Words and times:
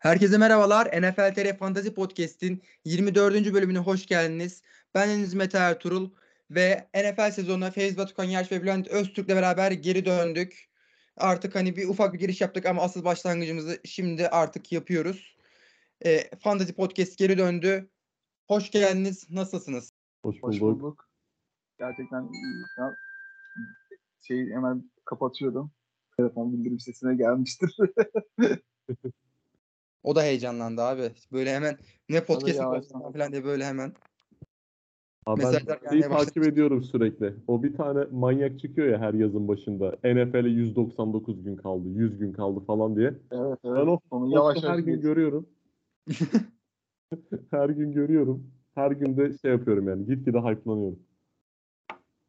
Herkese 0.00 0.38
merhabalar. 0.38 0.86
NFL 0.86 1.34
TR 1.34 1.56
Fantasy 1.58 1.88
Podcast'in 1.88 2.62
24. 2.84 3.54
bölümüne 3.54 3.78
hoş 3.78 4.06
geldiniz. 4.06 4.62
Ben 4.94 5.08
Deniz 5.08 5.34
Mete 5.34 5.58
Ertuğrul 5.58 6.10
ve 6.50 6.88
NFL 6.94 7.30
sezonuna 7.30 7.70
Feyz 7.70 7.96
Batukan 7.96 8.24
Yaş 8.24 8.52
ve 8.52 8.62
Bülent 8.62 8.88
Öztürk'le 8.88 9.28
beraber 9.28 9.72
geri 9.72 10.04
döndük. 10.04 10.68
Artık 11.16 11.54
hani 11.54 11.76
bir 11.76 11.88
ufak 11.88 12.14
bir 12.14 12.18
giriş 12.18 12.40
yaptık 12.40 12.66
ama 12.66 12.82
asıl 12.82 13.04
başlangıcımızı 13.04 13.80
şimdi 13.84 14.28
artık 14.28 14.72
yapıyoruz. 14.72 15.36
E, 16.04 16.36
Fantasy 16.36 16.72
Podcast 16.72 17.18
geri 17.18 17.38
döndü. 17.38 17.88
Hoş 18.46 18.70
geldiniz. 18.70 19.30
Nasılsınız? 19.30 19.92
Hoş 20.22 20.42
bulduk. 20.42 20.52
Hoş 20.52 20.60
bulduk. 20.60 21.08
Gerçekten. 21.78 22.28
Ya, 22.78 22.96
şeyi 24.26 24.54
hemen 24.54 24.90
kapatıyorum. 25.04 25.70
Telefon 26.16 26.52
bildirim 26.52 26.80
sesine 26.80 27.14
gelmiştir. 27.14 27.76
O 30.02 30.16
da 30.16 30.22
heyecanlandı 30.22 30.82
abi. 30.82 31.10
Böyle 31.32 31.54
hemen 31.54 31.78
ne 32.08 32.24
podcast 32.24 32.58
yavaş 32.58 32.84
falan 32.88 33.32
diye 33.32 33.44
böyle 33.44 33.64
hemen. 33.64 33.92
Abi 35.26 35.42
ben 35.42 35.90
şeyi 35.90 36.02
takip 36.02 36.46
ediyorum 36.46 36.82
sürekli. 36.82 37.34
O 37.46 37.62
bir 37.62 37.74
tane 37.74 38.04
manyak 38.10 38.60
çıkıyor 38.60 38.88
ya 38.88 38.98
her 38.98 39.14
yazın 39.14 39.48
başında. 39.48 39.90
NFL'e 40.04 40.48
199 40.48 41.44
gün 41.44 41.56
kaldı, 41.56 41.88
100 41.88 42.18
gün 42.18 42.32
kaldı 42.32 42.60
falan 42.60 42.96
diye. 42.96 43.14
evet 43.30 43.58
evet. 43.64 43.76
Ben 43.76 43.86
o 43.86 44.00
Onu 44.10 44.34
yavaş 44.34 44.56
her 44.56 44.62
yavaş 44.62 44.84
gün 44.84 44.94
geç. 44.94 45.02
görüyorum. 45.02 45.46
her 47.50 47.68
gün 47.68 47.92
görüyorum. 47.92 48.50
Her 48.74 48.90
gün 48.90 49.16
de 49.16 49.38
şey 49.38 49.50
yapıyorum 49.50 49.88
yani. 49.88 50.06
Gitgide 50.06 50.38
hype'lanıyorum. 50.38 50.98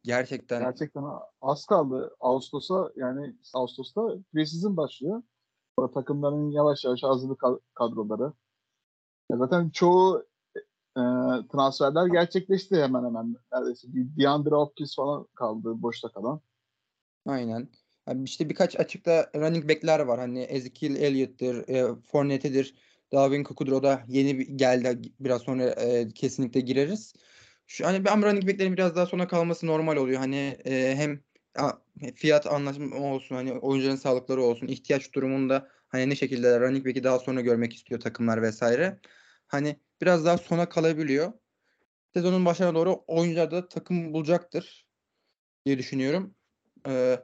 Gerçekten. 0.02 0.62
Gerçekten 0.62 1.04
az 1.40 1.66
kaldı. 1.66 2.16
Ağustos'a 2.20 2.92
yani 2.96 3.34
Ağustos'ta 3.54 4.18
preseason 4.32 4.76
başlıyor. 4.76 5.22
O 5.76 5.90
takımların 5.90 6.50
yavaş 6.50 6.84
yavaş 6.84 7.02
hazırlık 7.02 7.40
kad- 7.40 7.60
kadroları. 7.74 8.32
Ya 9.30 9.36
zaten 9.36 9.70
çoğu 9.70 10.26
e, 10.96 11.02
transferler 11.52 12.06
gerçekleşti 12.06 12.76
hemen 12.82 13.04
hemen. 13.04 13.36
Neredeyse 13.52 13.88
bir 13.94 14.22
DeAndre 14.22 14.54
Hopkins 14.54 14.96
falan 14.96 15.26
kaldı 15.34 15.82
boşta 15.82 16.08
kalan. 16.08 16.40
Aynen. 17.26 17.68
Yani 18.08 18.24
işte 18.24 18.48
birkaç 18.48 18.80
açıkta 18.80 19.30
running 19.36 19.68
back'ler 19.68 20.00
var. 20.00 20.20
Hani 20.20 20.40
Ezekiel 20.40 20.96
Elliott'tir, 20.96 21.68
e, 21.68 21.94
Fournette'dir, 22.12 22.74
Dalvin 23.12 23.44
Cook'udur. 23.44 23.72
O 23.72 23.82
da 23.82 24.02
yeni 24.08 24.38
bir 24.38 24.48
geldi. 24.48 25.12
Biraz 25.20 25.42
sonra 25.42 25.64
e, 25.64 26.08
kesinlikle 26.08 26.60
gireriz. 26.60 27.14
Şu 27.66 27.86
hani 27.86 28.10
ama 28.10 28.26
running 28.26 28.48
back'lerin 28.48 28.72
biraz 28.72 28.96
daha 28.96 29.06
sona 29.06 29.28
kalması 29.28 29.66
normal 29.66 29.96
oluyor. 29.96 30.18
Hani 30.18 30.56
e, 30.64 30.96
hem 30.96 31.20
fiyat 32.14 32.46
anlaşma 32.46 32.96
olsun, 32.96 33.34
hani 33.34 33.52
oyuncuların 33.52 33.96
sağlıkları 33.96 34.42
olsun, 34.42 34.66
ihtiyaç 34.66 35.12
durumunda 35.12 35.68
hani 35.88 36.10
ne 36.10 36.16
şekilde 36.16 36.60
running 36.60 36.86
back'i 36.86 37.04
daha 37.04 37.18
sonra 37.18 37.40
görmek 37.40 37.74
istiyor 37.74 38.00
takımlar 38.00 38.42
vesaire. 38.42 38.98
Hani 39.46 39.76
biraz 40.00 40.24
daha 40.24 40.38
sona 40.38 40.68
kalabiliyor. 40.68 41.32
Sezonun 42.14 42.44
başına 42.44 42.74
doğru 42.74 43.04
oyuncular 43.06 43.50
da 43.50 43.68
takım 43.68 44.12
bulacaktır 44.12 44.86
diye 45.66 45.78
düşünüyorum. 45.78 46.34
Ee, 46.88 47.16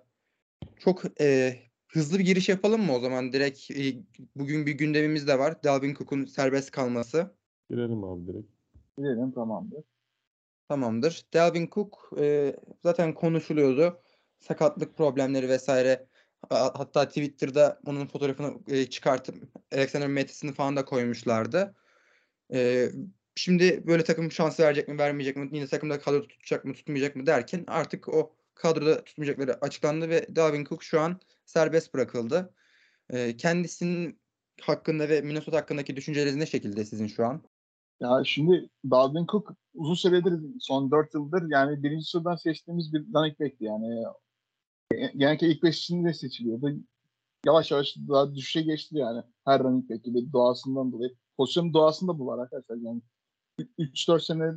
çok 0.79 1.21
e, 1.21 1.57
hızlı 1.89 2.19
bir 2.19 2.25
giriş 2.25 2.49
yapalım 2.49 2.83
mı 2.83 2.95
o 2.95 3.01
zaman? 3.01 3.33
Direkt 3.33 3.71
e, 3.71 4.03
bugün 4.37 4.67
bir 4.67 4.73
gündemimiz 4.73 5.29
de 5.29 5.39
var. 5.39 5.63
Dalvin 5.65 5.95
Cook'un 5.95 6.25
serbest 6.25 6.71
kalması. 6.71 7.35
Girelim 7.71 8.05
abi 8.05 8.27
direkt. 8.27 8.49
Bilelim 8.99 9.33
tamamdır. 9.33 9.85
Tamamdır. 10.69 11.27
Dalvin 11.35 11.69
Cook 11.73 12.13
e, 12.19 12.57
zaten 12.83 13.15
konuşuluyordu. 13.15 14.03
Sakatlık 14.41 14.97
problemleri 14.97 15.49
vesaire. 15.49 16.07
Ha- 16.51 16.73
Hatta 16.77 17.09
Twitter'da 17.09 17.81
onun 17.87 18.07
fotoğrafını 18.07 18.59
e, 18.69 18.87
çıkartıp 18.87 19.37
Alexander 19.73 20.09
Mattison'ı 20.09 20.53
falan 20.53 20.77
da 20.77 20.85
koymuşlardı. 20.85 21.75
E, 22.53 22.89
şimdi 23.37 23.87
böyle 23.87 24.05
takım 24.05 24.33
şansı 24.33 24.63
verecek 24.63 24.89
mi, 24.89 24.99
vermeyecek 24.99 25.37
mi? 25.37 25.49
Yine 25.53 25.67
takımda 25.67 26.01
kadro 26.01 26.23
tutacak 26.23 26.65
mı, 26.65 26.75
tutmayacak 26.75 27.17
mı 27.17 27.27
derken 27.27 27.65
artık 27.67 28.09
o 28.09 28.37
kadroda 28.55 29.05
tutmayacakları 29.05 29.65
açıklandı 29.65 30.09
ve 30.09 30.37
Dalvin 30.37 30.65
Cook 30.65 30.83
şu 30.83 31.01
an 31.01 31.21
serbest 31.45 31.95
bırakıldı. 31.95 32.55
E, 33.11 33.37
kendisinin 33.37 34.21
hakkında 34.61 35.09
ve 35.09 35.21
Minnesota 35.21 35.57
hakkındaki 35.57 35.97
düşünceleriniz 35.97 36.37
ne 36.37 36.47
şekilde 36.47 36.85
sizin 36.85 37.07
şu 37.07 37.27
an? 37.27 37.43
Ya 38.01 38.23
şimdi 38.25 38.69
Dalvin 38.91 39.27
Cook 39.27 39.53
uzun 39.75 39.95
süredir 39.95 40.41
son 40.61 40.91
4 40.91 41.15
yıldır 41.15 41.43
yani 41.51 41.83
birinci 41.83 42.05
sıradan 42.05 42.37
seçtiğimiz 42.37 42.93
bir 42.93 43.01
running 43.01 43.41
back'ti 43.41 43.65
yani. 43.65 44.05
Genellikle 44.93 45.49
ilk 45.49 45.63
beş 45.63 45.79
içinde 45.79 46.15
seçiliyordu. 46.15 46.71
Yavaş 47.47 47.71
yavaş 47.71 47.97
daha 48.09 48.35
düşüşe 48.35 48.63
geçti 48.63 48.97
yani. 48.97 49.23
Her 49.45 49.63
running 49.63 49.91
back 49.91 50.05
gibi 50.05 50.33
doğasından 50.33 50.93
dolayı. 50.93 51.17
Pozisyonun 51.37 51.75
doğasında 51.75 52.19
bu 52.19 52.27
var 52.27 52.39
arkadaşlar. 52.39 52.77
Yani 52.77 53.03
3-4 53.79 54.21
sene 54.21 54.53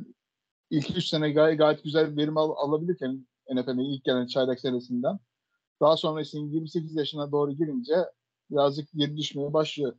ilk 0.70 0.96
3 0.96 1.04
sene 1.04 1.30
gayet, 1.32 1.58
gayet 1.58 1.84
güzel 1.84 2.16
verim 2.16 2.36
al, 2.36 2.50
alabilirken 2.56 3.26
NFL'e 3.50 3.82
ilk 3.82 4.04
gelen 4.04 4.26
çaylak 4.26 4.60
senesinden 4.60 5.18
daha 5.80 5.96
sonrasında 5.96 6.54
28 6.54 6.96
yaşına 6.96 7.32
doğru 7.32 7.52
girince 7.52 7.94
birazcık 8.50 8.88
geri 8.94 9.16
düşmeye 9.16 9.52
başlıyor. 9.52 9.96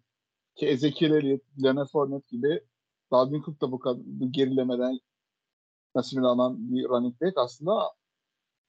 Ki 0.56 0.68
Ezekiel 0.68 1.12
Elliott, 1.12 1.42
Leonard 1.64 1.90
Fournette 1.90 2.28
gibi 2.38 2.62
Dalvin 3.12 3.42
Cook 3.42 3.62
da 3.62 3.72
bu, 3.72 3.80
kadar, 3.80 4.02
gerilemeden 4.32 5.00
nasibini 5.96 6.28
alan 6.28 6.72
bir 6.74 6.84
running 6.84 7.22
back 7.22 7.38
aslında 7.38 7.92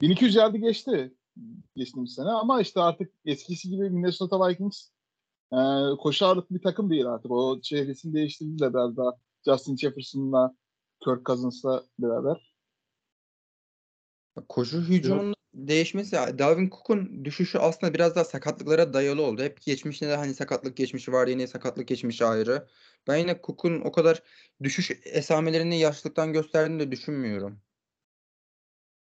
1200 0.01 0.35
yardı 0.35 0.57
geçti 0.57 1.15
geçtiğimiz 1.77 2.15
sene 2.15 2.29
ama 2.29 2.61
işte 2.61 2.81
artık 2.81 3.13
eskisi 3.25 3.71
gibi 3.71 3.91
Minnesota 3.91 4.49
Vikings 4.49 4.89
e, 5.53 5.59
koşu 5.99 6.27
ağırlıklı 6.27 6.57
bir 6.57 6.63
takım 6.63 6.91
değil 6.91 7.07
artık. 7.07 7.31
O 7.31 7.61
çevresini 7.61 8.15
değiştirdiler 8.15 8.75
biraz 8.75 8.97
daha 8.97 9.13
Justin 9.45 9.77
Jefferson'la 9.77 10.55
Kirk 11.05 11.27
Cousins'la 11.27 11.85
beraber. 11.99 12.55
Koşu 14.49 14.81
hücumunun 14.81 15.35
değişmesi, 15.55 16.17
Dalvin 16.17 16.71
Cook'un 16.71 17.25
düşüşü 17.25 17.59
aslında 17.59 17.95
biraz 17.95 18.17
daha 18.17 18.25
sakatlıklara 18.25 18.93
dayalı 18.93 19.23
oldu. 19.23 19.43
Hep 19.43 19.63
geçmişte 19.63 20.09
de 20.09 20.17
hani 20.17 20.35
sakatlık 20.35 20.77
geçmişi 20.77 21.13
var, 21.13 21.27
yine 21.29 21.47
sakatlık 21.47 21.89
geçmişi 21.89 22.25
ayrı. 22.25 22.69
Ben 23.09 23.17
yine 23.17 23.41
Cook'un 23.45 23.81
o 23.81 23.93
kadar 23.93 24.23
düşüş 24.63 24.91
esamelerini 25.05 25.79
yaşlılıktan 25.79 26.33
gösterdiğini 26.33 26.81
de 26.81 26.91
düşünmüyorum. 26.93 27.59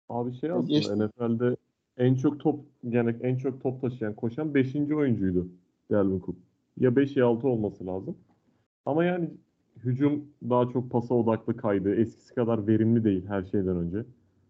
Abi 0.08 0.40
şey 0.40 0.50
aslında 0.50 0.66
geçti. 0.66 0.92
NFL'de 0.92 1.56
en 1.98 2.14
çok 2.14 2.41
top 2.41 2.60
yani 2.82 3.16
en 3.22 3.36
çok 3.36 3.62
top 3.62 3.81
taşıyan 3.81 4.14
koşan 4.14 4.54
5. 4.54 4.76
oyuncuydu 4.76 5.48
Dalvin 5.91 6.20
Cook. 6.20 6.36
Ya 6.81 6.97
5 6.97 7.16
ya 7.16 7.26
6 7.26 7.48
olması 7.48 7.86
lazım. 7.86 8.16
Ama 8.86 9.04
yani 9.04 9.31
hücum 9.76 10.25
daha 10.50 10.69
çok 10.69 10.91
pasa 10.91 11.14
odaklı 11.14 11.56
kaydı. 11.56 11.94
Eskisi 11.94 12.34
kadar 12.34 12.66
verimli 12.66 13.04
değil 13.04 13.26
her 13.26 13.42
şeyden 13.42 13.76
önce. 13.76 14.04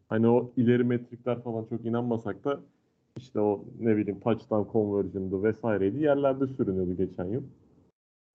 Hani 0.08 0.28
o 0.28 0.52
ileri 0.56 0.84
metrikler 0.84 1.42
falan 1.42 1.64
çok 1.64 1.84
inanmasak 1.84 2.44
da 2.44 2.60
işte 3.16 3.40
o 3.40 3.64
ne 3.80 3.96
bileyim 3.96 4.20
touchdown 4.20 4.72
conversion'dı 4.72 5.42
vesaireydi. 5.42 6.02
Yerlerde 6.02 6.46
sürünüyordu 6.46 6.96
geçen 6.96 7.24
yıl. 7.24 7.42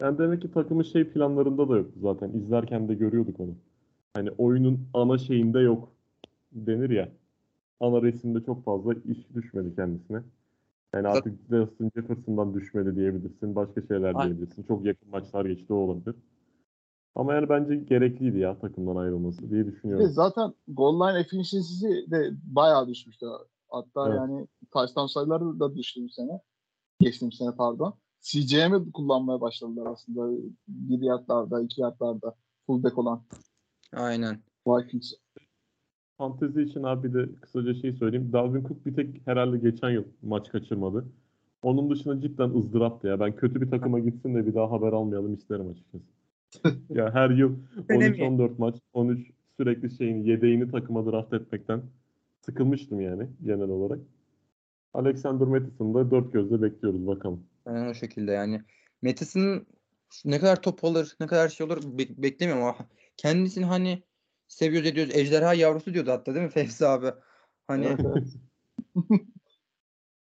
Yani 0.01 0.17
demek 0.17 0.41
ki 0.41 0.51
takımın 0.51 0.83
şey 0.83 1.03
planlarında 1.09 1.69
da 1.69 1.77
yoktu 1.77 1.99
zaten. 2.01 2.31
İzlerken 2.31 2.87
de 2.87 2.93
görüyorduk 2.93 3.39
onu. 3.39 3.55
Hani 4.13 4.31
oyunun 4.31 4.79
ana 4.93 5.17
şeyinde 5.17 5.59
yok 5.59 5.89
denir 6.51 6.89
ya. 6.89 7.09
Ana 7.83 8.01
resimde 8.01 8.45
çok 8.45 8.65
fazla 8.65 8.93
iş 8.93 9.35
düşmedi 9.35 9.75
kendisine. 9.75 10.21
Yani 10.93 11.07
artık 11.07 11.39
Justin 11.49 11.91
Jefferson'dan 11.95 12.53
düşmedi 12.53 12.95
diyebilirsin. 12.95 13.55
Başka 13.55 13.81
şeyler 13.81 14.15
Aynen. 14.15 14.27
diyebilirsin. 14.27 14.63
Çok 14.63 14.85
yakın 14.85 15.09
maçlar 15.09 15.45
geçti 15.45 15.73
o 15.73 15.75
olabilir. 15.75 16.15
Ama 17.15 17.33
yani 17.33 17.49
bence 17.49 17.75
gerekliydi 17.75 18.39
ya 18.39 18.59
takımdan 18.59 18.95
ayrılması 18.95 19.49
diye 19.49 19.65
düşünüyorum. 19.65 20.09
zaten 20.09 20.53
goal 20.67 20.95
line 21.09 21.19
efficiency'si 21.19 22.11
de 22.11 22.31
bayağı 22.43 22.87
düşmüştü. 22.87 23.25
Hatta 23.69 24.07
Evet. 24.07 24.17
yani 24.17 24.47
touchdown 24.71 25.07
sayıları 25.07 25.59
da 25.59 25.75
düştü 25.75 26.03
bu 26.03 26.09
sene. 26.09 26.41
Geçtiğimiz 26.99 27.37
sene 27.37 27.51
pardon. 27.55 27.93
CJM'i 28.21 28.91
kullanmaya 28.91 29.41
başladılar 29.41 29.85
aslında. 29.85 30.43
Bir 30.67 31.01
yardlarda, 31.01 31.61
iki 31.61 31.81
yardlarda 31.81 32.35
fullback 32.65 32.97
olan 32.97 33.23
Aynen. 33.93 34.37
Vikings. 34.67 35.13
Fantezi 36.17 36.61
için 36.61 36.83
abi 36.83 37.13
de 37.13 37.25
kısaca 37.41 37.73
şey 37.73 37.93
söyleyeyim. 37.93 38.29
Dalvin 38.33 38.61
Cook 38.61 38.85
bir 38.85 38.93
tek 38.93 39.27
herhalde 39.27 39.57
geçen 39.57 39.89
yıl 39.89 40.03
maç 40.21 40.49
kaçırmadı. 40.49 41.05
Onun 41.61 41.89
dışında 41.89 42.21
cidden 42.21 42.49
ızdıraptı 42.49 43.07
ya. 43.07 43.19
Ben 43.19 43.35
kötü 43.35 43.61
bir 43.61 43.71
takıma 43.71 43.99
gitsin 43.99 44.35
de 44.35 44.47
bir 44.47 44.53
daha 44.53 44.71
haber 44.71 44.93
almayalım 44.93 45.33
isterim 45.33 45.69
açıkçası. 45.69 46.03
ya 46.89 47.13
her 47.13 47.29
yıl 47.29 47.55
Önemli. 47.89 48.21
13-14 48.21 48.51
maç, 48.57 48.75
13 48.93 49.31
sürekli 49.57 49.91
şeyin 49.97 50.23
yedeğini 50.23 50.71
takıma 50.71 51.11
draft 51.11 51.33
etmekten 51.33 51.81
sıkılmıştım 52.41 53.01
yani 53.01 53.27
genel 53.45 53.69
olarak. 53.69 53.99
Alexander 54.93 55.47
Mattison'ı 55.47 55.93
da 55.93 56.11
dört 56.11 56.33
gözle 56.33 56.61
bekliyoruz 56.61 57.07
bakalım. 57.07 57.43
Aynen 57.65 57.89
o 57.89 57.93
şekilde 57.93 58.31
yani. 58.31 58.61
Metis'in 59.01 59.67
ne 60.25 60.39
kadar 60.39 60.61
top 60.61 60.83
alır, 60.83 61.15
ne 61.19 61.27
kadar 61.27 61.49
şey 61.49 61.65
olur 61.65 61.77
bek- 61.77 62.21
beklemiyorum 62.21 62.63
ama 62.63 62.75
kendisini 63.17 63.65
hani 63.65 64.03
seviyoruz 64.53 64.89
ediyoruz. 64.89 65.15
Ejderha 65.15 65.53
yavrusu 65.53 65.93
diyordu 65.93 66.11
hatta 66.11 66.35
değil 66.35 66.45
mi 66.45 66.51
Fevzi 66.51 66.87
abi? 66.87 67.11
Hani. 67.67 67.97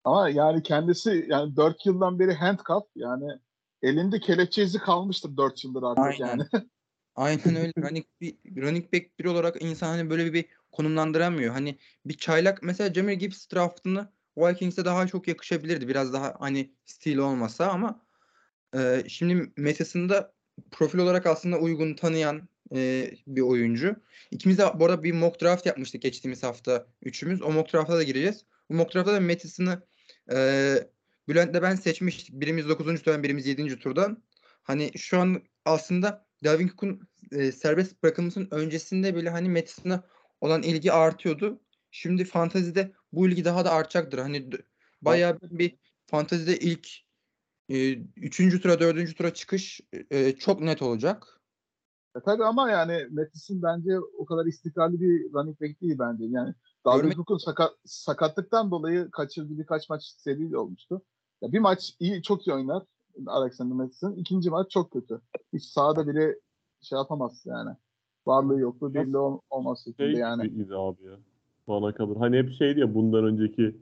Ama 0.04 0.28
yani 0.28 0.62
kendisi 0.62 1.26
yani 1.28 1.56
4 1.56 1.86
yıldan 1.86 2.18
beri 2.18 2.34
handcuff 2.34 2.84
yani 2.96 3.38
elinde 3.82 4.20
kelepçe 4.20 4.62
izi 4.62 4.78
kalmıştır 4.78 5.36
4 5.36 5.64
yıldır 5.64 5.82
artık 5.82 6.04
Aynen. 6.04 6.26
yani. 6.26 6.42
Aynen 7.16 7.56
öyle. 7.56 7.72
running, 7.78 8.06
bir, 8.20 8.36
running 8.62 8.92
back 8.92 9.18
biri 9.18 9.28
olarak 9.28 9.62
insan 9.62 9.86
hani 9.86 10.10
böyle 10.10 10.32
bir 10.32 10.44
konumlandıramıyor. 10.72 11.52
Hani 11.52 11.78
bir 12.06 12.14
çaylak 12.16 12.62
mesela 12.62 12.94
Jamir 12.94 13.12
Gibbs 13.12 13.50
draftını 13.52 14.12
Vikings'e 14.36 14.84
daha 14.84 15.06
çok 15.06 15.28
yakışabilirdi. 15.28 15.88
Biraz 15.88 16.12
daha 16.12 16.34
hani 16.38 16.74
stil 16.84 17.18
olmasa 17.18 17.68
ama 17.68 18.00
e, 18.74 19.04
şimdi 19.08 19.52
metasında 19.56 20.32
profil 20.70 20.98
olarak 20.98 21.26
aslında 21.26 21.58
uygun 21.58 21.94
tanıyan 21.94 22.48
e, 22.74 23.10
bir 23.26 23.40
oyuncu. 23.40 23.96
İkimiz 24.30 24.58
de 24.58 24.64
bu 24.74 24.84
arada 24.84 25.02
bir 25.02 25.12
mock 25.12 25.42
draft 25.42 25.66
yapmıştık 25.66 26.02
geçtiğimiz 26.02 26.42
hafta 26.42 26.86
üçümüz. 27.02 27.42
O 27.42 27.52
mock 27.52 27.72
draft'a 27.72 27.96
da 27.96 28.02
gireceğiz. 28.02 28.44
Bu 28.70 28.74
mock 28.74 28.94
draft'ta 28.94 29.14
da 29.14 29.20
metasını 29.20 29.82
e, 30.32 30.74
Bülent'le 31.28 31.62
ben 31.62 31.74
seçmiştik. 31.74 32.40
Birimiz 32.40 32.68
9. 32.68 33.02
turdan 33.02 33.22
birimiz 33.22 33.46
7. 33.46 33.78
turdan. 33.78 34.22
Hani 34.62 34.90
şu 34.98 35.20
an 35.20 35.42
aslında 35.64 36.26
Dalvin 36.44 36.68
Cook'un 36.68 37.08
e, 37.32 37.52
serbest 37.52 38.02
bırakılmasının 38.02 38.48
öncesinde 38.50 39.16
bile 39.16 39.30
hani 39.30 39.48
metasına 39.48 40.02
olan 40.40 40.62
ilgi 40.62 40.92
artıyordu. 40.92 41.60
Şimdi 41.90 42.24
fantazide 42.24 42.92
bu 43.12 43.28
ilgi 43.28 43.44
daha 43.44 43.64
da 43.64 43.72
artacaktır. 43.72 44.18
Hani 44.18 44.50
bayağı 45.02 45.38
bir 45.42 45.76
fantazide 46.06 46.58
ilk 46.58 46.88
e, 47.68 47.92
üçüncü 48.16 48.60
tura, 48.60 48.80
dördüncü 48.80 49.14
tura 49.14 49.34
çıkış 49.34 49.80
e, 50.10 50.36
çok 50.36 50.60
net 50.60 50.82
olacak. 50.82 51.39
E 52.16 52.20
tabii 52.20 52.44
ama 52.44 52.70
yani 52.70 53.06
Mattis'in 53.10 53.62
bence 53.62 53.98
o 54.18 54.24
kadar 54.24 54.46
istikrarlı 54.46 55.00
bir 55.00 55.32
running 55.32 55.60
back 55.60 55.80
değil 55.80 55.96
bence. 55.98 56.24
Yani 56.24 56.54
Dalvin 56.84 57.10
Cook'un 57.10 57.38
sakat, 57.38 57.70
sakatlıktan 57.84 58.70
dolayı 58.70 59.10
kaçırdığı 59.10 59.58
birkaç 59.58 59.88
maç 59.88 60.02
seri 60.04 60.56
olmuştu. 60.56 61.02
Ya 61.42 61.52
bir 61.52 61.58
maç 61.58 61.94
iyi 62.00 62.22
çok 62.22 62.46
iyi 62.46 62.54
oynar 62.54 62.82
Alexander 63.26 63.76
Mattis'in. 63.76 64.14
İkinci 64.14 64.50
maç 64.50 64.70
çok 64.70 64.90
kötü. 64.90 65.20
Hiç 65.52 65.64
sahada 65.64 66.06
bile 66.06 66.36
şey 66.80 66.98
yapamaz 66.98 67.42
yani. 67.44 67.70
Varlığı 68.26 68.60
yokluğu 68.60 68.94
belli 68.94 69.16
ol, 69.16 69.38
olmaz 69.50 69.82
şekilde 69.84 70.12
Şey 70.12 70.20
yani. 70.20 70.42
gibiydi 70.42 70.74
abi 70.74 71.04
ya. 71.04 71.18
Bana 71.68 71.94
kalır. 71.94 72.16
Hani 72.16 72.36
hep 72.36 72.52
şeydi 72.52 72.80
ya 72.80 72.94
bundan 72.94 73.24
önceki 73.24 73.76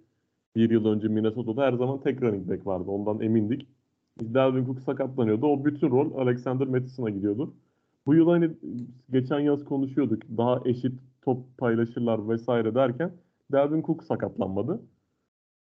bir 0.56 0.70
yıl 0.70 0.84
önce 0.84 1.08
Minnesota'da 1.08 1.62
her 1.62 1.72
zaman 1.72 2.00
tek 2.00 2.22
running 2.22 2.50
back 2.50 2.66
vardı. 2.66 2.90
Ondan 2.90 3.20
emindik. 3.20 3.66
Dalvin 4.20 4.66
Cook 4.66 4.80
sakatlanıyordu. 4.80 5.46
O 5.46 5.64
bütün 5.64 5.90
rol 5.90 6.26
Alexander 6.26 6.68
Mattison'a 6.68 7.10
gidiyordu. 7.10 7.54
Bu 8.08 8.14
yıl 8.14 8.28
hani 8.28 8.50
geçen 9.10 9.40
yaz 9.40 9.64
konuşuyorduk. 9.64 10.22
Daha 10.36 10.60
eşit 10.64 11.00
top 11.22 11.58
paylaşırlar 11.58 12.28
vesaire 12.28 12.74
derken 12.74 13.12
Dalvin 13.52 13.82
Cook 13.82 14.04
sakatlanmadı. 14.04 14.80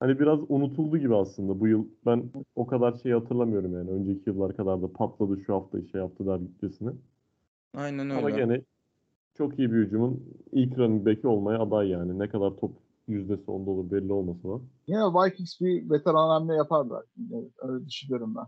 Hani 0.00 0.19
biraz 0.19 0.40
unutuldu 0.48 0.98
gibi 0.98 1.16
aslında 1.16 1.60
bu 1.60 1.69
yıl. 1.69 1.87
Ben 2.06 2.25
o 2.56 2.66
kadar 2.66 2.93
şeyi 3.02 3.14
hatırlamıyorum 3.14 3.75
yani. 3.75 3.90
Önceki 3.90 4.31
yıllar 4.31 4.56
kadar 4.56 4.82
da 4.82 4.93
patladı 4.93 5.40
şu 5.46 5.54
hafta 5.54 5.82
şey 5.82 6.00
yaptı 6.00 6.26
der 6.26 6.37
gitmesine. 6.37 6.90
Aynen 7.75 8.10
Ama 8.10 8.26
öyle. 8.26 8.37
gene 8.37 8.62
çok 9.34 9.58
iyi 9.58 9.72
bir 9.72 9.76
hücumun 9.76 10.25
ilk 10.52 10.78
running 10.78 11.06
back'i 11.06 11.28
olmaya 11.28 11.58
aday 11.58 11.88
yani. 11.88 12.19
Ne 12.19 12.28
kadar 12.28 12.50
top 12.50 12.72
yüzdesi 13.08 13.50
onda 13.50 13.70
olur 13.70 13.90
belli 13.90 14.12
olmasa 14.12 14.48
da. 14.48 14.60
Yine 14.87 15.00
Vikings 15.00 15.60
bir 15.60 15.90
veteran 15.90 16.28
hamle 16.28 16.54
yaparlar. 16.54 17.04
Öyle 17.58 17.87
düşünüyorum 17.87 18.34
ben. 18.37 18.46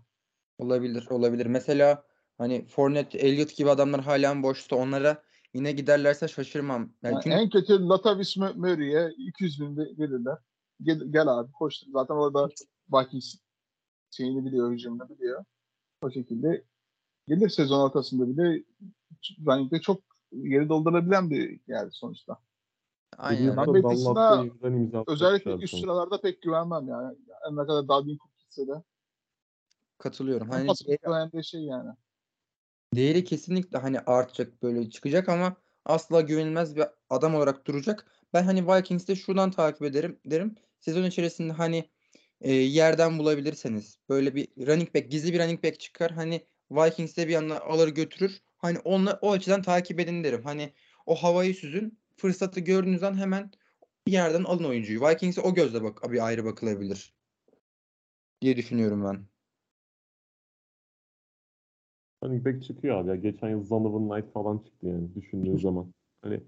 Olabilir, 0.64 1.06
olabilir. 1.10 1.46
Mesela 1.46 2.02
hani 2.38 2.66
Fournette, 2.66 3.18
Elliott 3.18 3.56
gibi 3.56 3.70
adamlar 3.70 4.00
hala 4.00 4.42
boşta. 4.42 4.76
Onlara 4.76 5.22
yine 5.54 5.72
giderlerse 5.72 6.28
şaşırmam. 6.28 6.92
Yani 7.02 7.12
Yani 7.12 7.22
çünkü 7.22 7.36
en 7.36 7.50
kötü 7.50 7.88
Latavius 7.88 8.36
Mur- 8.36 8.56
Murray'e 8.56 9.10
200 9.18 9.60
bin 9.60 9.76
verirler. 9.76 10.38
Gel, 10.82 11.00
gel 11.10 11.28
abi 11.28 11.52
koş. 11.52 11.82
Zaten 11.92 12.14
orada 12.14 12.48
Vikings 12.92 13.34
şeyini 14.10 14.44
biliyor, 14.44 14.72
hücumunu 14.72 15.08
biliyor. 15.08 15.44
O 16.02 16.10
şekilde 16.10 16.64
gelir 17.28 17.48
sezon 17.48 17.80
ortasında 17.80 18.28
bile 18.28 18.64
running 19.46 19.82
çok 19.82 20.02
yeri 20.32 20.68
doldurabilen 20.68 21.30
bir 21.30 21.60
yer 21.68 21.90
sonuçta. 21.90 22.38
aynen. 23.18 23.56
Ben 23.56 23.74
Özellikle 25.06 25.54
üst 25.54 25.70
sonra. 25.70 25.80
sıralarda 25.80 26.20
pek 26.20 26.42
güvenmem 26.42 26.88
yani. 26.88 27.16
yani 27.44 27.56
ne 27.56 27.66
kadar 27.66 27.88
Dalvin 27.88 28.18
Cook 28.18 28.38
gitse 28.38 28.66
de. 28.66 28.82
Katılıyorum. 29.98 30.50
Hani 30.50 30.72
hem 31.02 31.32
de 31.32 31.42
şey 31.42 31.60
yani. 31.60 31.90
Değeri 32.94 33.24
kesinlikle 33.24 33.78
hani 33.78 34.00
artacak 34.00 34.62
böyle 34.62 34.90
çıkacak 34.90 35.28
ama 35.28 35.56
asla 35.84 36.20
güvenilmez 36.20 36.76
bir 36.76 36.84
adam 37.10 37.34
olarak 37.34 37.66
duracak. 37.66 38.06
Ben 38.34 38.42
hani 38.42 38.68
Vikings'te 38.68 39.16
şuradan 39.16 39.50
takip 39.50 39.82
ederim 39.82 40.18
derim. 40.26 40.54
Sezon 40.80 41.04
içerisinde 41.04 41.52
hani 41.52 41.90
e, 42.40 42.52
yerden 42.52 43.18
bulabilirseniz 43.18 43.98
böyle 44.08 44.34
bir 44.34 44.48
running 44.66 44.94
back, 44.94 45.10
gizli 45.10 45.32
bir 45.32 45.38
running 45.38 45.64
back 45.64 45.80
çıkar. 45.80 46.10
Hani 46.10 46.44
Vikings'te 46.70 47.28
bir 47.28 47.34
anda 47.34 47.64
alır 47.64 47.88
götürür. 47.88 48.42
Hani 48.58 48.78
onunla 48.78 49.18
o 49.22 49.32
açıdan 49.32 49.62
takip 49.62 50.00
edin 50.00 50.24
derim. 50.24 50.42
Hani 50.44 50.72
o 51.06 51.14
havayı 51.14 51.54
süzün. 51.54 51.98
Fırsatı 52.16 52.60
gördüğünüz 52.60 53.02
an 53.02 53.18
hemen 53.18 53.50
bir 54.06 54.12
yerden 54.12 54.44
alın 54.44 54.64
oyuncuyu. 54.64 55.00
Vikings'e 55.00 55.40
o 55.40 55.54
gözle 55.54 55.82
bak 55.82 56.12
bir 56.12 56.26
ayrı 56.26 56.44
bakılabilir 56.44 57.14
diye 58.42 58.56
düşünüyorum 58.56 59.04
ben. 59.04 59.37
Running 62.24 62.46
back 62.46 62.62
çıkıyor 62.62 62.96
abi 62.96 63.08
ya. 63.08 63.16
Geçen 63.16 63.48
yıl 63.48 63.64
Zonovan 63.64 64.08
Knight 64.08 64.32
falan 64.32 64.58
çıktı 64.58 64.86
yani 64.86 65.14
düşündüğün 65.14 65.56
zaman. 65.56 65.86
Hani 66.22 66.40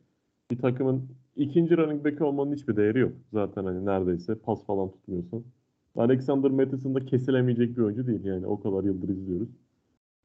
bir 0.50 0.58
takımın 0.58 1.08
ikinci 1.36 1.76
running 1.76 2.04
back 2.04 2.20
olmanın 2.20 2.54
hiçbir 2.54 2.76
değeri 2.76 2.98
yok. 2.98 3.12
Zaten 3.32 3.64
hani 3.64 3.84
neredeyse 3.84 4.34
pas 4.34 4.66
falan 4.66 4.90
tutmuyorsan. 4.90 5.44
Alexander 5.96 6.50
Mattison 6.50 6.94
da 6.94 7.06
kesilemeyecek 7.06 7.76
bir 7.76 7.82
oyuncu 7.82 8.06
değil 8.06 8.24
yani. 8.24 8.46
O 8.46 8.60
kadar 8.60 8.84
yıldır 8.84 9.08
izliyoruz. 9.08 9.48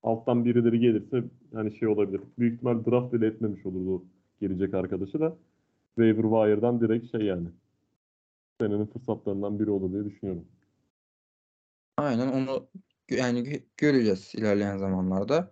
Alttan 0.03 0.45
birileri 0.45 0.79
gelirse 0.79 1.23
hani 1.53 1.71
şey 1.75 1.87
olabilir. 1.87 2.21
Büyük 2.39 2.53
ihtimal 2.53 2.85
draft 2.85 3.13
bile 3.13 3.27
etmemiş 3.27 3.65
olurdu 3.65 4.03
gelecek 4.41 4.73
arkadaşı 4.73 5.19
da. 5.19 5.37
Waiver 5.95 6.21
wire'dan 6.23 6.81
direkt 6.81 7.11
şey 7.11 7.21
yani. 7.21 7.47
Senenin 8.61 8.85
fırsatlarından 8.85 9.59
biri 9.59 9.69
olur 9.69 9.93
diye 9.93 10.05
düşünüyorum. 10.05 10.45
Aynen 11.97 12.27
onu 12.27 12.67
yani 13.09 13.39
gö- 13.39 13.63
göreceğiz 13.77 14.35
ilerleyen 14.35 14.77
zamanlarda. 14.77 15.51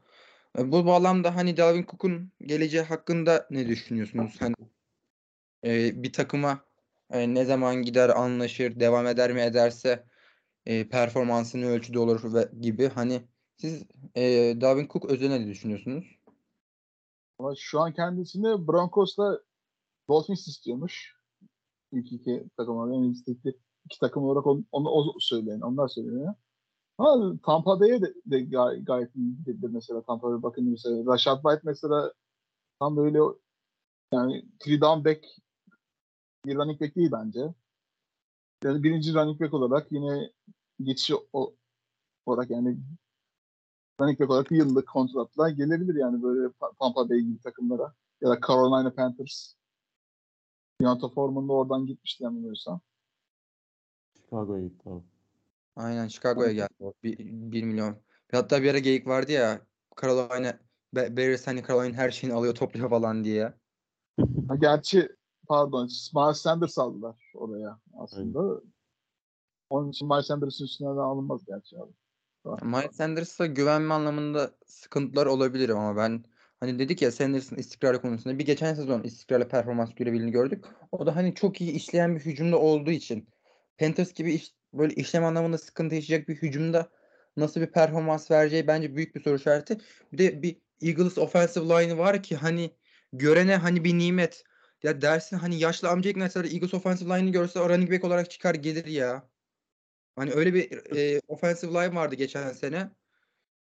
E, 0.57 0.71
Bu 0.71 0.85
bağlamda 0.85 1.35
hani 1.35 1.57
Dalvin 1.57 1.85
Cook'un 1.85 2.31
geleceği 2.41 2.83
hakkında 2.83 3.47
ne 3.49 3.67
düşünüyorsunuz? 3.67 4.35
Hani 4.39 4.55
e, 5.65 6.03
bir 6.03 6.13
takıma 6.13 6.65
e, 7.11 7.33
ne 7.33 7.45
zaman 7.45 7.75
gider, 7.75 8.09
anlaşır, 8.09 8.79
devam 8.79 9.07
eder 9.07 9.33
mi 9.33 9.41
ederse 9.41 10.05
e, 10.65 10.89
performansı 10.89 11.61
ne 11.61 11.65
ölçüde 11.65 11.99
olur 11.99 12.33
ve 12.33 12.49
gibi. 12.61 12.87
Hani 12.87 13.21
siz 13.57 13.83
e, 14.15 14.21
Dalvin 14.61 14.87
Cook 14.87 15.05
özelinde 15.05 15.41
ne 15.41 15.47
düşünüyorsunuz? 15.47 16.19
Şu 17.57 17.79
an 17.79 17.93
kendisini 17.93 18.67
Broncos'la 18.67 19.39
Dolphins 20.09 20.47
istiyormuş. 20.47 21.15
İlk 21.91 22.11
iki 22.11 22.43
takım 22.57 22.77
olarak 22.77 22.95
en 22.95 23.11
istekli 23.11 23.57
iki 23.85 23.99
takım 23.99 24.23
olarak 24.23 24.47
onu, 24.47 24.63
onu 24.71 24.89
o 24.89 25.19
söyleyen, 25.19 25.61
onlar 25.61 25.87
söyleniyor. 25.87 26.33
Ama 27.03 27.37
Tampa 27.45 27.79
Bay'e 27.79 28.01
de, 28.01 28.13
de 28.25 28.39
gay- 28.41 28.83
gayet 28.83 29.15
iyi 29.15 29.37
gidebilir 29.37 29.69
mesela 29.69 30.01
Tampa 30.01 30.31
Bay 30.31 30.43
bakın 30.43 30.69
mesela 30.69 31.05
Rashad 31.13 31.41
White 31.41 31.61
mesela 31.63 32.13
tam 32.79 32.97
böyle 32.97 33.19
yani 34.13 34.45
three 34.59 34.81
down 34.81 35.05
back 35.05 35.25
bir 36.45 36.55
running 36.55 36.81
back 36.81 36.95
değil 36.95 37.11
bence. 37.11 37.53
Yani 38.63 38.83
birinci 38.83 39.13
running 39.13 39.41
back 39.41 39.53
olarak 39.53 39.91
yine 39.91 40.31
geçiş 40.83 41.15
o, 41.33 41.53
olarak 42.25 42.49
yani 42.49 42.77
running 44.01 44.19
back 44.19 44.31
olarak 44.31 44.51
yıllık 44.51 44.87
kontratla 44.87 45.49
gelebilir 45.49 45.95
yani 45.95 46.23
böyle 46.23 46.47
Pa- 46.47 46.75
Tampa 46.79 47.09
Bay 47.09 47.19
gibi 47.19 47.39
takımlara 47.39 47.93
ya 48.21 48.29
da 48.29 48.39
Carolina 48.47 48.93
Panthers. 48.93 49.53
Deonta 50.81 51.09
Foreman 51.09 51.49
da 51.49 51.53
oradan 51.53 51.85
gitmişti 51.85 52.23
yanılmıyorsam. 52.23 52.81
Chicago'ya 54.13 54.63
gitti 54.63 54.89
abi. 54.89 55.12
Aynen 55.75 56.07
Chicago'ya 56.07 56.51
geldi. 56.51 56.93
1 57.03 57.63
milyon. 57.63 57.97
Hatta 58.31 58.63
bir 58.63 58.71
ara 58.71 58.79
geyik 58.79 59.07
vardı 59.07 59.31
ya 59.31 59.61
Carolina 60.01 60.59
Be- 60.95 61.17
Bears 61.17 61.47
hani 61.47 61.63
Carolina'nın 61.67 61.93
her 61.93 62.11
şeyini 62.11 62.35
alıyor 62.35 62.55
topluyor 62.55 62.89
falan 62.89 63.23
diye. 63.23 63.53
Ha, 64.47 64.55
gerçi 64.55 65.09
pardon 65.47 65.89
Miles 66.15 66.37
Sanders 66.37 66.77
aldılar 66.77 67.31
oraya 67.33 67.79
aslında. 67.97 68.61
Onun 69.69 69.89
için 69.89 70.07
Miles 70.07 70.25
Sanders'ın 70.25 70.65
üstüne 70.65 70.87
alınmaz 70.87 71.45
gerçi 71.45 71.75
abi. 71.79 71.91
Miles 72.61 72.95
Sanders'a 72.95 73.45
güvenme 73.45 73.93
anlamında 73.93 74.51
sıkıntılar 74.65 75.25
olabilir 75.25 75.69
ama 75.69 75.97
ben 75.97 76.25
hani 76.59 76.79
dedik 76.79 77.01
ya 77.01 77.11
Sanders'ın 77.11 77.55
istikrarı 77.55 78.01
konusunda 78.01 78.39
bir 78.39 78.45
geçen 78.45 78.73
sezon 78.73 79.03
istikrarlı 79.03 79.47
performans 79.47 79.95
görebildiğini 79.95 80.31
gördük. 80.31 80.65
O 80.91 81.05
da 81.05 81.15
hani 81.15 81.35
çok 81.35 81.61
iyi 81.61 81.71
işleyen 81.71 82.15
bir 82.15 82.21
hücumda 82.21 82.59
olduğu 82.59 82.91
için 82.91 83.29
Panthers 83.77 84.13
gibi 84.13 84.33
iş, 84.33 84.53
böyle 84.73 84.93
işlem 84.93 85.25
anlamında 85.25 85.57
sıkıntı 85.57 85.95
yaşayacak 85.95 86.29
bir 86.29 86.35
hücumda 86.35 86.89
nasıl 87.37 87.61
bir 87.61 87.67
performans 87.67 88.31
vereceği 88.31 88.67
bence 88.67 88.95
büyük 88.95 89.15
bir 89.15 89.21
soru 89.21 89.35
işareti. 89.35 89.77
Bir 90.13 90.17
de 90.17 90.41
bir 90.41 90.57
Eagles 90.81 91.17
offensive 91.17 91.65
line'ı 91.65 91.97
var 91.97 92.23
ki 92.23 92.35
hani 92.35 92.71
görene 93.13 93.55
hani 93.55 93.83
bir 93.83 93.97
nimet. 93.97 94.43
Ya 94.83 95.01
dersin 95.01 95.37
hani 95.37 95.59
yaşlı 95.59 95.89
amca 95.89 96.09
ikna 96.09 96.23
Eagles 96.23 96.73
offensive 96.73 97.19
line'ı 97.19 97.31
görse 97.31 97.59
running 97.59 97.91
back 97.91 98.03
olarak 98.03 98.31
çıkar 98.31 98.55
gelir 98.55 98.85
ya. 98.85 99.29
Hani 100.15 100.31
öyle 100.31 100.53
bir 100.53 100.95
e, 100.97 101.21
offensive 101.27 101.71
line 101.71 101.95
vardı 101.95 102.15
geçen 102.15 102.49
sene. 102.49 102.89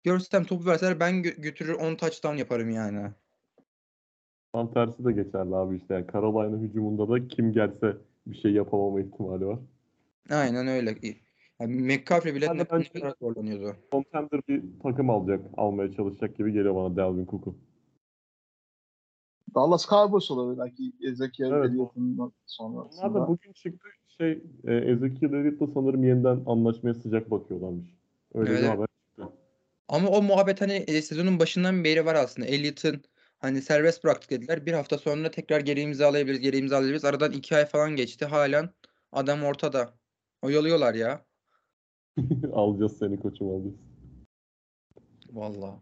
görsem 0.04 0.44
topu 0.44 0.66
verseler 0.66 1.00
ben 1.00 1.14
gö- 1.14 1.40
götürür 1.40 1.74
10 1.74 1.94
touchdown 1.94 2.36
yaparım 2.36 2.70
yani. 2.70 3.10
Tam 4.52 4.72
tersi 4.74 5.04
de 5.04 5.12
geçerli 5.12 5.56
abi 5.56 5.76
işte. 5.76 5.94
Yani 5.94 6.06
Carolina 6.12 6.58
hücumunda 6.58 7.08
da 7.08 7.28
kim 7.28 7.52
gelse 7.52 7.96
bir 8.26 8.36
şey 8.36 8.52
yapamama 8.52 9.00
ihtimali 9.00 9.46
var. 9.46 9.58
Aynen 10.30 10.66
öyle. 10.66 10.94
Yani 11.60 11.74
McCaffrey 11.74 12.34
bile 12.34 12.46
de 12.46 12.58
ne 12.58 12.64
kadar 12.64 13.14
zorlanıyordu. 13.20 13.76
Contender 13.92 14.40
bir 14.48 14.62
takım 14.82 15.10
alacak, 15.10 15.40
almaya 15.56 15.92
çalışacak 15.92 16.36
gibi 16.36 16.52
geliyor 16.52 16.74
bana 16.74 16.96
Dalvin 16.96 17.26
Cook'u. 17.26 17.56
Dallas 19.54 19.88
Cowboys 19.88 20.30
olabilir 20.30 20.58
belki 20.58 20.92
Ezekiel 21.08 21.52
Evet, 21.52 21.70
Elliott'un 21.70 22.18
Onlar 22.18 22.30
sonrasında. 22.46 23.14
da 23.14 23.28
bugün 23.28 23.52
çıktı 23.52 23.88
şey 24.18 24.42
e, 24.64 24.74
Ezekiel 24.74 25.32
Elliott'la 25.32 25.66
sanırım 25.74 26.04
yeniden 26.04 26.42
anlaşmaya 26.46 26.94
sıcak 26.94 27.30
bakıyorlarmış. 27.30 27.86
Öyle 28.34 28.50
bir 28.50 28.56
Evet. 28.56 28.68
haber 28.68 28.86
çıktı. 29.08 29.28
Ama 29.88 30.08
o 30.08 30.22
muhabbet 30.22 30.60
hani 30.60 30.72
e, 30.72 31.02
sezonun 31.02 31.38
başından 31.38 31.84
beri 31.84 32.06
var 32.06 32.14
aslında. 32.14 32.48
Elliott'ın 32.48 33.02
hani 33.38 33.62
serbest 33.62 34.04
bıraktık 34.04 34.30
dediler. 34.30 34.66
Bir 34.66 34.72
hafta 34.72 34.98
sonra 34.98 35.30
tekrar 35.30 35.60
geri 35.60 35.80
imzalayabiliriz, 35.80 36.40
geri 36.40 36.56
imzalayabiliriz. 36.56 37.04
Aradan 37.04 37.32
iki 37.32 37.56
ay 37.56 37.66
falan 37.66 37.96
geçti. 37.96 38.24
Halen 38.24 38.70
adam 39.12 39.44
ortada. 39.44 39.95
Oyalıyorlar 40.42 40.94
ya. 40.94 41.24
alacağız 42.52 42.98
seni 42.98 43.20
koçum 43.20 43.48
alacağız. 43.48 43.76
Vallahi. 45.32 45.80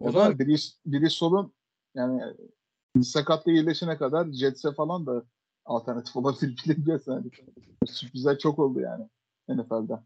O 0.00 0.08
O 0.08 0.12
zaman 0.12 0.38
biri, 0.38 0.56
biri 0.86 1.10
solun 1.10 1.54
yani 1.94 2.22
sakatlığı 3.02 3.52
iyileşene 3.52 3.96
kadar 3.96 4.32
Jets'e 4.32 4.72
falan 4.72 5.06
da 5.06 5.24
alternatif 5.64 6.16
olabilir 6.16 6.62
bilemiyoruz 6.64 7.06
yani. 7.06 7.30
Sürprizler 7.86 8.38
çok 8.38 8.58
oldu 8.58 8.80
yani 8.80 9.08
NFL'de. 9.48 10.00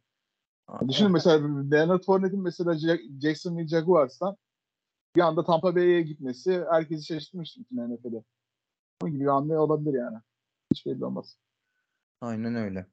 Düşünün 0.89 1.13
mesela 1.13 1.49
Leonard 1.71 2.03
Fournette'in 2.05 2.43
mesela 2.43 2.73
Jack- 2.73 3.21
Jacksonville 3.21 3.69
Jaguars'tan 3.69 4.37
bir 5.17 5.21
anda 5.21 5.45
Tampa 5.45 5.75
Bay'e 5.75 6.03
gitmesi 6.03 6.65
herkesi 6.71 7.05
şaşırtmıştı 7.05 7.61
bütün 7.61 7.95
NFL'de. 7.95 8.25
Bunun 9.03 9.13
gibi 9.13 9.25
bir 9.25 9.29
hamle 9.29 9.59
olabilir 9.59 9.95
yani. 9.99 10.19
Hiç 10.73 10.87
belli 10.87 11.05
olmaz. 11.05 11.39
Aynen 12.21 12.55
öyle. 12.55 12.87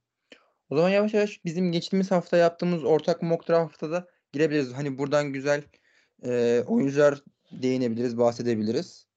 O 0.72 0.76
zaman 0.76 0.90
yavaş 0.90 1.14
yavaş 1.14 1.46
bizim 1.46 1.72
geçtiğimiz 1.72 2.12
hafta 2.12 2.38
yaptığımız 2.38 2.84
ortak 2.84 3.22
mock 3.22 3.50
draft'a 3.50 3.92
da 3.92 4.08
girebiliriz. 4.34 4.74
Hani 4.74 4.98
buradan 4.98 5.34
güzel 5.34 5.64
e, 6.26 6.64
oyuncular 6.68 7.24
değinebiliriz, 7.52 8.18
bahsedebiliriz. 8.18 9.08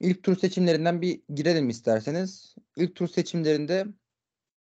İlk 0.00 0.22
tur 0.22 0.36
seçimlerinden 0.38 1.02
bir 1.02 1.22
girelim 1.34 1.68
isterseniz. 1.68 2.54
İlk 2.76 2.96
tur 2.96 3.08
seçimlerinde 3.08 3.86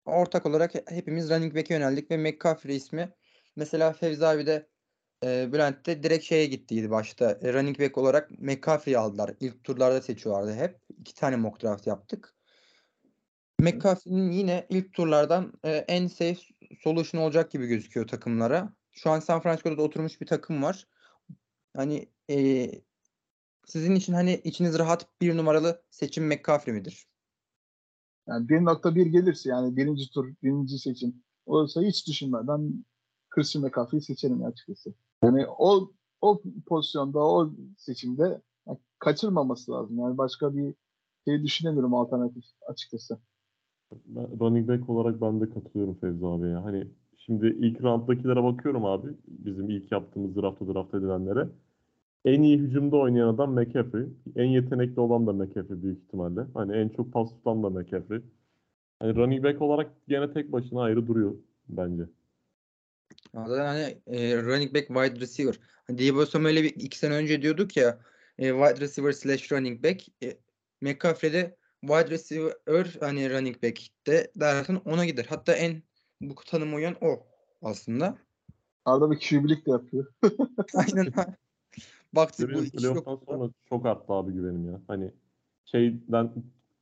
ortak 0.06 0.46
olarak 0.46 0.76
he- 0.76 0.86
hepimiz 0.90 1.30
running 1.30 1.56
back'e 1.56 1.74
yöneldik 1.74 2.12
ve 2.12 2.18
McCaffrey 2.18 2.76
ismi 2.76 3.14
mesela 3.56 3.94
Fevzi 3.94 4.26
abi 4.26 4.46
de 4.46 4.70
e, 5.26 5.54
Bülent 5.54 5.86
de 5.86 6.04
direkt 6.04 6.26
şeye 6.26 6.46
gittiydi 6.46 6.90
başta. 6.92 7.32
E, 7.42 7.54
running 7.54 7.80
back 7.80 7.98
olarak 7.98 8.32
McCaffrey'i 8.32 8.98
aldılar. 8.98 9.36
İlk 9.40 9.64
turlarda 9.64 10.02
seçiyorlardı 10.02 10.54
hep. 10.54 10.80
İki 11.00 11.16
tane 11.16 11.36
mock 11.36 11.64
draft 11.64 11.88
yaptık. 11.88 12.36
McCaffrey'nin 13.64 14.32
yine 14.32 14.66
ilk 14.70 14.94
turlardan 14.94 15.54
e, 15.64 15.72
en 15.72 16.08
safe 16.08 16.40
solution 16.80 17.22
olacak 17.22 17.52
gibi 17.52 17.68
gözüküyor 17.68 18.08
takımlara. 18.08 18.74
Şu 18.92 19.10
an 19.10 19.20
San 19.20 19.42
Francisco'da 19.42 19.78
da 19.78 19.82
oturmuş 19.82 20.22
bir 20.22 20.26
takım 20.26 20.64
var. 20.64 20.88
Hani 21.76 22.10
e, 22.30 22.70
sizin 23.66 23.96
için 23.96 24.14
hani 24.14 24.42
içiniz 24.44 24.80
rahat 24.80 25.22
bir 25.22 25.38
numaralı 25.38 25.82
seçim 25.90 26.28
McCaffrey 26.28 26.74
midir? 26.74 27.08
Yani 28.28 28.48
1.1 28.48 29.04
gelirse 29.04 29.50
yani 29.50 29.78
birinci 29.78 30.10
tur, 30.10 30.34
birinci 30.44 30.80
seçim 30.80 31.24
olursa 31.46 31.82
hiç 31.82 32.08
düşünmeden 32.08 32.86
Christian 33.30 33.66
McCaffrey'i 33.66 34.02
seçerim 34.02 34.46
açıkçası. 34.46 34.94
Yani 35.24 35.46
o 35.48 35.92
o 36.22 36.42
pozisyonda, 36.66 37.20
o 37.20 37.54
seçimde 37.78 38.42
yani 38.68 38.78
kaçırmaması 39.00 39.72
lazım. 39.72 40.00
Yani 40.00 40.18
başka 40.18 40.56
bir 40.56 40.76
şey 41.28 41.44
düşünemiyorum 41.44 41.94
alternatif 41.94 42.44
açıkçası. 42.68 43.20
Ben, 44.06 44.40
running 44.40 44.68
back 44.68 44.90
olarak 44.90 45.22
ben 45.22 45.42
de 45.42 45.50
katılıyorum 45.50 45.96
Fevzi 45.96 46.26
abi 46.26 46.48
ya. 46.48 46.64
Hani 46.64 46.88
şimdi 47.18 47.48
ilk 47.48 47.84
rounddakilere 47.84 48.44
bakıyorum 48.44 48.86
abi. 48.86 49.08
Bizim 49.28 49.70
ilk 49.70 49.92
yaptığımız 49.92 50.36
draftta 50.36 50.74
draft 50.74 50.94
edilenlere. 50.94 51.48
En 52.26 52.42
iyi 52.42 52.58
hücumda 52.58 52.98
oynayan 52.98 53.28
adam 53.28 53.54
McCaffrey. 53.54 54.06
En 54.36 54.46
yetenekli 54.46 55.00
olan 55.00 55.28
da 55.28 55.34
McCaffrey 55.34 55.84
büyük 55.84 56.04
ihtimalle. 56.04 56.42
Hani 56.54 56.76
en 56.76 56.90
çok 56.90 57.14
pas 57.14 57.30
tutan 57.30 57.64
da 57.64 57.70
McCaffrey. 57.70 58.22
Hani 59.00 59.16
running 59.16 59.44
back 59.44 59.62
olarak 59.62 59.92
gene 60.08 60.34
tek 60.34 60.52
başına 60.52 60.82
ayrı 60.82 61.08
duruyor 61.08 61.36
bence. 61.70 62.04
Zaten 63.36 63.66
hani 63.66 63.98
e, 64.08 64.44
running 64.44 64.76
back 64.76 64.88
wide 64.88 65.20
receiver. 65.20 65.60
Hani 65.88 65.98
Deebo 65.98 66.26
Samuel'e 66.26 66.68
iki 66.68 66.98
sene 66.98 67.14
önce 67.14 67.42
diyorduk 67.42 67.78
ya 67.78 68.00
e, 68.38 68.50
wide 68.50 68.80
receiver 68.80 69.12
slash 69.12 69.52
running 69.52 69.84
back. 69.84 70.24
E, 70.24 70.38
McCaffrey 70.82 71.34
de 71.34 71.56
wide 71.88 72.10
receiver 72.10 72.54
hani 73.00 73.30
running 73.30 73.64
back 73.64 73.80
de 74.08 74.32
dersen 74.36 74.82
ona 74.86 75.06
gider. 75.06 75.26
Hatta 75.30 75.54
en 75.54 75.84
bu 76.22 76.36
tanım 76.36 76.74
uyan 76.74 76.96
o 77.02 77.28
aslında. 77.62 78.18
Arada 78.86 79.12
bir 79.12 79.20
QB'lik 79.20 79.66
de 79.66 79.72
yapıyor. 79.72 80.06
Aynen. 80.76 81.14
Baktık 82.14 82.54
bu 82.54 82.64
iki 82.64 82.86
yok. 82.86 83.22
sonra 83.28 83.50
çok 83.70 83.86
arttı 83.86 84.14
abi 84.14 84.32
güvenim 84.34 84.66
ya. 84.72 84.82
Hani 84.88 85.12
şeyden 85.66 86.32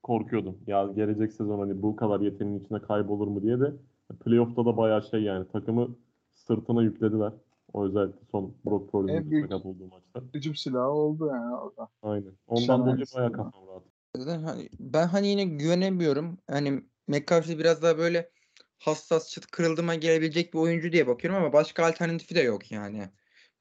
korkuyordum. 0.03 0.57
Ya 0.67 0.85
gelecek 0.85 1.33
sezon 1.33 1.59
hani 1.59 1.81
bu 1.81 1.95
kadar 1.95 2.19
yeteneğin 2.19 2.59
içine 2.59 2.81
kaybolur 2.81 3.27
mu 3.27 3.41
diye 3.41 3.59
de 3.59 3.73
playoff'ta 4.25 4.65
da 4.65 4.77
bayağı 4.77 5.03
şey 5.03 5.21
yani 5.21 5.47
takımı 5.51 5.95
sırtına 6.33 6.83
yüklediler. 6.83 7.33
O 7.73 7.85
özellikle 7.85 8.19
son 8.31 8.53
Brock 8.65 8.91
Purdy'nin 8.91 9.41
sakat 9.41 9.65
olduğu 9.65 9.87
maçta. 9.87 10.21
Hücum 10.33 10.55
silahı 10.55 10.89
oldu 10.89 11.27
yani 11.27 11.55
orada. 11.55 11.87
Aynen. 12.03 12.33
Ondan 12.47 12.81
dolayı 12.81 13.05
bayağı 13.15 13.31
ya. 13.31 13.37
kafam 13.37 13.67
rahat. 13.67 13.83
Hani 14.17 14.69
ben 14.79 15.07
hani 15.07 15.27
yine 15.27 15.43
güvenemiyorum. 15.43 16.37
Hani 16.47 16.83
McCaffrey 17.07 17.59
biraz 17.59 17.81
daha 17.81 17.97
böyle 17.97 18.31
hassas 18.79 19.29
çıt 19.29 19.45
kırıldıma 19.45 19.95
gelebilecek 19.95 20.53
bir 20.53 20.59
oyuncu 20.59 20.91
diye 20.91 21.07
bakıyorum 21.07 21.39
ama 21.39 21.53
başka 21.53 21.85
alternatifi 21.85 22.35
de 22.35 22.41
yok 22.41 22.71
yani. 22.71 23.09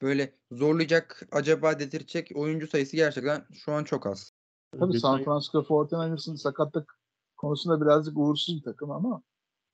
Böyle 0.03 0.35
zorlayacak, 0.53 1.29
acaba 1.33 1.79
dedirtecek 1.79 2.31
oyuncu 2.35 2.67
sayısı 2.67 2.97
gerçekten 2.97 3.45
şu 3.53 3.73
an 3.73 3.85
çok 3.85 4.07
az. 4.07 4.33
Tabii 4.79 5.01
San 5.01 5.25
Francisco 5.25 5.59
49ers'ın 5.59 6.35
sakatlık 6.35 7.01
konusunda 7.37 7.81
birazcık 7.81 8.19
uğursuz 8.19 8.57
bir 8.57 8.63
takım 8.63 8.91
ama 8.91 9.23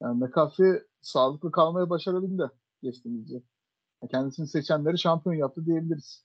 yani 0.02 0.25
McCaffrey 0.25 0.83
sağlıklı 1.00 1.52
kalmaya 1.52 1.90
başarabildi 1.90 2.50
geçtiğimiz 2.83 3.30
yıl. 3.30 3.42
Kendisini 4.11 4.49
seçenleri 4.49 4.99
şampiyon 4.99 5.35
yaptı 5.35 5.66
diyebiliriz. 5.66 6.25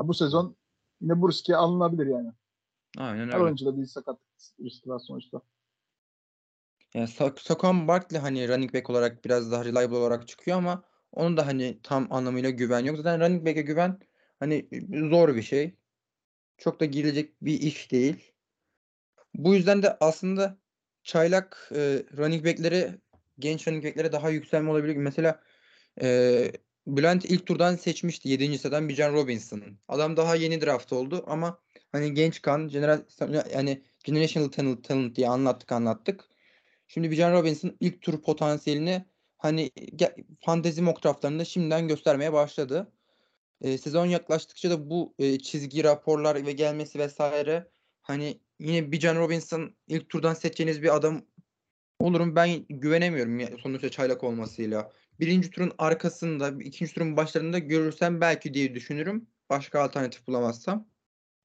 Ya 0.00 0.08
bu 0.08 0.14
sezon 0.14 0.56
yine 1.00 1.20
bu 1.20 1.28
riske 1.28 1.56
alınabilir 1.56 2.06
yani. 2.06 2.32
Aynen 2.96 3.28
Her 3.28 3.34
öyle. 3.34 3.44
oyuncuda 3.44 3.78
bir 3.80 3.86
sakatlık 3.86 4.22
riski 4.60 4.88
var 4.88 4.98
sonuçta. 4.98 5.42
Yani 6.94 7.08
Sa- 7.08 7.40
Saquon 7.40 7.88
Barkley 7.88 8.20
hani 8.20 8.48
running 8.48 8.74
back 8.74 8.90
olarak 8.90 9.24
biraz 9.24 9.52
daha 9.52 9.64
reliable 9.64 9.96
olarak 9.96 10.28
çıkıyor 10.28 10.56
ama 10.56 10.84
onun 11.12 11.36
da 11.36 11.46
hani 11.46 11.80
tam 11.82 12.12
anlamıyla 12.12 12.50
güven 12.50 12.84
yok. 12.84 12.96
Zaten 12.96 13.20
running 13.20 13.46
back'e 13.46 13.62
güven 13.62 13.98
hani 14.40 14.68
zor 15.10 15.34
bir 15.36 15.42
şey. 15.42 15.76
Çok 16.58 16.80
da 16.80 16.84
girilecek 16.84 17.42
bir 17.42 17.60
iş 17.60 17.92
değil. 17.92 18.32
Bu 19.34 19.54
yüzden 19.54 19.82
de 19.82 19.96
aslında 20.00 20.58
çaylak 21.02 21.70
e, 21.74 22.02
running 22.16 22.46
back'leri 22.46 22.90
genç 23.38 23.68
running 23.68 23.84
back'lere 23.84 24.12
daha 24.12 24.30
yükselme 24.30 24.70
olabilir. 24.70 24.96
Mesela 24.96 25.42
e, 26.02 26.52
Bülent 26.86 27.24
ilk 27.24 27.46
turdan 27.46 27.76
seçmişti 27.76 28.28
7. 28.28 28.58
sıradan 28.58 28.88
Bijan 28.88 29.12
Robinson'ın. 29.12 29.78
Adam 29.88 30.16
daha 30.16 30.34
yeni 30.34 30.60
draft 30.60 30.92
oldu 30.92 31.24
ama 31.26 31.58
hani 31.92 32.14
genç 32.14 32.42
kan, 32.42 32.68
jenerasyon 32.68 33.44
yani 33.54 33.82
generational 34.04 34.48
talent, 34.48 34.84
talent 34.84 35.16
diye 35.16 35.28
anlattık 35.28 35.72
anlattık. 35.72 36.24
Şimdi 36.86 37.10
Bijan 37.10 37.32
Robinson 37.32 37.76
ilk 37.80 38.02
tur 38.02 38.22
potansiyelini 38.22 39.04
hani 39.38 39.70
fantezi 40.40 40.82
mock 40.82 41.04
draftlarında 41.04 41.44
şimdiden 41.44 41.88
göstermeye 41.88 42.32
başladı. 42.32 42.92
E, 43.60 43.78
sezon 43.78 44.06
yaklaştıkça 44.06 44.70
da 44.70 44.90
bu 44.90 45.14
e, 45.18 45.38
çizgi 45.38 45.84
raporlar 45.84 46.46
ve 46.46 46.52
gelmesi 46.52 46.98
vesaire 46.98 47.68
hani 48.02 48.40
yine 48.58 48.92
Bijan 48.92 49.16
Robinson 49.16 49.76
ilk 49.88 50.08
turdan 50.08 50.34
seçeceğiniz 50.34 50.82
bir 50.82 50.96
adam 50.96 51.22
olurum 52.00 52.36
ben 52.36 52.66
güvenemiyorum 52.68 53.58
sonuçta 53.58 53.90
çaylak 53.90 54.24
olmasıyla. 54.24 54.92
Birinci 55.20 55.50
turun 55.50 55.72
arkasında, 55.78 56.62
ikinci 56.62 56.94
turun 56.94 57.16
başlarında 57.16 57.58
görürsem 57.58 58.20
belki 58.20 58.54
diye 58.54 58.74
düşünürüm. 58.74 59.26
Başka 59.50 59.80
alternatif 59.82 60.26
bulamazsam. 60.26 60.88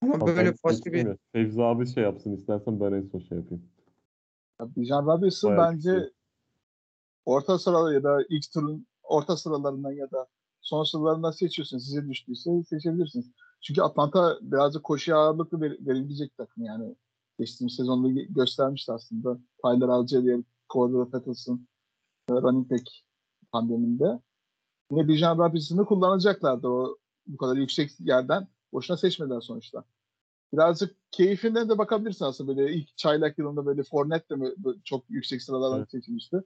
Ama 0.04 0.26
Abi 0.26 0.26
böyle 0.26 0.54
başka 0.64 0.94
bir. 0.94 1.18
Fevzi 1.32 1.64
abi 1.64 1.88
şey 1.88 2.04
yapsın 2.04 2.36
istersen 2.36 2.80
ben 2.80 2.92
en 2.92 3.02
son 3.02 3.20
şey 3.20 3.38
yapayım. 3.38 3.64
Ya 4.60 4.76
Bijan 4.76 5.06
Robinson 5.06 5.58
Bayağı 5.58 5.72
bence 5.72 5.90
yüksek. 5.92 6.14
orta 7.26 7.60
sıralar 7.60 7.94
ya 7.94 8.04
da 8.04 8.24
ilk 8.30 8.52
turun 8.54 8.88
orta 9.04 9.38
sıralarından 9.38 9.92
ya 9.92 10.12
da 10.12 10.28
son 10.62 10.84
sıralarından 10.84 11.32
seçiyorsun. 11.32 11.78
Size 11.78 12.10
düştüyse 12.10 12.64
seçebilirsiniz. 12.64 13.32
Çünkü 13.62 13.82
Atlanta 13.82 14.38
birazcık 14.42 14.84
koşuya 14.84 15.18
ağırlıklı 15.18 15.62
ver, 15.62 15.78
verilecek 15.80 16.38
takım 16.38 16.64
yani. 16.64 16.96
Geçtiğimiz 17.40 17.76
sezonda 17.76 18.08
gö- 18.08 18.34
göstermişti 18.34 18.92
aslında. 18.92 19.38
Tyler 19.64 19.88
Algier, 19.88 20.42
Cordero 20.74 21.10
Patterson, 21.10 21.68
e, 22.30 22.34
running 22.34 22.72
back 22.72 22.90
pandeminde. 23.52 24.20
Yine 24.92 25.08
Bijan 25.08 25.38
Robinson'ı 25.38 25.86
kullanacaklardı 25.86 26.68
o 26.68 26.98
bu 27.28 27.38
kadar 27.38 27.56
yüksek 27.56 28.00
yerden. 28.00 28.48
Boşuna 28.74 28.98
seçmediler 28.98 29.42
sonuçta. 29.42 29.84
Birazcık 30.54 30.96
keyfinden 31.12 31.70
de 31.70 31.78
bakabilirsin 31.78 32.26
aslında 32.26 32.58
böyle 32.58 32.74
ilk 32.74 32.98
çaylak 32.98 33.38
yılında 33.38 33.66
böyle 33.66 33.84
Fournette 33.84 34.40
de 34.40 34.76
çok 34.84 35.10
yüksek 35.10 35.42
sıralardan 35.42 35.80
Evet. 35.80 35.92
seçilmişti. 35.92 36.42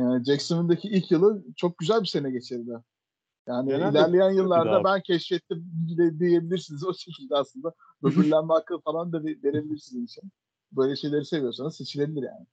Yani 0.00 0.24
Jackson'daki 0.24 0.88
ilk 0.88 1.10
yılı 1.10 1.44
çok 1.56 1.78
güzel 1.78 2.00
bir 2.00 2.06
sene 2.06 2.30
geçirdi. 2.30 2.78
Yani 3.46 3.68
Genelde 3.68 3.98
ilerleyen 3.98 4.30
yıllarda 4.30 4.84
ben 4.84 5.00
keşfettim 5.00 5.66
diyebilirsiniz 6.18 6.84
o 6.84 6.94
şekilde 6.94 7.36
aslında. 7.36 7.72
Böbürlenme 8.02 8.52
hakkı 8.54 8.78
falan 8.78 9.12
da 9.12 9.24
verebilirsiniz 9.24 10.10
için. 10.10 10.30
Böyle 10.72 10.96
şeyleri 10.96 11.24
seviyorsanız 11.24 11.76
seçilebilir 11.76 12.22
yani. 12.22 12.46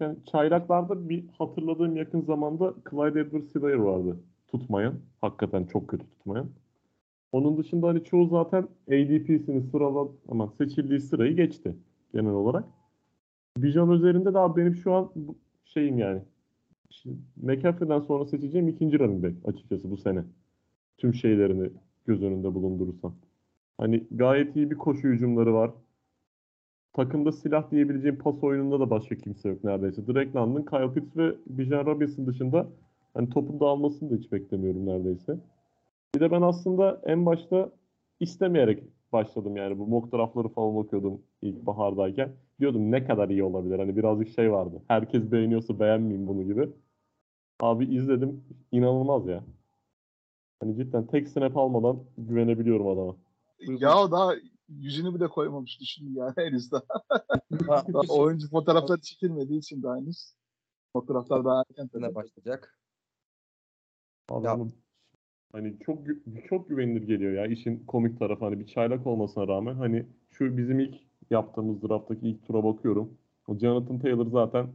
Yani 0.00 0.16
çaylaklarda 0.32 1.08
bir 1.08 1.28
hatırladığım 1.38 1.96
yakın 1.96 2.22
zamanda 2.22 2.74
Clyde 2.90 3.20
Edwards-Helaire 3.20 3.84
vardı. 3.84 4.16
Tutmayan. 4.48 5.00
Hakikaten 5.20 5.64
çok 5.64 5.88
kötü 5.88 6.10
tutmayan. 6.10 6.50
Onun 7.34 7.58
dışında 7.58 7.88
hani 7.88 8.04
çoğu 8.04 8.26
zaten 8.26 8.62
ADP'sini 8.88 9.62
sırala 9.62 10.08
ama 10.28 10.52
seçildiği 10.58 11.00
sırayı 11.00 11.36
geçti 11.36 11.74
genel 12.12 12.32
olarak. 12.32 12.64
Bijan 13.56 13.90
üzerinde 13.90 14.34
de 14.34 14.38
abi 14.38 14.60
benim 14.60 14.74
şu 14.74 14.92
an 14.92 15.10
şeyim 15.64 15.98
yani. 15.98 16.22
McCaffrey'den 17.36 18.00
sonra 18.00 18.24
seçeceğim 18.24 18.68
ikinci 18.68 18.98
running 18.98 19.24
back 19.24 19.48
açıkçası 19.48 19.90
bu 19.90 19.96
sene. 19.96 20.24
Tüm 20.98 21.14
şeylerini 21.14 21.70
göz 22.06 22.22
önünde 22.22 22.54
bulundurursam. 22.54 23.14
Hani 23.78 24.04
gayet 24.10 24.56
iyi 24.56 24.70
bir 24.70 24.76
koşu 24.76 25.08
hücumları 25.08 25.54
var. 25.54 25.70
Takımda 26.92 27.32
silah 27.32 27.70
diyebileceğim 27.70 28.18
pas 28.18 28.44
oyununda 28.44 28.80
da 28.80 28.90
başka 28.90 29.14
kimse 29.14 29.48
yok 29.48 29.64
neredeyse. 29.64 30.06
Drake 30.06 30.32
London, 30.32 30.62
Kyle 30.62 30.92
Pitts 30.94 31.16
ve 31.16 31.34
Bijan 31.46 31.86
Robinson 31.86 32.26
dışında 32.26 32.68
hani 33.14 33.30
topun 33.30 33.60
dağılmasını 33.60 34.10
da 34.10 34.14
hiç 34.14 34.32
beklemiyorum 34.32 34.86
neredeyse. 34.86 35.38
Bir 36.14 36.20
de 36.20 36.30
ben 36.30 36.42
aslında 36.42 37.02
en 37.04 37.26
başta 37.26 37.72
istemeyerek 38.20 38.82
başladım 39.12 39.56
yani 39.56 39.78
bu 39.78 39.86
mock 39.86 40.12
draftları 40.12 40.48
falan 40.48 40.76
okuyordum 40.76 41.22
ilk 41.42 41.66
bahardayken. 41.66 42.32
Diyordum 42.60 42.92
ne 42.92 43.04
kadar 43.06 43.28
iyi 43.28 43.42
olabilir. 43.44 43.78
Hani 43.78 43.96
birazcık 43.96 44.28
şey 44.28 44.52
vardı. 44.52 44.82
Herkes 44.88 45.32
beğeniyorsa 45.32 45.80
beğenmeyeyim 45.80 46.28
bunu 46.28 46.42
gibi. 46.42 46.68
Abi 47.60 47.84
izledim. 47.96 48.44
inanılmaz 48.72 49.26
ya. 49.26 49.44
Hani 50.60 50.76
cidden 50.76 51.06
tek 51.06 51.28
snap 51.28 51.56
almadan 51.56 52.04
güvenebiliyorum 52.18 52.88
adama. 52.88 53.16
Ya 53.80 53.98
o 53.98 54.10
daha 54.10 54.32
yüzünü 54.68 55.14
bile 55.14 55.28
koymamış 55.28 55.80
düşün 55.80 56.14
yani 56.14 56.32
henüz 56.36 56.72
daha. 56.72 56.82
Ha, 57.66 57.84
Daha 57.92 58.02
oyuncu 58.08 58.50
fotoğrafları 58.50 59.00
çekilmediği 59.00 59.58
için 59.58 59.82
daha 59.82 59.96
henüz. 59.96 60.34
Fotoğraflar 60.92 61.44
daha 61.44 61.62
erken 61.70 61.88
tabii. 61.88 62.14
başlayacak. 62.14 62.78
Abi 64.28 64.46
Ya- 64.46 64.58
hani 65.54 65.74
çok 65.86 65.98
çok 66.48 66.68
güvenilir 66.68 67.02
geliyor 67.02 67.32
ya 67.32 67.46
işin 67.46 67.84
komik 67.86 68.18
tarafı 68.18 68.44
hani 68.44 68.60
bir 68.60 68.66
çaylak 68.66 69.06
olmasına 69.06 69.48
rağmen 69.48 69.74
hani 69.74 70.06
şu 70.30 70.56
bizim 70.56 70.80
ilk 70.80 70.94
yaptığımız 71.30 71.82
drafttaki 71.82 72.28
ilk 72.28 72.46
tura 72.46 72.64
bakıyorum. 72.64 73.18
O 73.48 73.58
Jonathan 73.58 73.98
Taylor 73.98 74.26
zaten 74.26 74.66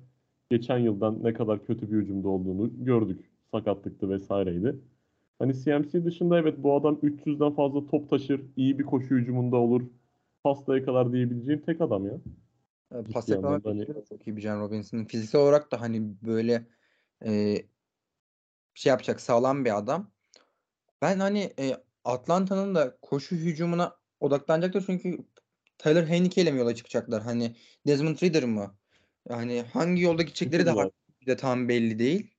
geçen 0.52 0.78
yıldan 0.78 1.24
ne 1.24 1.34
kadar 1.34 1.66
kötü 1.66 1.92
bir 1.92 1.98
hücumda 1.98 2.30
olduğunu 2.30 2.86
gördük. 2.86 3.30
Sakatlıktı 3.52 4.10
vesaireydi. 4.10 4.76
Hani 5.40 5.54
CMC 5.54 6.06
dışında 6.06 6.40
evet 6.40 6.56
bu 6.58 6.76
adam 6.76 6.96
300'den 6.96 7.52
fazla 7.52 7.88
top 7.88 8.10
taşır, 8.10 8.42
iyi 8.56 8.80
bir 8.80 8.84
koşu 8.84 9.16
hücumunda 9.16 9.58
olur. 9.58 9.82
Pastaya 10.44 10.86
kadar 10.86 11.14
diyebileceğim 11.14 11.62
tek 11.62 11.82
adam 11.82 12.06
ya. 12.06 12.14
E, 12.92 13.04
Ciddi 13.04 13.14
Pas 13.14 13.32
anlamda 13.32 13.70
hani- 13.70 13.86
çok 14.10 14.28
iyi 14.28 14.38
Bijan 14.38 14.60
Robinson'ın. 14.62 15.06
Fiziksel 15.06 15.42
olarak 15.42 15.72
da 15.72 15.82
hani 15.82 16.02
böyle 16.22 16.66
e, 17.26 17.56
şey 18.74 18.90
yapacak 18.90 19.22
sağlam 19.22 19.66
bir 19.66 19.78
adam. 19.78 20.12
Ben 21.02 21.20
hani 21.20 21.54
e, 21.60 21.78
Atlanta'nın 22.06 22.76
da 22.76 22.98
koşu 23.02 23.36
hücumuna 23.36 23.96
odaklanacaktır 24.20 24.84
çünkü 24.86 25.18
Tyler 25.78 26.08
Heineke 26.08 26.42
ile 26.42 26.52
mi 26.52 26.60
yola 26.60 26.76
çıkacaklar? 26.76 27.24
Hani 27.24 27.56
Desmond 27.88 28.18
Ridder 28.24 28.44
mı? 28.44 28.76
Yani 29.30 29.64
hangi 29.74 30.02
yolda 30.02 30.22
gidecekleri 30.22 30.66
de, 30.66 30.74
de 31.28 31.38
tam 31.38 31.70
belli 31.70 32.00
değil. 32.00 32.34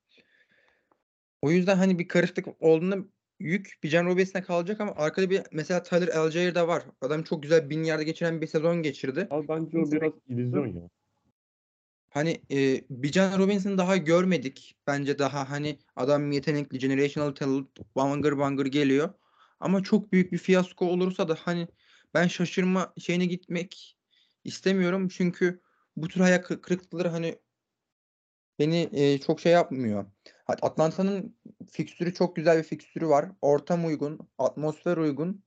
O 1.43 1.51
yüzden 1.51 1.77
hani 1.77 1.99
bir 1.99 2.09
karışıklık 2.09 2.63
olduğunda 2.63 2.97
yük 3.41 3.79
Bijan 3.83 4.07
Robinson'a 4.07 4.45
kalacak 4.45 4.81
ama 4.81 4.95
arkada 4.97 5.31
bir 5.31 5.43
mesela 5.53 5.83
Tyler 5.83 6.09
Algier 6.09 6.55
de 6.55 6.69
var. 6.69 6.83
Adam 7.01 7.23
çok 7.23 7.43
güzel 7.43 7.71
bin 7.71 7.85
yerde 7.85 8.05
geçiren 8.05 8.41
bir 8.41 8.47
sezon 8.47 8.83
geçirdi. 8.83 9.29
Abi 9.31 9.49
bence 9.49 9.79
o 9.79 9.91
biraz 9.91 10.13
illüzyon 10.29 10.67
ya. 10.67 10.89
Hani 12.11 12.43
e, 12.51 12.85
Bijan 12.91 13.39
Robinson'ı 13.39 13.79
daha 13.79 13.97
görmedik. 13.97 14.77
Bence 14.87 15.19
daha 15.19 15.51
hani 15.51 15.79
adam 15.97 16.33
yetenekli, 16.33 16.79
generational 16.79 17.31
talent, 17.35 17.69
bangır 17.97 18.39
bangır 18.39 18.67
geliyor. 18.67 19.15
Ama 19.61 19.83
çok 19.83 20.13
büyük 20.13 20.33
bir 20.33 20.39
fiyasko 20.39 20.87
olursa 20.87 21.29
da 21.29 21.37
hani 21.45 21.69
ben 22.15 22.27
şaşırma 22.27 22.93
şeyine 22.99 23.27
gitmek 23.27 23.97
istemiyorum. 24.45 25.09
Çünkü 25.09 25.61
bu 25.97 26.09
tür 26.09 26.21
hayal 26.21 26.43
kır- 26.43 26.63
kırıklıkları 26.63 27.09
hani 27.09 27.39
beni 28.59 28.89
e, 28.93 29.19
çok 29.19 29.41
şey 29.41 29.53
yapmıyor. 29.53 30.07
Atlanta'nın 30.47 31.37
fikstürü 31.71 32.15
çok 32.15 32.37
güzel 32.37 32.59
bir 32.59 32.63
fikstürü 32.63 33.09
var. 33.09 33.33
Ortam 33.43 33.87
uygun, 33.87 34.19
atmosfer 34.39 34.97
uygun. 34.97 35.45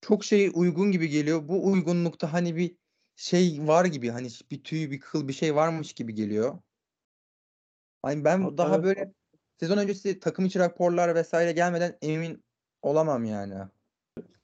Çok 0.00 0.24
şey 0.24 0.50
uygun 0.54 0.92
gibi 0.92 1.08
geliyor. 1.08 1.48
Bu 1.48 1.66
uygunlukta 1.66 2.32
hani 2.32 2.56
bir 2.56 2.76
şey 3.18 3.58
var 3.68 3.84
gibi 3.84 4.10
hani 4.10 4.28
bir 4.50 4.64
tüy 4.64 4.90
bir 4.92 5.00
kıl 5.00 5.28
bir 5.28 5.34
şey 5.34 5.54
varmış 5.56 5.92
gibi 5.92 6.14
geliyor. 6.14 6.58
Hani 8.02 8.24
ben 8.24 8.38
Hatta 8.42 8.58
daha 8.58 8.74
evet. 8.76 8.84
böyle 8.84 9.12
sezon 9.60 9.78
öncesi 9.78 10.20
takım 10.20 10.46
içi 10.46 10.58
raporlar 10.58 11.14
vesaire 11.14 11.52
gelmeden 11.52 11.98
emin 12.02 12.44
olamam 12.82 13.24
yani. 13.24 13.54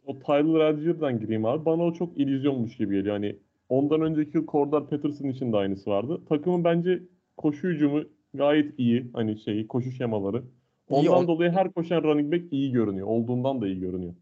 O 0.07 0.19
Tyler 0.19 0.61
Allgeier'dan 0.61 1.21
gireyim 1.21 1.45
abi. 1.45 1.65
Bana 1.65 1.83
o 1.83 1.93
çok 1.93 2.19
illüzyonmuş 2.19 2.77
gibi 2.77 2.95
geliyor. 2.97 3.15
Hani 3.15 3.37
ondan 3.69 4.01
önceki 4.01 4.37
yıl 4.37 4.47
Cordell 4.47 4.87
Patterson 4.89 5.29
için 5.29 5.53
de 5.53 5.57
aynısı 5.57 5.91
vardı. 5.91 6.23
Takımın 6.29 6.65
bence 6.65 7.03
koşu 7.37 7.69
hücumu 7.69 8.05
gayet 8.35 8.79
iyi. 8.79 9.11
Hani 9.13 9.39
şeyi 9.39 9.69
koşu 9.69 9.91
şemaları. 9.93 10.45
İyi 10.91 11.11
Ondan 11.11 11.11
ol- 11.11 11.29
dolayı 11.29 11.51
her 11.51 11.73
koşan 11.73 12.03
running 12.03 12.33
back 12.33 12.53
iyi 12.53 12.73
görünüyor. 12.73 13.07
Olduğundan 13.07 13.61
da 13.61 13.67
iyi 13.67 13.81
görünüyor. 13.81 14.15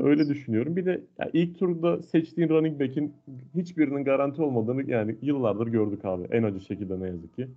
Öyle 0.00 0.28
düşünüyorum. 0.28 0.76
Bir 0.76 0.86
de 0.86 1.00
ya 1.18 1.30
ilk 1.32 1.58
turda 1.58 2.02
seçtiğin 2.02 2.48
running 2.48 2.80
back'in 2.80 3.14
hiçbirinin 3.54 4.04
garanti 4.04 4.42
olmadığını 4.42 4.90
yani 4.90 5.16
yıllardır 5.22 5.66
gördük 5.66 6.04
abi. 6.04 6.28
En 6.30 6.42
acı 6.42 6.60
şekilde 6.60 7.00
ne 7.00 7.06
yazık 7.06 7.36
ki. 7.36 7.48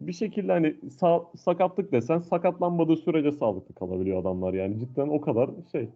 Bir 0.00 0.12
şekilde 0.12 0.52
hani 0.52 0.66
sa- 1.00 1.38
sakatlık 1.38 1.92
desen 1.92 2.18
sakatlanmadığı 2.18 2.96
sürece 2.96 3.32
sağlıklı 3.32 3.74
kalabiliyor 3.74 4.20
adamlar 4.20 4.54
yani 4.54 4.80
cidden 4.80 5.08
o 5.08 5.20
kadar 5.20 5.50
şey. 5.72 5.88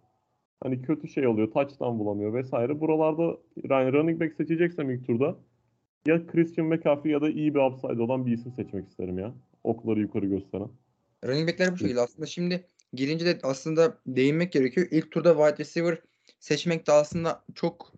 Hani 0.63 0.81
kötü 0.81 1.07
şey 1.07 1.27
oluyor, 1.27 1.51
touchdown 1.51 1.99
bulamıyor 1.99 2.33
vesaire. 2.33 2.79
Buralarda 2.81 3.37
yani 3.69 3.93
running 3.93 4.21
back 4.21 4.35
seçeceksem 4.35 4.89
ilk 4.91 5.07
turda 5.07 5.35
ya 6.07 6.27
Christian 6.27 6.67
McCaffrey 6.67 7.11
ya 7.11 7.21
da 7.21 7.29
iyi 7.29 7.55
bir 7.55 7.59
upside 7.59 8.01
olan 8.01 8.25
bir 8.25 8.31
isim 8.31 8.51
seçmek 8.53 8.87
isterim 8.87 9.19
ya. 9.19 9.33
Okları 9.63 9.99
yukarı 9.99 10.25
gösteren. 10.25 10.69
Running 11.25 11.49
back'ler 11.49 11.71
bu 11.71 11.77
şekilde. 11.77 12.01
Aslında 12.01 12.25
şimdi 12.25 12.63
girince 12.95 13.25
de 13.25 13.39
aslında 13.43 13.97
değinmek 14.07 14.51
gerekiyor. 14.51 14.87
İlk 14.91 15.11
turda 15.11 15.33
wide 15.33 15.57
receiver 15.57 15.97
seçmek 16.39 16.87
de 16.87 16.91
aslında 16.91 17.43
çok 17.55 17.93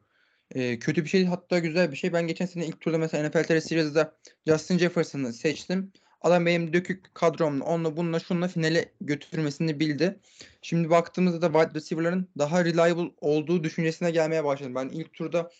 e, 0.51 0.79
kötü 0.79 1.03
bir 1.03 1.09
şey 1.09 1.25
hatta 1.25 1.59
güzel 1.59 1.91
bir 1.91 1.97
şey. 1.97 2.13
Ben 2.13 2.27
geçen 2.27 2.45
sene 2.45 2.65
ilk 2.65 2.81
turda 2.81 2.97
mesela 2.97 3.29
NFL 3.29 3.59
Series'de 3.59 4.11
Justin 4.47 4.77
Jefferson'ı 4.77 5.33
seçtim. 5.33 5.91
Adam 6.21 6.45
benim 6.45 6.73
dökük 6.73 7.15
kadromla 7.15 7.65
onunla 7.65 7.97
bununla 7.97 8.19
şunla 8.19 8.47
finale 8.47 8.91
götürmesini 9.01 9.79
bildi. 9.79 10.19
Şimdi 10.61 10.89
baktığımızda 10.89 11.41
da 11.41 11.59
wide 11.59 11.79
receiver'ların 11.79 12.29
daha 12.37 12.65
reliable 12.65 13.11
olduğu 13.21 13.63
düşüncesine 13.63 14.11
gelmeye 14.11 14.43
başladım. 14.43 14.75
Ben 14.75 14.89
ilk 14.89 15.13
turda 15.13 15.51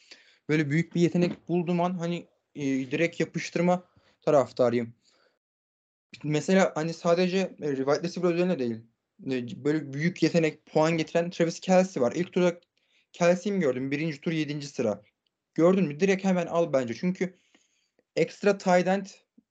böyle 0.50 0.70
büyük 0.70 0.96
bir 0.96 1.02
yetenek 1.02 1.48
bulduğum 1.48 1.82
an 1.82 1.98
hani 1.98 2.28
e, 2.56 2.66
direkt 2.66 3.20
yapıştırma 3.20 3.84
taraftarıyım. 4.22 4.94
Mesela 6.24 6.72
hani 6.76 6.94
sadece 6.94 7.38
e, 7.62 7.76
wide 7.76 8.04
receiver 8.04 8.34
üzerine 8.34 8.60
değil. 8.60 8.78
Böyle 9.20 9.94
büyük 9.94 10.24
yetenek 10.24 10.66
puan 10.66 10.98
getiren 10.98 11.30
Travis 11.30 11.60
Kelce 11.60 12.02
var. 12.02 12.12
İlk 12.16 12.34
turda 12.34 12.60
Kelce'yi 13.14 13.56
mi 13.56 13.62
gördüm? 13.62 13.92
Birinci 13.92 14.22
tur 14.22 14.32
yedinci 14.32 14.68
sıra. 14.68 15.02
Gördün 15.54 15.88
mü? 15.88 16.00
Direkt 16.00 16.24
hemen 16.24 16.48
al 16.48 16.74
bence. 16.74 16.94
Çünkü 16.94 17.36
ekstra 18.16 18.58
tight 18.58 18.88
end 18.88 19.06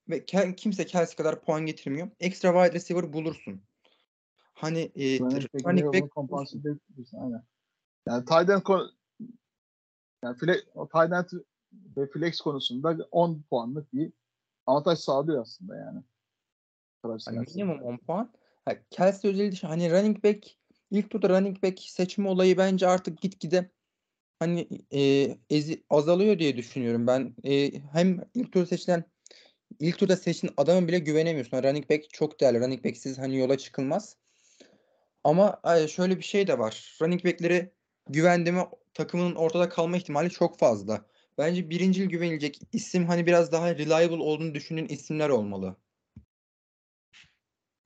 ve 0.09 0.25
kimse 0.57 0.87
Kelce 0.87 1.17
kadar 1.17 1.45
puan 1.45 1.67
getirmiyor. 1.67 2.11
Ekstra 2.21 2.49
wide 2.49 2.75
receiver 2.75 3.13
bulursun. 3.13 3.63
Hani 4.55 4.93
e, 4.95 5.19
Running 5.21 5.95
back. 5.95 6.13
Aynen. 7.21 7.43
Yani 8.09 8.25
tight 8.25 8.51
end 8.51 8.63
yani 10.25 10.37
fle, 10.37 10.57
o 10.75 10.89
tight 10.89 11.13
end 11.13 11.41
ve 11.97 12.07
flex 12.07 12.41
konusunda 12.41 13.09
10 13.11 13.43
puanlık 13.51 13.93
bir 13.93 14.13
avantaj 14.67 14.99
sağlıyor 14.99 15.43
aslında 15.43 15.77
yani. 15.77 16.03
Karşılarsın. 17.03 17.55
minimum 17.57 17.83
10 17.83 17.97
puan. 17.97 18.33
Ha, 18.67 18.75
Kelsey 18.91 19.31
özelliği 19.31 19.53
dışı 19.53 19.67
hani 19.67 19.91
running 19.91 20.25
back 20.25 20.47
ilk 20.91 21.11
turda 21.11 21.29
running 21.29 21.63
back 21.63 21.81
seçme 21.81 22.29
olayı 22.29 22.57
bence 22.57 22.87
artık 22.87 23.21
gitgide 23.21 23.71
hani 24.39 24.69
e, 24.95 25.01
ezi, 25.51 25.85
azalıyor 25.91 26.39
diye 26.39 26.57
düşünüyorum 26.57 27.07
ben. 27.07 27.35
E, 27.45 27.73
hem 27.93 28.21
ilk 28.35 28.53
turda 28.53 28.67
seçilen 28.67 29.05
ilk 29.81 29.99
turda 29.99 30.17
seçtiğin 30.17 30.55
adamı 30.57 30.89
bile 30.89 30.99
güvenemiyorsun. 30.99 31.63
Running 31.63 31.91
back 31.91 32.11
çok 32.13 32.41
değerli. 32.41 32.61
Running 32.61 32.85
back'siz 32.85 33.19
hani 33.19 33.39
yola 33.39 33.59
çıkılmaz. 33.59 34.17
Ama 35.25 35.61
ay, 35.63 35.89
şöyle 35.89 36.19
bir 36.19 36.25
şey 36.25 36.47
de 36.47 36.59
var. 36.59 36.99
Running 37.03 37.25
back'leri 37.25 37.71
güvendi 38.09 38.53
mi 38.53 38.61
takımının 38.95 39.35
ortada 39.35 39.69
kalma 39.69 39.97
ihtimali 39.97 40.31
çok 40.31 40.59
fazla. 40.59 41.07
Bence 41.39 41.71
birincil 41.71 42.07
güvenilecek 42.07 42.61
isim 42.73 43.07
hani 43.07 43.27
biraz 43.27 43.53
daha 43.53 43.75
reliable 43.75 44.23
olduğunu 44.23 44.55
düşündüğün 44.55 44.89
isimler 44.89 45.29
olmalı. 45.29 45.77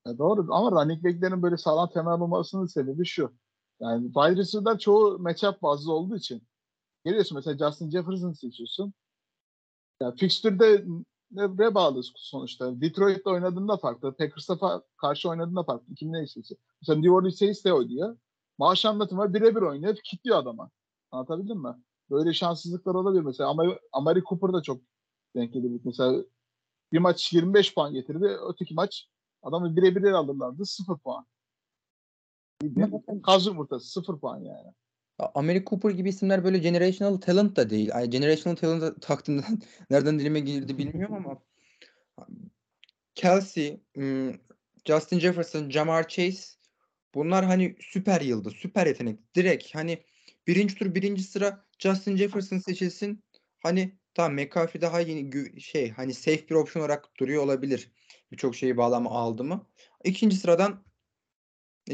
Ya 0.06 0.18
doğru 0.18 0.46
ama 0.54 0.70
running 0.84 1.04
back'lerin 1.04 1.42
böyle 1.42 1.56
sağlam 1.56 1.90
temel 1.90 2.12
olmasının 2.20 2.66
sebebi 2.66 3.04
şu. 3.06 3.32
Yani 3.80 4.06
wide 4.06 4.36
receiver'lar 4.36 4.78
çoğu 4.78 5.18
matchup 5.18 5.62
bazlı 5.62 5.92
olduğu 5.92 6.16
için. 6.16 6.42
Geliyorsun 7.04 7.36
mesela 7.36 7.70
Justin 7.70 7.90
Jefferson 7.90 8.32
seçiyorsun. 8.32 8.94
Ya 10.00 10.12
fixture'de 10.12 10.84
ne 11.30 11.74
bağlı 11.74 12.00
sonuçta. 12.16 12.80
Detroit'te 12.80 13.30
oynadığında 13.30 13.76
farklı. 13.76 14.16
Packers'a 14.16 14.82
karşı 14.96 15.28
oynadığında 15.28 15.62
farklı. 15.62 15.94
Kim 15.94 16.12
ne 16.12 16.22
istese. 16.22 16.54
Mesela 16.82 16.96
New 16.98 17.10
Orleans 17.12 17.38
Saints 17.38 17.64
de 17.64 17.72
oynuyor. 17.72 18.16
Maaş 18.58 18.84
anlatımı 18.84 19.34
birebir 19.34 19.62
oynuyor. 19.62 19.96
Kitliyor 20.04 20.38
adama. 20.38 20.70
Anlatabildim 21.10 21.62
mi? 21.62 21.74
Böyle 22.10 22.32
şanssızlıklar 22.32 22.94
olabilir 22.94 23.22
mesela. 23.22 23.50
Ama 23.50 23.64
Amari 23.92 24.22
Cooper 24.22 24.52
da 24.52 24.62
çok 24.62 24.80
denk 25.36 25.54
geliyor. 25.54 25.80
Mesela 25.84 26.24
bir 26.92 26.98
maç 26.98 27.32
25 27.32 27.74
puan 27.74 27.92
getirdi. 27.92 28.38
Öteki 28.48 28.74
maç 28.74 29.08
adamı 29.42 29.76
birebir 29.76 30.03
alırlardı. 30.03 30.66
0 30.66 30.98
puan. 30.98 31.26
Kaz 33.22 33.46
yumurtası 33.46 33.90
0 33.90 34.20
puan 34.20 34.38
yani. 34.38 34.74
Ya, 35.20 35.31
Amari 35.35 35.64
Cooper 35.64 35.90
gibi 35.90 36.09
isimler 36.09 36.44
böyle 36.44 36.59
generational 36.59 37.16
talent 37.16 37.57
da 37.57 37.70
değil. 37.70 37.96
Ay, 37.96 38.11
generational 38.11 38.57
talent 38.57 39.03
taktığımdan 39.03 39.61
nereden 39.90 40.18
dilime 40.18 40.40
girdi 40.40 40.79
bilmiyorum 40.79 41.14
ama 41.14 41.38
Kelsey, 43.14 43.81
ım, 43.96 44.40
Justin 44.85 45.18
Jefferson, 45.18 45.70
Jamar 45.70 46.09
Chase 46.09 46.44
bunlar 47.14 47.44
hani 47.44 47.76
süper 47.81 48.20
yıldız, 48.20 48.53
süper 48.53 48.87
yetenek. 48.87 49.35
Direkt 49.35 49.74
hani 49.74 50.05
birinci 50.46 50.74
tur 50.74 50.94
birinci 50.94 51.22
sıra 51.22 51.64
Justin 51.79 52.16
Jefferson 52.16 52.59
seçilsin. 52.59 53.24
Hani 53.62 53.98
tamam 54.14 54.35
McCaffrey 54.35 54.83
daha 54.83 55.00
yeni 55.00 55.61
şey 55.61 55.90
hani 55.90 56.14
safe 56.14 56.48
bir 56.48 56.55
option 56.55 56.83
olarak 56.83 57.18
duruyor 57.18 57.42
olabilir. 57.42 57.90
Birçok 58.32 58.56
şeyi 58.56 58.76
bağlama 58.76 59.10
aldı 59.10 59.44
mı. 59.44 59.66
İkinci 60.04 60.36
sıradan 60.36 60.84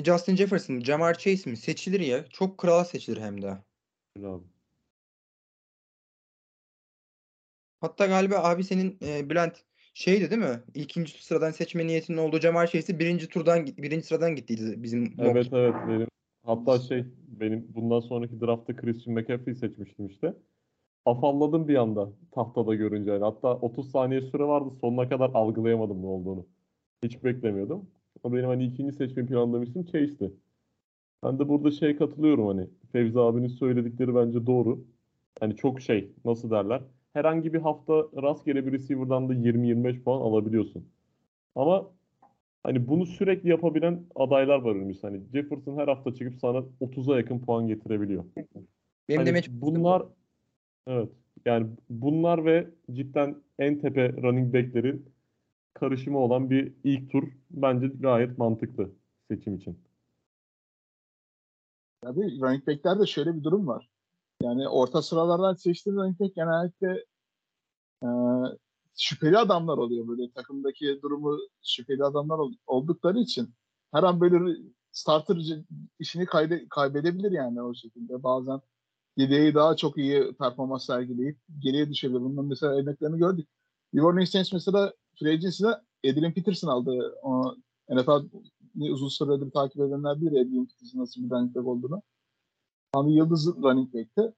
Justin 0.04 0.36
Jefferson, 0.36 0.80
Jamar 0.80 1.18
Chase 1.18 1.50
mi? 1.50 1.56
Seçilir 1.56 2.00
ya. 2.00 2.28
Çok 2.28 2.58
kral 2.58 2.84
seçilir 2.84 3.20
hem 3.20 3.42
de. 3.42 3.58
Abi. 4.18 4.44
Hatta 7.80 8.06
galiba 8.06 8.36
abi 8.36 8.64
senin 8.64 8.98
e, 9.02 9.30
Bülent 9.30 9.64
şeydi 9.94 10.30
değil 10.30 10.42
mi? 10.42 10.62
İkinci 10.74 11.24
sıradan 11.24 11.50
seçme 11.50 11.86
niyetinin 11.86 12.18
olduğu 12.18 12.40
Jamar 12.40 12.66
Chase'i 12.66 12.98
birinci 12.98 13.28
turdan 13.28 13.66
birinci 13.66 14.06
sıradan 14.06 14.36
gittiydi 14.36 14.82
bizim 14.82 15.00
mock. 15.02 15.36
Evet 15.36 15.48
evet 15.52 15.74
benim. 15.88 16.08
Hatta 16.42 16.78
şey 16.78 17.04
benim 17.28 17.66
bundan 17.74 18.00
sonraki 18.00 18.40
draftta 18.40 18.76
Christian 18.76 19.14
McCaffrey'i 19.14 19.56
seçmiştim 19.56 20.06
işte. 20.06 20.34
Afalladım 21.06 21.68
bir 21.68 21.74
anda 21.76 22.08
tahtada 22.30 22.74
görünce. 22.74 23.10
Yani 23.10 23.24
hatta 23.24 23.54
30 23.54 23.90
saniye 23.90 24.20
süre 24.20 24.44
vardı. 24.44 24.70
Sonuna 24.80 25.08
kadar 25.08 25.30
algılayamadım 25.34 26.02
ne 26.02 26.06
olduğunu. 26.06 26.46
Hiç 27.02 27.24
beklemiyordum. 27.24 27.86
Ama 28.24 28.36
benim 28.36 28.46
hani 28.48 28.64
ikinci 28.64 28.96
seçme 28.96 29.26
planladığım 29.26 29.62
isim 29.62 29.84
Chase'ti. 29.84 30.32
Ben 31.24 31.38
de 31.38 31.48
burada 31.48 31.70
şey 31.70 31.96
katılıyorum 31.96 32.46
hani 32.46 32.66
Fevzi 32.92 33.20
abinin 33.20 33.48
söyledikleri 33.48 34.14
bence 34.14 34.46
doğru. 34.46 34.84
Hani 35.40 35.56
çok 35.56 35.80
şey 35.80 36.10
nasıl 36.24 36.50
derler. 36.50 36.82
Herhangi 37.12 37.52
bir 37.52 37.60
hafta 37.60 37.94
rastgele 38.22 38.66
bir 38.66 38.72
receiver'dan 38.72 39.28
da 39.28 39.34
20-25 39.34 40.02
puan 40.02 40.20
alabiliyorsun. 40.20 40.84
Ama 41.54 41.90
hani 42.62 42.88
bunu 42.88 43.06
sürekli 43.06 43.48
yapabilen 43.48 44.02
adaylar 44.14 44.58
var 44.58 44.76
önümüzde. 44.76 45.06
Hani 45.06 45.20
Jefferson 45.32 45.76
her 45.76 45.88
hafta 45.88 46.14
çıkıp 46.14 46.40
sana 46.40 46.64
30'a 46.80 47.16
yakın 47.16 47.38
puan 47.38 47.66
getirebiliyor. 47.66 48.24
Benim 49.08 49.26
Hani 49.26 49.34
de 49.34 49.42
bunlar 49.50 50.02
evet 50.86 51.08
yani 51.44 51.66
bunlar 51.90 52.44
ve 52.44 52.70
cidden 52.92 53.42
en 53.58 53.78
tepe 53.80 54.12
running 54.22 54.54
back'lerin 54.54 55.08
karışımı 55.74 56.18
olan 56.18 56.50
bir 56.50 56.72
ilk 56.84 57.10
tur 57.10 57.28
bence 57.50 57.86
gayet 57.86 58.38
mantıklı 58.38 58.90
seçim 59.28 59.56
için. 59.56 59.78
Tabii 62.00 62.40
running 62.40 62.66
back'lerde 62.66 63.06
şöyle 63.06 63.36
bir 63.36 63.44
durum 63.44 63.66
var. 63.66 63.88
Yani 64.42 64.68
orta 64.68 65.02
sıralardan 65.02 65.54
seçtiğin 65.54 65.96
running 65.96 66.20
back 66.20 66.34
genellikle 66.34 67.04
e, 68.02 68.08
şüpheli 68.96 69.38
adamlar 69.38 69.78
oluyor 69.78 70.08
böyle 70.08 70.30
takımdaki 70.30 71.02
durumu 71.02 71.38
şüpheli 71.64 72.04
adamlar 72.04 72.38
ol- 72.38 72.54
oldukları 72.66 73.18
için 73.18 73.54
her 73.92 74.02
an 74.02 74.20
böyle 74.20 74.56
starter 74.92 75.38
işini 75.98 76.26
kayde, 76.26 76.66
kaybedebilir 76.70 77.32
yani 77.32 77.62
o 77.62 77.74
şekilde. 77.74 78.22
Bazen 78.22 78.60
yedeği 79.16 79.54
daha 79.54 79.76
çok 79.76 79.98
iyi 79.98 80.32
performans 80.32 80.86
sergileyip 80.86 81.38
geriye 81.58 81.90
düşebilir. 81.90 82.20
Bunun 82.20 82.46
mesela 82.46 82.72
örneklerini 82.72 83.18
gördük. 83.18 83.48
New 83.92 84.06
Orleans 84.06 84.52
mesela 84.52 84.92
free 85.18 85.32
agency'de 85.32 85.68
Adrian 86.10 86.32
Peterson 86.32 86.68
aldı. 86.68 87.14
O 87.22 87.56
NFL 87.88 88.28
uzun 88.80 89.08
süredir 89.08 89.50
takip 89.50 89.80
edenler 89.80 90.20
bilir 90.20 90.30
Adrian 90.30 90.66
Peterson 90.66 91.00
nasıl 91.00 91.24
bir 91.24 91.30
running 91.30 91.56
back 91.56 91.66
olduğunu. 91.66 92.02
Bir 92.96 93.14
yıldız 93.14 93.46
running 93.46 93.94
back'ti. 93.94 94.32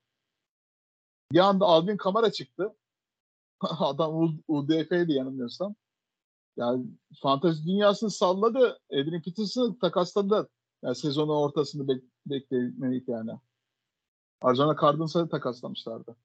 Bir 1.33 1.39
anda 1.39 1.67
Alvin 1.67 1.97
Kamara 1.97 2.33
çıktı. 2.33 2.75
Adam 3.61 4.39
UDF'ydi 4.49 5.13
yanılmıyorsam. 5.13 5.75
Yani 6.57 6.87
fantezi 7.23 7.67
dünyasını 7.67 8.11
salladı. 8.11 8.79
Adrian 8.93 9.23
Peterson'ı 9.23 9.79
takasladı. 9.79 10.49
Yani 10.83 10.95
sezonun 10.95 11.35
ortasını 11.35 11.89
bek 11.89 12.05
beklemeliydi 12.27 13.11
yani. 13.11 13.31
Arizona 14.41 14.77
Cardinals'a 14.81 15.29
takaslamışlardı. 15.29 16.17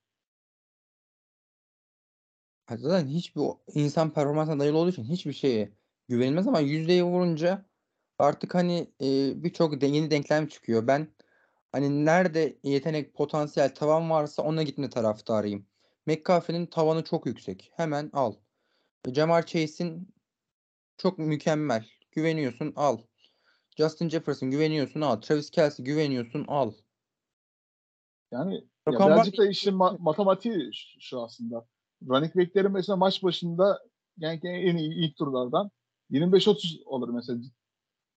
Zaten 2.69 3.07
hiçbir 3.07 3.43
insan 3.73 4.13
performansına 4.13 4.59
dayalı 4.59 4.77
olduğu 4.77 4.89
için 4.89 5.03
hiçbir 5.03 5.33
şeye 5.33 5.73
güvenilmez 6.07 6.47
ama 6.47 6.59
yüzdeye 6.59 7.03
vurunca 7.03 7.65
artık 8.19 8.55
hani 8.55 8.93
e, 9.01 9.43
birçok 9.43 9.81
de, 9.81 9.85
yeni 9.87 10.11
denklem 10.11 10.47
çıkıyor. 10.47 10.87
Ben 10.87 11.07
hani 11.71 12.05
nerede 12.05 12.59
yetenek, 12.63 13.13
potansiyel, 13.13 13.75
tavan 13.75 14.09
varsa 14.09 14.43
ona 14.43 14.63
gitme 14.63 14.89
taraftarıyım. 14.89 15.65
McCaffrey'nin 16.05 16.65
tavanı 16.65 17.03
çok 17.03 17.25
yüksek. 17.25 17.71
Hemen 17.75 18.09
al. 18.13 18.33
Jamar 19.13 19.45
Chase'in 19.45 20.13
çok 20.97 21.17
mükemmel. 21.19 21.85
Güveniyorsun 22.11 22.73
al. 22.75 22.97
Justin 23.77 24.09
Jefferson 24.09 24.51
güveniyorsun 24.51 25.01
al. 25.01 25.21
Travis 25.21 25.49
Kelce 25.51 25.83
güveniyorsun 25.83 26.45
al. 26.47 26.73
Yani 28.33 28.53
ya 28.55 28.99
birazcık 29.15 29.37
da 29.37 29.47
işin 29.49 29.73
ma- 29.73 29.97
matematiği 29.99 30.69
şu- 30.99 31.21
aslında. 31.21 31.65
Running 32.07 32.35
back'lerin 32.35 32.71
mesela 32.71 32.95
maç 32.95 33.23
başında 33.23 33.79
yani 34.17 34.39
en 34.43 34.77
iyi 34.77 34.93
ilk 34.93 35.15
turlardan 35.17 35.71
25-30 36.09 36.81
olur 36.85 37.09
mesela. 37.09 37.39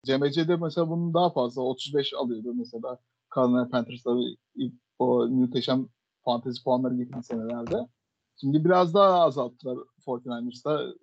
CMC'de 0.05 0.55
mesela 0.55 0.89
bunun 0.89 1.13
daha 1.13 1.29
fazla 1.29 1.61
35 1.61 2.13
alıyordu 2.13 2.53
mesela. 2.53 2.97
Carolina 3.35 3.69
Panthers'ları 3.69 4.19
ilk 4.55 4.73
o 4.99 5.27
muhteşem 5.27 5.87
fantezi 6.25 6.63
puanları 6.63 6.95
getirdiği 6.95 7.23
senelerde. 7.23 7.87
Şimdi 8.41 8.65
biraz 8.65 8.93
daha 8.93 9.19
azalttılar 9.21 9.77
49ers'ta. 10.05 10.93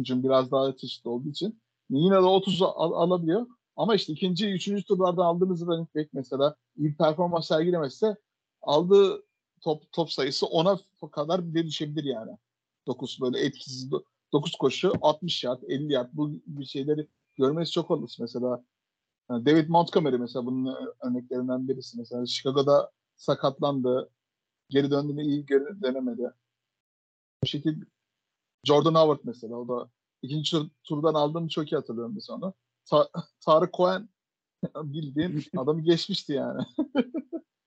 Hücum 0.00 0.22
biraz 0.24 0.50
daha 0.52 0.76
çeşitli 0.76 1.08
olduğu 1.08 1.28
için. 1.28 1.60
Yine 1.90 2.14
de 2.14 2.18
30 2.18 2.62
al- 2.62 2.92
alabiliyor. 2.92 3.46
Ama 3.76 3.94
işte 3.94 4.12
ikinci, 4.12 4.50
üçüncü 4.50 4.84
turlarda 4.84 5.24
aldığınız 5.24 5.66
running 5.66 5.88
back 5.96 6.08
mesela 6.12 6.56
iyi 6.76 6.96
performans 6.96 7.46
sergilemezse 7.48 8.16
aldığı 8.62 9.22
top 9.60 9.92
top 9.92 10.12
sayısı 10.12 10.46
10'a 10.46 11.10
kadar 11.10 11.54
bile 11.54 11.66
düşebilir 11.66 12.04
yani. 12.04 12.38
9 12.86 13.18
böyle 13.20 13.40
etkisiz 13.40 13.90
9 14.32 14.52
koşu 14.56 14.92
60 15.02 15.44
yard 15.44 15.62
50 15.68 15.92
yard 15.92 16.08
bu 16.12 16.30
bir 16.46 16.64
şeyleri 16.64 17.08
görmesi 17.34 17.72
çok 17.72 17.90
olur 17.90 18.16
mesela. 18.20 18.64
Yani 19.30 19.46
David 19.46 19.68
Montgomery 19.68 20.16
mesela 20.16 20.46
bunun 20.46 20.76
örneklerinden 21.02 21.68
birisi 21.68 21.98
mesela 21.98 22.26
Chicago'da 22.26 22.90
sakatlandı. 23.16 24.10
Geri 24.68 24.90
döndüğünde 24.90 25.22
iyi 25.22 25.46
geri 25.46 25.82
dönemedi. 25.82 26.30
Bu 27.42 27.46
şekilde 27.46 27.84
Jordan 28.64 28.94
Howard 28.94 29.20
mesela 29.24 29.56
o 29.56 29.68
da 29.68 29.90
ikinci 30.22 30.50
tur- 30.50 30.70
turdan 30.84 31.14
aldığımı 31.14 31.48
çok 31.48 31.72
iyi 31.72 31.76
hatırlıyorum 31.76 32.14
mesela 32.14 32.36
onu. 32.36 32.54
Ta- 32.84 33.08
Tarık 33.40 33.74
Cohen 33.74 34.08
bildiğin 34.76 35.44
adamı 35.56 35.80
geçmişti 35.80 36.32
yani. 36.32 36.62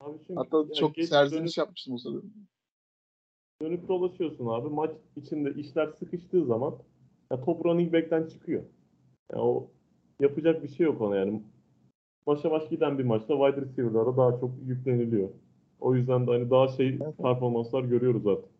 Abi 0.00 0.18
çünkü 0.18 0.34
Hatta 0.34 0.56
yani 0.56 0.74
çok 0.74 0.96
serzeniş 0.96 1.56
dönüp, 1.56 1.66
yapmıştım 1.66 1.94
o 1.94 1.98
sırada. 1.98 2.22
dönüp 3.62 3.88
dolaşıyorsun 3.88 4.46
abi. 4.46 4.68
Maç 4.68 4.90
içinde 5.16 5.54
işler 5.54 5.86
sıkıştığı 5.98 6.44
zaman 6.44 6.74
ya 7.32 7.44
top 7.44 7.64
running 7.64 7.92
back'ten 7.92 8.26
çıkıyor. 8.26 8.62
Ya 9.32 9.38
o 9.38 9.70
yapacak 10.20 10.62
bir 10.62 10.68
şey 10.68 10.86
yok 10.86 11.00
ona 11.00 11.16
yani. 11.16 11.42
Başa 12.26 12.50
baş 12.50 12.68
giden 12.68 12.98
bir 12.98 13.04
maçta 13.04 13.34
wide 13.34 13.66
receiver'lara 13.66 14.16
daha 14.16 14.40
çok 14.40 14.50
yükleniliyor. 14.66 15.28
O 15.80 15.94
yüzden 15.94 16.26
de 16.26 16.30
hani 16.30 16.50
daha 16.50 16.68
şey 16.68 16.98
performanslar 16.98 17.82
görüyoruz 17.82 18.22
zaten. 18.22 18.50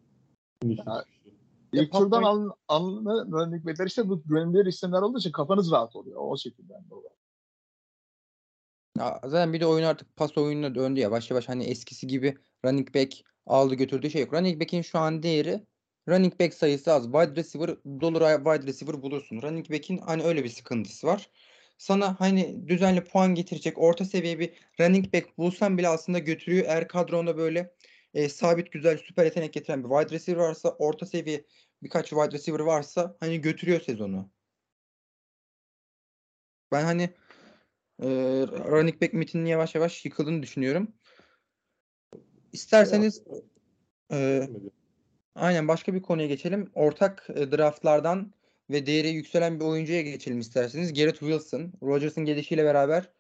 İnişli 0.63 0.83
Ya. 0.87 1.05
İlk 1.73 1.93
turdan 1.93 2.53
alınan 2.69 3.33
running 3.33 3.67
backler 3.67 3.87
işte 3.87 4.09
bu 4.09 4.23
güvenilir 4.23 4.67
isimler 4.67 5.03
olduğu 5.03 5.19
için 5.19 5.33
kafanız 5.33 5.73
rahat 5.73 5.97
oluyor. 5.97 6.21
O 6.21 6.37
şekilde. 6.37 6.73
Yani. 6.73 6.85
Zaten 8.99 9.53
bir 9.53 9.61
de 9.61 9.67
oyun 9.67 9.85
artık 9.85 10.17
pas 10.17 10.39
oyununa 10.39 10.75
döndü 10.75 11.01
ya. 11.01 11.05
Yavaş 11.05 11.31
yavaş 11.31 11.49
hani 11.49 11.65
eskisi 11.65 12.07
gibi 12.07 12.39
running 12.65 12.95
back 12.95 13.15
aldı 13.47 13.75
götürdüğü 13.75 14.11
şey 14.11 14.21
yok. 14.21 14.35
Running 14.35 14.61
back'in 14.61 14.83
şu 14.83 14.99
an 14.99 15.23
değeri 15.23 15.63
running 16.09 16.41
back 16.41 16.55
sayısı 16.55 16.93
az. 16.93 17.05
Wide 17.05 17.37
receiver 17.37 17.77
dolur 18.01 18.21
wide 18.21 18.67
receiver 18.67 19.03
bulursun. 19.03 19.43
Running 19.43 19.71
back'in 19.71 19.99
hani 19.99 20.23
öyle 20.23 20.45
bir 20.45 20.49
sıkıntısı 20.49 21.07
var. 21.07 21.31
Sana 21.79 22.21
hani 22.21 22.69
düzenli 22.69 23.05
puan 23.05 23.35
getirecek 23.35 23.79
orta 23.79 24.05
seviye 24.05 24.39
bir 24.39 24.53
running 24.81 25.15
back 25.15 25.39
bulsan 25.39 25.79
bile 25.79 25.89
aslında 25.89 26.19
götürüyor. 26.19 26.65
Eğer 26.69 26.89
kadronda 26.89 27.37
böyle 27.37 27.75
e, 28.15 28.29
sabit 28.29 28.73
güzel 28.73 28.99
süper 28.99 29.25
yetenek 29.25 29.53
getiren 29.53 29.85
bir 29.85 29.89
wide 29.89 30.15
receiver 30.15 30.41
varsa 30.41 30.69
orta 30.79 31.07
seviye 31.07 31.45
birkaç 31.83 32.09
wide 32.09 32.31
receiver 32.33 32.61
varsa 32.61 33.17
hani 33.21 33.41
götürüyor 33.41 33.81
sezonu. 33.81 34.31
Ben 36.73 36.85
hani 36.85 37.11
e, 38.03 38.09
running 38.47 39.03
back 39.03 39.15
mitinin 39.15 39.47
yavaş 39.47 39.75
yavaş 39.75 40.05
yıkıldığını 40.05 40.43
düşünüyorum. 40.43 40.93
İsterseniz 42.53 43.23
e, 44.13 44.49
aynen 45.35 45.69
başka 45.69 45.95
bir 45.95 46.03
konuya 46.03 46.27
geçelim. 46.27 46.71
Ortak 46.75 47.27
e, 47.35 47.51
draftlardan 47.53 48.33
ve 48.71 48.87
değeri 48.87 49.09
yükselen 49.09 49.61
bir 49.61 49.65
oyuncuya 49.65 50.03
geçelim 50.03 50.39
isterseniz. 50.39 50.95
Garrett 50.95 51.19
Wilson. 51.19 51.73
Rodgers'ın 51.83 52.25
gelişiyle 52.25 52.65
beraber 52.65 53.11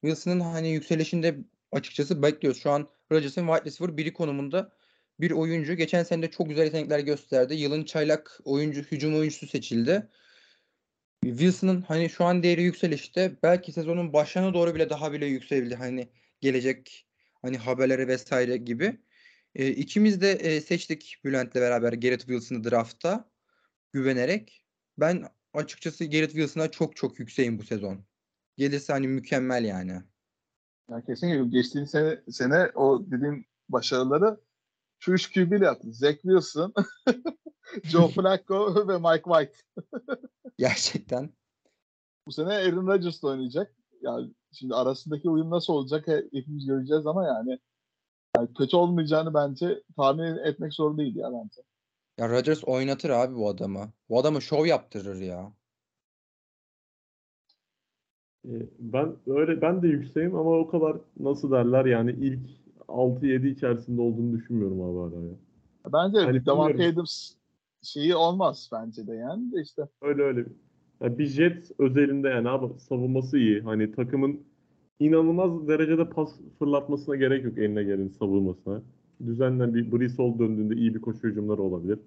Wilson'ın 0.00 0.40
hani 0.40 0.68
yükselişinde 0.68 1.36
açıkçası 1.72 2.22
bekliyoruz. 2.22 2.62
Şu 2.62 2.70
an 2.70 2.88
Rodgers'ın 3.12 3.46
wide 3.46 3.64
receiver 3.64 3.96
biri 3.96 4.12
konumunda 4.12 4.72
bir 5.20 5.30
oyuncu. 5.30 5.74
Geçen 5.74 6.02
sene 6.02 6.22
de 6.22 6.30
çok 6.30 6.48
güzel 6.48 6.64
yetenekler 6.64 6.98
gösterdi. 6.98 7.54
Yılın 7.54 7.84
çaylak 7.84 8.40
oyuncu, 8.44 8.82
hücum 8.82 9.16
oyuncusu 9.16 9.46
seçildi. 9.46 10.08
Wilson'ın 11.22 11.82
hani 11.82 12.10
şu 12.10 12.24
an 12.24 12.42
değeri 12.42 12.62
yükselişte 12.62 13.36
belki 13.42 13.72
sezonun 13.72 14.12
başlarına 14.12 14.54
doğru 14.54 14.74
bile 14.74 14.90
daha 14.90 15.12
bile 15.12 15.26
yükselebilir. 15.26 15.76
Hani 15.76 16.08
gelecek 16.40 17.06
hani 17.42 17.58
haberleri 17.58 18.08
vesaire 18.08 18.56
gibi. 18.56 19.00
E, 19.54 19.68
ikimiz 19.68 20.20
de 20.20 20.30
e, 20.32 20.60
seçtik 20.60 21.20
Bülent'le 21.24 21.54
beraber 21.54 21.92
Garrett 21.92 22.20
Wilson'ı 22.20 22.64
draftta 22.64 23.30
güvenerek. 23.92 24.66
Ben 24.98 25.24
açıkçası 25.54 26.04
Garrett 26.04 26.32
Wilson'a 26.32 26.70
çok 26.70 26.96
çok 26.96 27.18
yükseğim 27.18 27.58
bu 27.58 27.62
sezon. 27.62 28.04
Gelirse 28.56 28.92
hani 28.92 29.08
mükemmel 29.08 29.64
yani. 29.64 30.02
Yani 30.90 31.04
kesinlikle 31.04 31.58
geçtiğin 31.58 31.84
sene, 31.84 32.20
sene 32.30 32.70
o 32.74 33.06
dediğim 33.10 33.44
başarıları 33.68 34.40
şu 34.98 35.12
üç 35.12 35.32
QB 35.32 35.52
ile 35.52 35.64
yaptı. 35.64 35.92
Zach 35.92 36.22
Wilson, 36.22 36.74
Joe 37.84 38.08
Flacco 38.08 38.88
ve 38.88 38.98
Mike 38.98 39.22
White. 39.22 39.52
Gerçekten. 40.58 41.30
Bu 42.26 42.32
sene 42.32 42.48
Aaron 42.48 42.86
Rodgers 42.86 43.22
da 43.22 43.28
oynayacak. 43.28 43.76
Yani 44.02 44.30
şimdi 44.52 44.74
arasındaki 44.74 45.30
uyum 45.30 45.50
nasıl 45.50 45.72
olacak 45.72 46.08
he- 46.08 46.28
hepimiz 46.32 46.66
göreceğiz 46.66 47.06
ama 47.06 47.26
yani, 47.26 47.58
yani 48.36 48.54
kötü 48.54 48.76
olmayacağını 48.76 49.34
bence 49.34 49.82
tahmin 49.96 50.36
etmek 50.36 50.74
zor 50.74 50.98
değil 50.98 51.16
ya 51.16 51.32
bence. 51.32 51.62
Ya 52.18 52.28
Rodgers 52.28 52.64
oynatır 52.64 53.10
abi 53.10 53.36
bu 53.36 53.48
adamı. 53.48 53.92
Bu 54.08 54.18
adamı 54.18 54.42
şov 54.42 54.66
yaptırır 54.66 55.20
ya. 55.20 55.52
Ee, 58.48 58.66
Ben 58.78 59.16
öyle 59.26 59.62
ben 59.62 59.82
de 59.82 59.88
yükseğim 59.88 60.36
ama 60.36 60.50
o 60.50 60.68
kadar 60.68 60.96
nasıl 61.20 61.50
derler 61.50 61.84
yani 61.84 62.10
ilk 62.10 62.50
6-7 62.88 63.48
içerisinde 63.48 64.00
olduğunu 64.00 64.38
düşünmüyorum 64.38 64.80
abi 64.82 65.14
hala 65.14 65.24
ya. 65.24 65.34
Bence 65.92 66.18
Hani 66.18 66.46
Davante. 66.46 66.88
Adams 66.88 67.34
şeyi 67.82 68.14
olmaz 68.14 68.70
bence 68.72 69.06
de 69.06 69.14
yani 69.14 69.52
de 69.52 69.62
işte. 69.62 69.88
Öyle 70.02 70.22
öyle. 70.22 70.44
Ya 71.00 71.18
bir 71.18 71.26
jet 71.26 71.70
özelinde 71.78 72.28
yani 72.28 72.48
abi 72.48 72.80
savunması 72.80 73.38
iyi. 73.38 73.60
Hani 73.60 73.92
takımın 73.92 74.40
inanılmaz 75.00 75.68
derecede 75.68 76.08
pas 76.08 76.40
fırlatmasına 76.58 77.16
gerek 77.16 77.44
yok 77.44 77.58
eline 77.58 77.84
gelin 77.84 78.08
savunmasına. 78.08 78.82
Düzenlen 79.26 79.74
bir 79.74 80.16
Hall 80.16 80.38
döndüğünde 80.38 80.74
iyi 80.74 80.94
bir 80.94 81.00
koşu 81.00 81.28
hücumları 81.28 81.62
olabilir. 81.62 81.98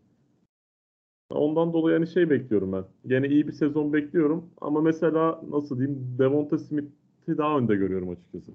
Ondan 1.29 1.73
dolayı 1.73 1.93
yani 1.93 2.07
şey 2.07 2.29
bekliyorum 2.29 2.71
ben. 2.71 2.83
Gene 3.07 3.27
iyi 3.27 3.47
bir 3.47 3.51
sezon 3.51 3.93
bekliyorum 3.93 4.49
ama 4.61 4.81
mesela 4.81 5.41
nasıl 5.49 5.79
diyeyim 5.79 6.15
Devonta 6.19 6.57
Smith'i 6.57 7.38
daha 7.38 7.57
önde 7.57 7.75
görüyorum 7.75 8.09
açıkçası. 8.09 8.51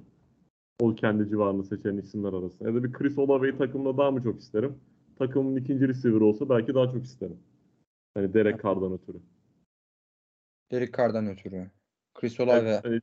O 0.80 0.94
kendi 0.94 1.28
civarını 1.28 1.64
seçen 1.64 1.96
isimler 1.96 2.33
arasında. 2.33 2.68
Ya 2.68 2.74
da 2.74 2.85
bir 2.85 2.92
Chris 2.92 3.18
Olave'yi 3.18 3.59
takımda 3.59 3.96
daha 3.96 4.11
mı 4.11 4.22
çok 4.22 4.40
isterim? 4.40 4.74
Takımın 5.20 5.56
ikinci 5.56 5.88
receiver 5.88 6.20
olsa 6.20 6.48
belki 6.48 6.74
daha 6.74 6.90
çok 6.90 7.04
isterim. 7.04 7.38
Hani 8.14 8.35
Derek 8.35 8.62
Carr'dan 8.62 8.92
ötürü. 8.92 9.18
Derek 10.70 10.94
Carr'dan 10.96 11.26
ötürü. 11.26 11.70
Chris 12.14 12.40
Olave. 12.40 12.80
hani- 12.83 13.00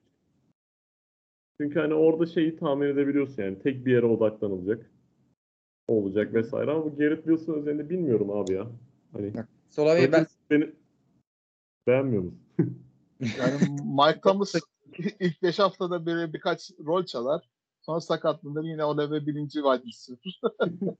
çünkü 1.61 1.79
hani 1.79 1.93
orada 1.93 2.25
şeyi 2.25 2.57
tahmin 2.57 2.87
edebiliyorsun 2.87 3.43
yani 3.43 3.59
tek 3.59 3.85
bir 3.85 3.91
yere 3.91 4.05
odaklanılacak 4.05 4.91
olacak 5.87 6.33
vesaire 6.33 6.71
ama 6.71 6.85
bu 6.85 6.97
Garrett 6.97 7.23
Wilson 7.23 7.53
özelinde 7.53 7.89
bilmiyorum 7.89 8.31
abi 8.31 8.53
ya. 8.53 8.67
Hani 9.13 9.33
Chris 9.33 9.79
Olave'yi 9.79 10.11
ben 10.11 10.27
beni 10.49 10.71
beğenmiyor 11.87 12.23
musun? 12.23 12.41
Yani 13.19 13.53
Mike 13.83 14.21
Thomas 14.21 14.55
ilk 15.19 15.43
5 15.43 15.59
haftada 15.59 16.05
böyle 16.05 16.33
birkaç 16.33 16.71
rol 16.85 17.05
çalar. 17.05 17.49
Sonra 17.87 18.01
sakatlanır 18.01 18.63
yine 18.63 18.83
Olave 18.83 19.25
birinci 19.25 19.53
wide 19.53 19.83
receiver. 19.87 20.41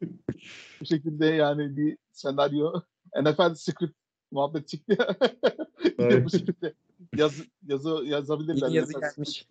Bu 0.82 0.86
şekilde 0.86 1.26
yani 1.26 1.78
bir 1.78 1.98
senaryo 2.12 2.82
NFL 3.22 3.56
script 3.56 3.98
muhabbet 4.32 4.68
çıktı 4.68 4.96
ya. 5.00 5.16
Evet. 6.00 6.26
bu 6.26 6.30
şekilde 6.30 6.74
yaz, 7.16 7.42
yazı, 7.68 7.90
yazabilirler. 8.06 8.68
Yeni 8.68 8.76
yazı 8.76 8.94
gelmiş. 8.94 9.48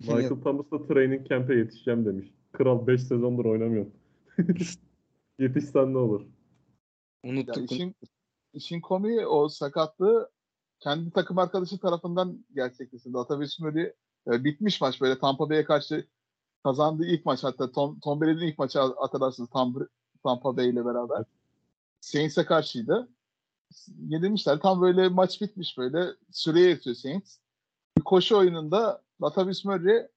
Michael 0.00 0.28
Thomas 0.28 0.70
da 0.70 0.86
training 0.86 1.28
camp'e 1.28 1.54
yetişeceğim 1.54 2.06
demiş. 2.06 2.34
Kral 2.52 2.86
5 2.86 3.02
sezondur 3.02 3.44
oynamıyor. 3.44 3.86
Yetişsen 5.38 5.94
ne 5.94 5.98
olur? 5.98 6.20
Ya 7.24 7.30
unuttuk. 7.32 7.72
işin, 7.72 7.94
işin 8.52 8.80
komiği 8.80 9.26
o 9.26 9.48
sakatlığı 9.48 10.30
kendi 10.80 11.10
takım 11.10 11.38
arkadaşı 11.38 11.78
tarafından 11.78 12.44
gerçekleşti. 12.54 13.10
Atavis 13.14 13.60
Murray 13.60 13.92
e, 14.26 14.44
bitmiş 14.44 14.80
maç 14.80 15.00
böyle 15.00 15.18
Tampa 15.18 15.50
Bay'e 15.50 15.64
karşı 15.64 16.06
kazandığı 16.64 17.06
ilk 17.06 17.26
maç 17.26 17.44
hatta 17.44 17.72
Tom, 17.72 18.00
Tom 18.00 18.20
Brady'nin 18.20 18.46
ilk 18.46 18.58
maçı 18.58 18.78
hatırlarsınız 18.78 19.50
Tam, 19.50 19.74
Tampa 20.24 20.56
Bay 20.56 20.68
ile 20.68 20.84
beraber. 20.84 21.24
Saints'e 22.00 22.44
karşıydı. 22.44 23.08
Yenilmişler. 24.06 24.60
Tam 24.60 24.80
böyle 24.82 25.08
maç 25.08 25.40
bitmiş 25.40 25.78
böyle. 25.78 26.06
Süreye 26.30 26.70
yatıyor 26.70 26.96
Saints. 26.96 27.38
Bir 27.98 28.02
koşu 28.02 28.38
oyununda 28.38 29.02
Latavius 29.22 29.64
Murray 29.64 30.08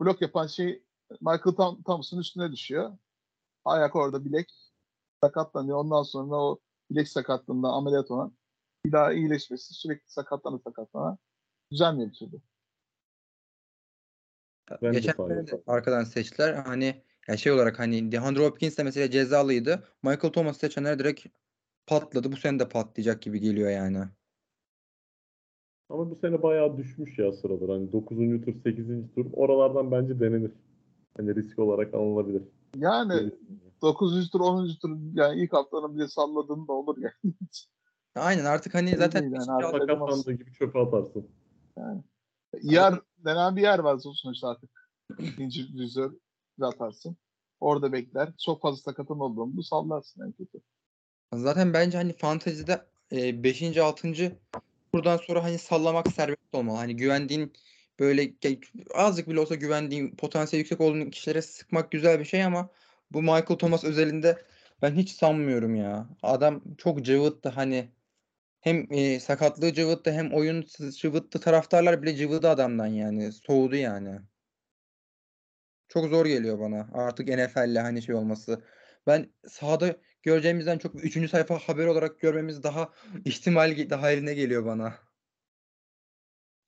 blok 0.00 0.22
yapan 0.22 0.46
şey 0.46 0.82
Michael 1.20 1.56
Tom, 1.56 1.82
Thomas'ın 1.82 2.18
üstüne 2.18 2.52
düşüyor. 2.52 2.98
Ayak 3.64 3.96
orada 3.96 4.24
bilek 4.24 4.52
sakatlanıyor. 5.22 5.78
Ondan 5.78 6.02
sonra 6.02 6.36
o 6.36 6.58
bilek 6.90 7.08
sakatlığından 7.08 7.72
ameliyat 7.72 8.10
olan 8.10 8.32
bir 8.84 8.92
daha 8.92 9.12
iyileşmesi 9.12 9.74
sürekli 9.74 10.10
sakatlana 10.10 10.58
sakatlana 10.58 11.18
düzenliyor 11.70 12.08
bir 12.08 12.14
türlü. 12.14 12.40
Ben 14.82 14.92
Geçen 14.92 15.12
sene 15.12 15.46
de 15.46 15.62
arkadan 15.66 16.04
seçtiler. 16.04 16.54
Hani 16.54 17.02
ya 17.28 17.36
şey 17.36 17.52
olarak 17.52 17.78
hani 17.78 18.12
DeAndre 18.12 18.46
Hopkins 18.46 18.78
de 18.78 18.82
mesela 18.82 19.10
cezalıydı. 19.10 19.82
Michael 20.02 20.32
Thomas 20.32 20.58
seçenler 20.58 20.98
direkt 20.98 21.26
patladı. 21.86 22.32
Bu 22.32 22.36
sene 22.36 22.58
de 22.58 22.68
patlayacak 22.68 23.22
gibi 23.22 23.40
geliyor 23.40 23.70
yani. 23.70 23.98
Ama 25.88 26.10
bu 26.10 26.16
sene 26.16 26.42
bayağı 26.42 26.76
düşmüş 26.76 27.18
ya 27.18 27.32
sıralar. 27.32 27.70
Hani 27.70 27.92
9. 27.92 28.16
tur, 28.44 28.54
8. 28.62 28.86
tur. 29.14 29.26
Oralardan 29.32 29.90
bence 29.90 30.20
denenir. 30.20 30.50
Hani 31.16 31.34
risk 31.34 31.58
olarak 31.58 31.94
alınabilir. 31.94 32.42
Yani 32.76 33.30
9. 33.82 34.30
tur 34.30 34.40
10. 34.40 34.68
tur 34.82 34.98
yani 35.14 35.42
ilk 35.42 35.52
haftanın 35.52 35.96
bile 35.96 36.08
salladığın 36.08 36.68
da 36.68 36.72
olur 36.72 36.96
yani. 36.98 37.34
Aynen 38.14 38.44
artık 38.44 38.74
hani 38.74 38.96
zaten 38.96 39.22
yani, 39.22 39.52
artık- 39.52 40.38
gibi 40.38 40.52
çöpe 40.52 40.78
atarsın. 40.78 41.26
Yer 42.62 42.94
denen 43.24 43.56
bir 43.56 43.62
yer 43.62 43.78
var 43.78 43.98
sonuçta 43.98 44.48
artık. 44.48 44.70
İkinci 45.18 45.76
düzör 45.76 46.12
atarsın. 46.60 47.16
Orada 47.60 47.92
bekler. 47.92 48.32
Çok 48.44 48.62
fazla 48.62 48.82
sakatın 48.82 49.18
olduğunu 49.18 49.62
sallarsın 49.62 50.22
en 50.26 50.32
kötü. 50.32 50.58
zaten 51.34 51.72
bence 51.72 51.98
hani 51.98 52.12
fantezide 52.16 52.86
5. 53.12 53.76
6. 53.78 54.38
buradan 54.92 55.16
sonra 55.16 55.44
hani 55.44 55.58
sallamak 55.58 56.12
serbest 56.12 56.54
olmalı. 56.54 56.76
Hani 56.76 56.96
güvendiğin 56.96 57.52
böyle 58.00 58.32
azıcık 58.94 59.28
bile 59.28 59.40
olsa 59.40 59.54
güvendiğin 59.54 60.16
potansiyel 60.16 60.60
yüksek 60.60 60.80
olduğun 60.80 61.10
kişilere 61.10 61.42
sıkmak 61.42 61.90
güzel 61.90 62.20
bir 62.20 62.24
şey 62.24 62.44
ama 62.44 62.68
bu 63.10 63.22
Michael 63.22 63.58
Thomas 63.58 63.84
özelinde 63.84 64.42
ben 64.82 64.94
hiç 64.94 65.10
sanmıyorum 65.10 65.74
ya. 65.74 66.08
Adam 66.22 66.62
çok 66.78 67.02
cıvıttı 67.02 67.48
hani 67.48 67.88
hem 68.60 68.86
e, 68.90 69.20
sakatlığı 69.20 69.72
cıvıttı 69.72 70.12
hem 70.12 70.34
oyun 70.34 70.64
cıvıttı 71.00 71.40
taraftarlar 71.40 72.02
bile 72.02 72.16
cıvıdı 72.16 72.48
adamdan 72.48 72.86
yani 72.86 73.32
soğudu 73.32 73.76
yani. 73.76 74.18
Çok 75.88 76.06
zor 76.06 76.26
geliyor 76.26 76.60
bana 76.60 76.88
artık 76.92 77.28
NFL'le 77.28 77.76
hani 77.76 78.02
şey 78.02 78.14
olması. 78.14 78.62
Ben 79.06 79.26
sahada 79.48 79.96
göreceğimizden 80.22 80.78
çok 80.78 81.04
3. 81.04 81.30
sayfa 81.30 81.58
haber 81.58 81.86
olarak 81.86 82.20
görmemiz 82.20 82.62
daha 82.62 82.92
ihtimal 83.24 83.90
dahiline 83.90 84.34
geliyor 84.34 84.66
bana. 84.66 84.94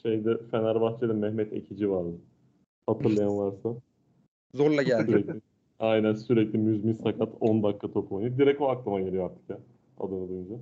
Şeyde 0.03 0.31
Fenerbahçe'de 0.51 1.13
Mehmet 1.13 1.53
Ekici 1.53 1.91
vardı. 1.91 2.19
Hatırlayan 2.87 3.39
varsa. 3.39 3.81
Zorla 4.55 4.83
geldi. 4.83 5.11
Sürekli, 5.11 5.41
aynen 5.79 6.15
sürekli 6.15 6.59
müzmin 6.59 6.93
sakat 6.93 7.29
10 7.41 7.63
dakika 7.63 7.93
top 7.93 8.13
oynuyor. 8.13 8.39
Direkt 8.39 8.61
o 8.61 8.69
aklıma 8.69 9.01
geliyor 9.01 9.31
artık 9.31 9.51
ya. 9.51 9.59
Adını 9.99 10.29
duyunca. 10.29 10.55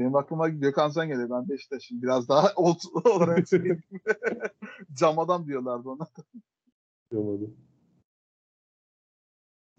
Benim 0.00 0.16
aklıma 0.16 0.48
Gökhan 0.48 0.90
Sen 0.90 1.08
geliyor. 1.08 1.30
Ben 1.30 1.48
de 1.48 1.54
işte 1.54 1.80
şimdi 1.80 2.02
biraz 2.02 2.28
daha 2.28 2.52
old 2.56 2.80
olarak 3.04 3.48
söyleyeyim. 3.48 3.82
Cam 4.94 5.18
adam 5.18 5.46
diyorlardı 5.46 5.88
ona. 5.88 6.06
Yapamadım. 7.12 7.56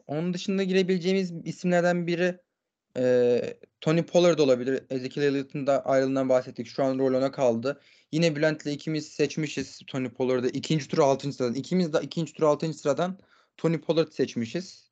Onun 0.07 0.34
dışında 0.34 0.63
girebileceğimiz 0.63 1.34
isimlerden 1.45 2.07
biri 2.07 2.39
e, 2.97 3.41
Tony 3.81 4.03
Pollard 4.03 4.39
olabilir. 4.39 4.84
Ezekiel 4.89 5.23
Elliott'ın 5.25 5.67
da 5.67 5.86
ayrılığından 5.86 6.29
bahsettik. 6.29 6.67
Şu 6.67 6.84
an 6.84 6.99
rol 6.99 7.13
ona 7.13 7.31
kaldı. 7.31 7.81
Yine 8.12 8.36
Bülent'le 8.36 8.65
ikimiz 8.65 9.07
seçmişiz 9.07 9.79
Tony 9.88 10.10
Pollard'ı. 10.10 10.47
İkinci 10.47 10.88
tur 10.88 10.97
altıncı 10.97 11.38
sıradan. 11.38 11.55
İkimiz 11.55 11.93
de 11.93 11.99
ikinci 12.01 12.34
tur 12.34 12.43
altıncı 12.43 12.77
sıradan 12.77 13.17
Tony 13.57 13.79
Pollard 13.79 14.12
seçmişiz. 14.12 14.91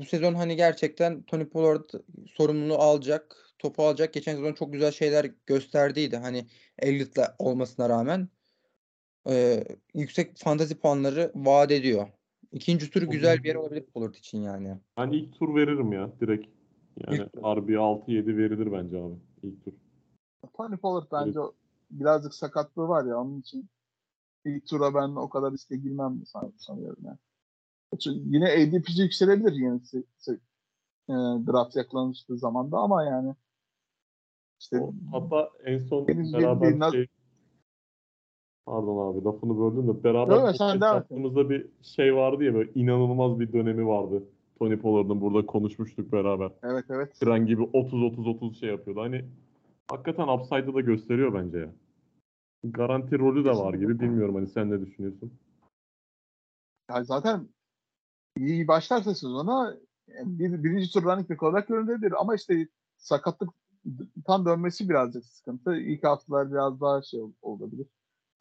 Bu 0.00 0.04
sezon 0.04 0.34
hani 0.34 0.56
gerçekten 0.56 1.22
Tony 1.22 1.44
Pollard 1.44 1.90
sorumluluğu 2.34 2.78
alacak. 2.78 3.45
Topu 3.58 3.82
alacak. 3.82 4.14
Geçen 4.14 4.34
sezon 4.34 4.52
çok 4.52 4.72
güzel 4.72 4.92
şeyler 4.92 5.30
gösterdiydi. 5.46 6.16
Hani 6.16 6.46
Elliott'la 6.78 7.36
olmasına 7.38 7.88
rağmen. 7.88 8.28
E, 9.28 9.64
yüksek 9.94 10.38
fantazi 10.38 10.78
puanları 10.78 11.32
vaat 11.34 11.70
ediyor. 11.70 12.08
İkinci 12.52 12.90
tur 12.90 13.02
güzel 13.02 13.42
bir 13.42 13.48
yer 13.48 13.54
olabilir 13.54 13.86
Pollard 13.86 14.14
için 14.14 14.42
yani. 14.42 14.78
Ben 14.96 15.10
ilk 15.10 15.38
tur 15.38 15.54
veririm 15.54 15.92
ya 15.92 16.10
direkt. 16.20 16.46
Yani 17.06 17.16
İlk. 17.16 17.36
RB 17.36 17.68
6-7 17.68 18.36
verilir 18.36 18.72
bence 18.72 18.98
abi 18.98 19.14
ilk 19.42 19.64
tur. 19.64 19.72
Tony 20.56 20.76
Pollard 20.76 21.06
bence 21.12 21.40
o 21.40 21.54
birazcık 21.90 22.34
sakatlığı 22.34 22.88
var 22.88 23.04
ya 23.04 23.20
onun 23.20 23.40
için 23.40 23.68
ilk 24.44 24.66
tura 24.66 24.94
ben 24.94 25.08
o 25.08 25.28
kadar 25.28 25.52
riske 25.52 25.76
girmem 25.76 26.22
san- 26.26 26.52
sanıyorum 26.56 27.02
yani. 27.04 27.18
Çünkü 28.00 28.20
Yine 28.34 28.52
ADP'ci 28.52 29.02
yükselebilir 29.02 29.52
yine 29.52 29.74
se- 29.74 30.04
se- 30.18 30.40
e, 31.08 31.14
draft 31.46 31.76
yaklaştığı 31.76 32.38
zamanda 32.38 32.78
ama 32.78 33.04
yani 33.04 33.34
işte 34.60 34.80
hatta 35.12 35.50
en 35.64 35.78
son 35.78 36.08
Benim- 36.08 36.32
beraber 36.32 36.70
benim- 36.70 36.92
şey 36.92 37.06
Pardon 38.66 39.12
abi 39.12 39.24
lafını 39.24 39.58
böldüm 39.58 39.88
de 39.88 40.04
beraber 40.04 40.36
Yok, 40.36 40.56
sen 40.56 40.80
yaptığımızda 40.80 41.50
bir 41.50 41.66
şey 41.82 42.16
vardı 42.16 42.44
ya 42.44 42.54
böyle 42.54 42.70
inanılmaz 42.74 43.40
bir 43.40 43.52
dönemi 43.52 43.86
vardı. 43.86 44.22
Tony 44.58 44.76
Pollard'ın 44.76 45.20
burada 45.20 45.46
konuşmuştuk 45.46 46.12
beraber. 46.12 46.52
evet 46.62 46.84
evet. 46.90 47.14
Tren 47.20 47.46
gibi 47.46 47.62
30-30-30 47.62 48.60
şey 48.60 48.68
yapıyordu. 48.68 49.00
Hani 49.00 49.24
hakikaten 49.90 50.28
upside'ı 50.28 50.74
da 50.74 50.80
gösteriyor 50.80 51.34
bence 51.34 51.58
ya. 51.58 51.72
Garanti 52.64 53.18
rolü 53.18 53.44
de 53.44 53.50
var 53.50 53.74
gibi 53.74 54.00
bilmiyorum 54.00 54.34
hani 54.34 54.46
sen 54.46 54.70
ne 54.70 54.86
düşünüyorsun? 54.86 55.32
Ya 56.90 57.04
zaten 57.04 57.48
iyi 58.36 58.68
başlarsa 58.68 59.14
sezona 59.14 59.76
bir, 60.24 60.64
birinci 60.64 60.92
tur 60.92 61.02
running 61.02 61.30
back 61.30 61.42
olarak 61.42 61.68
görünebilir 61.68 62.20
ama 62.20 62.34
işte 62.34 62.68
sakatlık 62.96 63.50
tam 64.26 64.46
dönmesi 64.46 64.88
birazcık 64.88 65.24
sıkıntı. 65.24 65.76
İlk 65.76 66.04
haftalar 66.04 66.52
biraz 66.52 66.80
daha 66.80 67.02
şey 67.02 67.20
ol- 67.20 67.32
olabilir. 67.42 67.86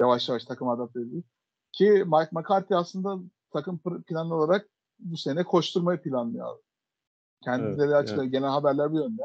Yavaş 0.02 0.30
yavaş 0.30 0.46
takım 0.46 0.70
adapte 0.70 1.00
edilir. 1.00 1.24
Ki 1.72 1.90
Mike 1.92 2.30
McCarthy 2.32 2.78
aslında 2.80 3.18
takım 3.52 3.80
planı 4.08 4.36
olarak 4.36 4.70
bu 5.00 5.18
sene 5.18 5.44
koşturmayı 5.44 6.02
planlıyor. 6.02 6.58
Kendileri 7.44 7.88
Evet, 7.92 7.96
açıkladı. 7.96 8.26
Genel 8.26 8.50
haberler 8.50 8.94
bir 8.94 9.00
yönde. 9.00 9.24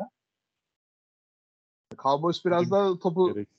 Cowboys 1.98 2.44
biraz 2.44 2.70
daha 2.70 2.98
topu 2.98 3.26
Gereksiz. 3.26 3.56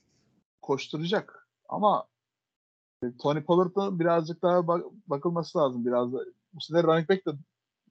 koşturacak. 0.62 1.48
Ama 1.68 2.04
e, 3.02 3.16
Tony 3.16 3.42
Pollard'a 3.44 3.98
birazcık 3.98 4.42
daha 4.42 4.66
bak- 4.66 4.84
bakılması 5.06 5.58
lazım. 5.58 5.86
Biraz 5.86 6.12
da. 6.12 6.24
Bu 6.52 6.60
sene 6.60 6.82
running 6.82 7.08
back 7.08 7.26
de 7.26 7.30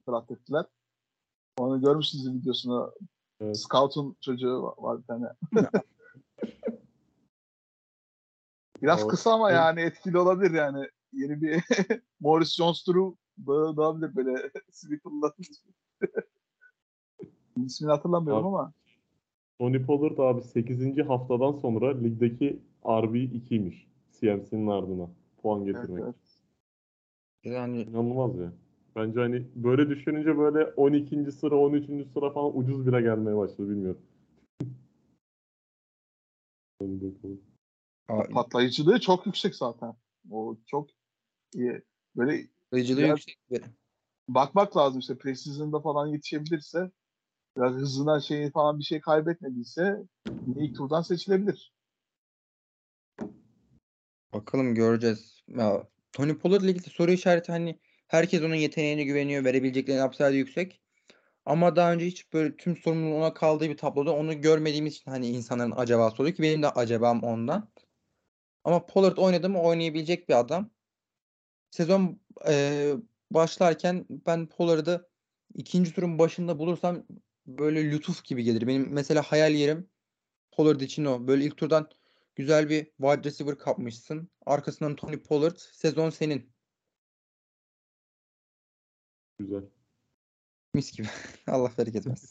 draft 0.08 0.30
ettiler. 0.30 0.66
Onu 1.58 1.80
görmüşsünüz 1.80 2.34
videosunu. 2.34 2.92
Evet. 3.42 3.58
Scout'un 3.58 4.16
çocuğu 4.20 4.62
var, 4.62 4.74
var 4.78 4.98
bir 4.98 5.04
tane. 5.06 5.26
Biraz 8.82 9.04
O- 9.04 9.08
kısa 9.08 9.32
ama 9.32 9.50
yani 9.50 9.80
etkili 9.80 10.18
olabilir 10.18 10.50
yani. 10.50 10.88
Yeni 11.12 11.42
bir 11.42 11.62
Morris 12.20 12.58
Jones-Drew 12.58 13.16
da- 13.46 13.76
dağılabilir 13.76 14.16
böyle 14.16 14.50
sweeper'la. 14.70 15.32
İsmini 17.66 17.90
hatırlamıyorum 17.90 18.46
Abi, 18.46 18.56
ama. 18.56 18.72
Tony 19.58 19.86
Pollard 19.86 20.18
abi 20.18 20.42
8. 20.42 20.98
haftadan 21.08 21.52
sonra 21.52 21.98
ligdeki 21.98 22.62
RB 22.86 23.14
2'ymiş. 23.14 23.86
CMC'nin 24.20 24.66
ardına 24.66 25.08
puan 25.42 25.64
Evet, 25.64 25.74
getirmek. 25.74 26.04
evet. 26.04 26.14
Yani 27.44 27.82
İnanılmaz 27.82 28.36
ya. 28.38 28.52
Bence 28.96 29.20
hani 29.20 29.46
böyle 29.54 29.88
düşününce 29.88 30.38
böyle 30.38 30.64
12. 30.64 31.32
sıra 31.32 31.56
13. 31.56 32.06
sıra 32.12 32.32
falan 32.32 32.58
ucuz 32.58 32.86
bile 32.86 33.00
gelmeye 33.02 33.36
başladı 33.36 33.70
bilmiyorum. 33.70 34.02
Patlayıcılığı 38.32 39.00
çok 39.00 39.26
yüksek 39.26 39.54
zaten. 39.54 39.94
O 40.30 40.56
çok 40.66 40.90
iyi. 41.54 41.82
Böyle 42.16 42.46
Biraz- 42.72 43.18
yüksek 43.18 43.38
bakmak 44.28 44.76
lazım 44.76 45.00
işte 45.00 45.18
preseason'da 45.18 45.80
falan 45.80 46.06
yetişebilirse 46.06 46.90
biraz 47.56 47.74
hızına 47.74 48.20
şeyi 48.20 48.50
falan 48.50 48.78
bir 48.78 48.84
şey 48.84 49.00
kaybetmediyse 49.00 50.02
ilk 50.56 50.76
turdan 50.76 51.02
seçilebilir. 51.02 51.72
Bakalım 54.34 54.74
göreceğiz. 54.74 55.42
Ya, 55.48 55.88
Tony 56.12 56.38
Pollard'la 56.38 56.70
ilgili 56.70 56.90
soru 56.90 57.10
işareti 57.10 57.52
hani 57.52 57.78
herkes 58.12 58.42
onun 58.42 58.54
yeteneğine 58.54 59.04
güveniyor. 59.04 59.44
Verebileceklerinin 59.44 60.02
upside 60.08 60.36
yüksek. 60.36 60.80
Ama 61.46 61.76
daha 61.76 61.92
önce 61.92 62.06
hiç 62.06 62.32
böyle 62.32 62.56
tüm 62.56 62.76
sorumluluğun 62.76 63.16
ona 63.20 63.34
kaldığı 63.34 63.70
bir 63.70 63.76
tabloda 63.76 64.12
onu 64.16 64.40
görmediğimiz 64.40 64.94
için 64.96 65.10
hani 65.10 65.28
insanların 65.28 65.72
acaba 65.76 66.10
soruyor 66.10 66.36
ki 66.36 66.42
benim 66.42 66.62
de 66.62 66.68
acabam 66.70 67.22
ondan. 67.22 67.70
Ama 68.64 68.86
Pollard 68.86 69.16
oynadı 69.16 69.50
mı 69.50 69.62
oynayabilecek 69.62 70.28
bir 70.28 70.40
adam. 70.40 70.70
Sezon 71.70 72.20
eee, 72.48 72.94
başlarken 73.30 74.06
ben 74.10 74.48
Pollard'ı 74.48 75.10
ikinci 75.54 75.94
turun 75.94 76.18
başında 76.18 76.58
bulursam 76.58 77.06
böyle 77.46 77.90
lütuf 77.90 78.24
gibi 78.24 78.42
gelir. 78.44 78.66
Benim 78.66 78.88
mesela 78.92 79.22
hayal 79.22 79.52
yerim 79.54 79.90
Pollard 80.52 80.80
için 80.80 81.04
o. 81.04 81.26
Böyle 81.28 81.44
ilk 81.44 81.56
turdan 81.56 81.90
güzel 82.36 82.68
bir 82.68 82.84
wide 82.84 83.24
receiver 83.24 83.58
kapmışsın. 83.58 84.30
Arkasından 84.46 84.96
Tony 84.96 85.18
Pollard. 85.22 85.56
Sezon 85.58 86.10
senin. 86.10 86.52
Güzel. 89.38 89.62
Mis 90.74 90.92
gibi. 90.92 91.08
Allah 91.46 91.72
bereket 91.78 92.06
versin. 92.10 92.30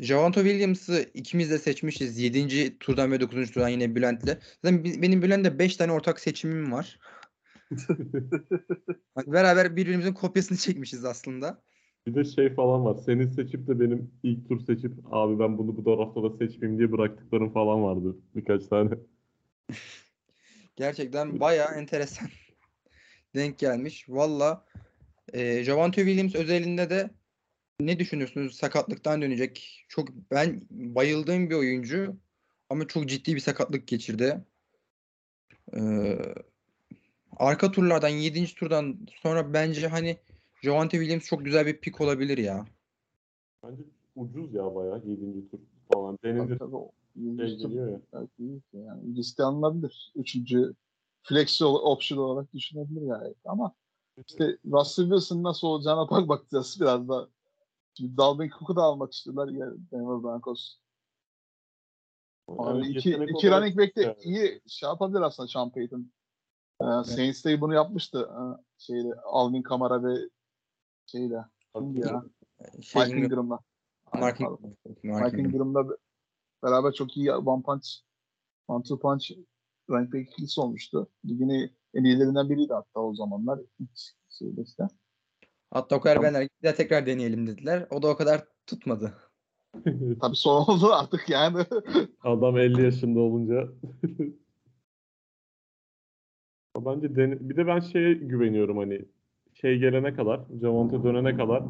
Javonto 0.00 0.40
Williams'ı 0.40 1.10
ikimiz 1.14 1.50
de 1.50 1.58
seçmişiz. 1.58 2.18
7. 2.18 2.78
turdan 2.78 3.12
ve 3.12 3.20
9. 3.20 3.50
turdan 3.50 3.68
yine 3.68 3.94
Bülent'le. 3.94 4.38
Zaten 4.62 4.84
benim 4.84 5.22
Bülent'le 5.22 5.58
5 5.58 5.76
tane 5.76 5.92
ortak 5.92 6.20
seçimim 6.20 6.72
var. 6.72 6.98
Hani 9.14 9.32
beraber 9.32 9.76
birbirimizin 9.76 10.12
kopyasını 10.12 10.58
çekmişiz 10.58 11.04
aslında. 11.04 11.62
Bir 12.06 12.14
de 12.14 12.24
şey 12.24 12.54
falan 12.54 12.84
var. 12.84 12.96
Senin 13.06 13.28
seçip 13.28 13.66
de 13.66 13.80
benim 13.80 14.10
ilk 14.22 14.48
tur 14.48 14.60
seçip 14.60 14.92
abi 15.10 15.38
ben 15.38 15.58
bunu 15.58 15.76
bu 15.76 15.84
da 16.22 16.38
seçmeyeyim 16.38 16.78
diye 16.78 16.92
bıraktıklarım 16.92 17.52
falan 17.52 17.82
vardı. 17.82 18.16
Birkaç 18.34 18.66
tane. 18.66 18.90
Gerçekten 20.76 21.40
bayağı 21.40 21.74
enteresan 21.74 22.28
denk 23.34 23.58
gelmiş. 23.58 24.06
Valla 24.08 24.64
e, 25.32 25.64
Javante 25.64 26.04
Williams 26.04 26.34
özelinde 26.34 26.90
de 26.90 27.10
ne 27.80 27.98
düşünürsünüz? 27.98 28.56
Sakatlıktan 28.56 29.22
dönecek. 29.22 29.84
Çok 29.88 30.08
ben 30.30 30.62
bayıldığım 30.70 31.50
bir 31.50 31.54
oyuncu 31.54 32.16
ama 32.70 32.86
çok 32.86 33.08
ciddi 33.08 33.34
bir 33.34 33.40
sakatlık 33.40 33.86
geçirdi. 33.86 34.44
Ee, 35.76 36.18
arka 37.36 37.70
turlardan 37.70 38.08
7. 38.08 38.54
turdan 38.54 38.98
sonra 39.22 39.52
bence 39.52 39.88
hani 39.88 40.16
Javante 40.62 40.98
Williams 40.98 41.24
çok 41.26 41.44
güzel 41.44 41.66
bir 41.66 41.76
pik 41.76 42.00
olabilir 42.00 42.38
ya. 42.38 42.66
Bence 43.62 43.82
ucuz 44.16 44.54
ya 44.54 44.74
bayağı 44.74 45.02
7. 45.06 45.50
tur 45.50 45.58
falan. 45.92 46.18
Denince 46.24 46.58
şey 47.48 47.56
geliyor 47.56 48.00
ya. 48.12 48.20
Yani 48.72 49.16
liste 49.16 49.42
alınabilir. 49.42 50.12
3 50.16 50.36
flexi 51.24 51.64
option 51.64 52.18
olarak 52.18 52.52
düşünebilir 52.52 53.02
yani. 53.02 53.34
Ama 53.44 53.72
işte 54.26 54.58
Russell 54.66 55.04
Wilson 55.04 55.42
nasıl 55.42 55.66
olacağına 55.66 56.10
bak 56.10 56.28
bakacağız 56.28 56.78
biraz 56.80 57.08
da. 57.08 57.28
Şimdi 57.94 58.16
Dalvin 58.16 58.48
Cook'u 58.48 58.76
da 58.76 58.82
almak 58.82 59.12
istiyorlar 59.12 59.48
ya 59.48 59.58
yani 59.58 59.78
Denver 59.92 60.22
Broncos. 60.22 60.76
Abi 62.48 62.78
yani 62.78 62.88
iki, 62.88 63.10
iki 63.10 63.50
running 63.50 63.78
back 63.78 63.96
de 63.96 64.02
yani. 64.02 64.16
iyi 64.20 64.60
şey 64.66 64.88
yapabilir 64.88 65.20
aslında 65.20 65.48
Sean 65.48 65.70
Payton. 65.70 66.12
Ee, 66.80 66.84
evet. 66.84 67.06
Saints 67.06 67.44
de 67.44 67.60
bunu 67.60 67.74
yapmıştı. 67.74 68.30
Ee, 68.30 68.62
şeyle 68.78 69.14
Alvin 69.14 69.62
Kamara 69.62 70.04
ve 70.04 70.28
şeyle. 71.06 71.44
Kimdi 71.74 72.00
ya? 72.00 72.24
Şey, 72.82 73.04
Mike 73.04 73.16
Ingram'la. 73.16 73.58
Mark, 74.14 75.34
Ingram'la 75.34 75.84
beraber 76.62 76.92
çok 76.92 77.16
iyi 77.16 77.32
one 77.32 77.62
punch, 77.62 77.88
one 78.68 78.82
two 78.82 78.98
punch 78.98 79.30
running 79.90 80.14
back 80.14 80.32
ikilisi 80.32 80.60
olmuştu. 80.60 81.08
Ligin 81.24 81.70
en 81.94 82.04
iyilerinden 82.04 82.50
biriydi 82.50 82.72
hatta 82.72 83.00
o 83.00 83.14
zamanlar. 83.14 83.60
Şeyde 84.30 84.62
işte. 84.62 84.84
Hatta 85.70 85.96
o 85.96 86.00
kadar 86.00 86.22
benler 86.22 86.42
bir 86.42 86.68
daha 86.68 86.74
tekrar 86.74 87.06
deneyelim 87.06 87.46
dediler. 87.46 87.86
O 87.90 88.02
da 88.02 88.08
o 88.08 88.16
kadar 88.16 88.44
tutmadı. 88.66 89.14
Tabii 90.20 90.36
son 90.36 90.64
oldu 90.64 90.92
artık 90.92 91.28
yani. 91.28 91.58
Adam 92.22 92.58
50 92.58 92.82
yaşında 92.82 93.20
olunca. 93.20 93.68
Bence 96.86 97.16
dene- 97.16 97.48
bir 97.48 97.56
de 97.56 97.66
ben 97.66 97.80
şeye 97.80 98.14
güveniyorum 98.14 98.78
hani 98.78 99.04
şey 99.54 99.78
gelene 99.78 100.14
kadar, 100.14 100.40
Javonte 100.60 101.02
dönene 101.02 101.36
kadar 101.36 101.62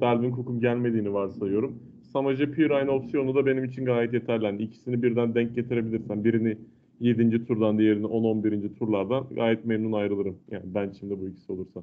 Dalvin 0.00 0.34
Cook'un 0.34 0.60
gelmediğini 0.60 1.12
varsayıyorum. 1.12 1.82
Samaje 2.12 2.50
Perine 2.50 2.90
opsiyonu 2.90 3.34
da 3.34 3.46
benim 3.46 3.64
için 3.64 3.84
gayet 3.84 4.12
yeterli. 4.12 4.44
Yani 4.44 4.62
ikisini 4.62 5.02
birden 5.02 5.34
denk 5.34 5.54
getirebilirsen 5.54 6.24
birini 6.24 6.58
7. 7.00 7.46
turdan 7.46 7.78
diğerini 7.78 8.06
10-11. 8.06 8.74
turlardan 8.74 9.28
gayet 9.34 9.64
memnun 9.64 9.92
ayrılırım. 9.92 10.40
Yani 10.50 10.74
ben 10.74 10.92
şimdi 11.00 11.20
bu 11.20 11.28
ikisi 11.28 11.52
olursa. 11.52 11.82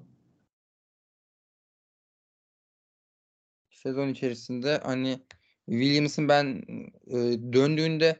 Sezon 3.69 4.09
içerisinde 4.09 4.77
hani 4.83 5.19
Williams'ın 5.65 6.29
ben 6.29 6.63
e, 7.07 7.15
döndüğünde 7.53 8.19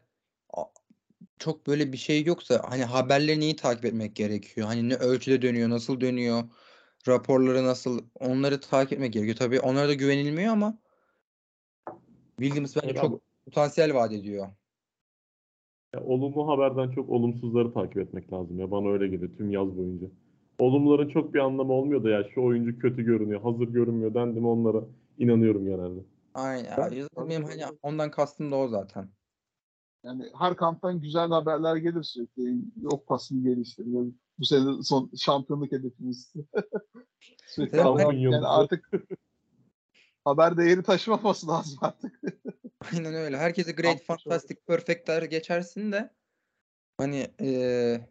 çok 1.40 1.68
böyle 1.68 1.94
bir 1.94 1.98
şey 1.98 2.24
yoksa 2.24 2.62
hani 2.68 2.84
haberlerini 2.84 3.44
iyi 3.44 3.56
takip 3.56 3.86
etmek 3.86 4.16
gerekiyor. 4.16 4.68
Hani 4.68 4.90
ne 4.90 4.96
ölçüde 4.96 5.42
dönüyor, 5.42 5.70
nasıl 5.70 6.02
dönüyor, 6.02 6.44
raporları 7.08 7.64
nasıl 7.64 8.06
onları 8.20 8.60
takip 8.62 8.94
etmek 8.94 9.14
gerekiyor. 9.14 9.38
Tabii 9.38 9.60
onlara 9.60 9.88
da 9.88 9.94
güvenilmiyor 9.94 10.54
ama 10.54 10.80
Williams 12.40 12.76
bence 12.76 12.88
Evet 12.88 13.02
çok 13.02 13.22
potansiyel 13.46 13.94
vaat 13.94 14.14
ediyor. 14.14 14.48
Ya, 15.96 16.04
olumlu 16.04 16.48
haberden 16.48 16.92
çok 16.92 17.10
olumsuzları 17.10 17.74
takip 17.74 17.98
etmek 17.98 18.34
lazım 18.34 18.60
ya. 18.60 18.72
Bana 18.72 18.90
öyle 18.90 19.08
geliyor 19.08 19.32
tüm 19.38 19.52
yaz 19.52 19.78
boyunca. 19.78 20.08
Olumluların 20.60 21.10
çok 21.10 21.34
bir 21.34 21.40
anlamı 21.40 21.74
olmuyor 21.74 22.04
da 22.04 22.10
ya 22.10 22.24
şu 22.34 22.44
oyuncu 22.44 22.80
kötü 22.80 23.04
görünüyor, 23.04 23.42
hazır 23.42 23.68
görünmüyor 23.68 24.14
dendi 24.14 24.40
mi 24.40 24.48
onlara 24.48 24.84
inanıyorum 25.18 25.66
genelde. 25.66 26.00
Aynen. 26.34 26.78
Ben- 26.78 27.30
Benim 27.30 27.44
hani 27.44 27.62
ondan 27.84 28.12
kastım 28.12 28.52
da 28.52 28.56
o 28.56 28.68
zaten. 28.68 29.10
Yani 30.04 30.24
her 30.40 30.56
kamptan 30.56 31.02
güzel 31.02 31.30
haberler 31.30 31.76
gelir 31.76 32.04
sürekli. 32.04 32.56
Yok 32.82 33.08
pasını 33.08 33.44
geliştiriyor. 33.44 34.06
Bu 34.40 34.46
sene 34.46 34.84
son 34.84 35.10
şampiyonluk 35.18 35.72
hedefimiz. 35.72 36.34
sürekli 37.48 37.78
yani 37.78 38.48
artık 38.48 38.92
haber 40.26 40.58
değeri 40.58 40.84
taşımaması 40.84 41.48
lazım 41.48 41.78
artık. 41.82 42.22
Aynen 42.94 43.14
öyle. 43.14 43.38
Herkese 43.38 43.72
great, 43.72 44.04
fantastic, 44.04 44.56
perfect'ler 44.68 45.24
geçersin 45.24 45.92
de 45.92 46.14
hani 46.98 47.28
eee, 47.40 48.10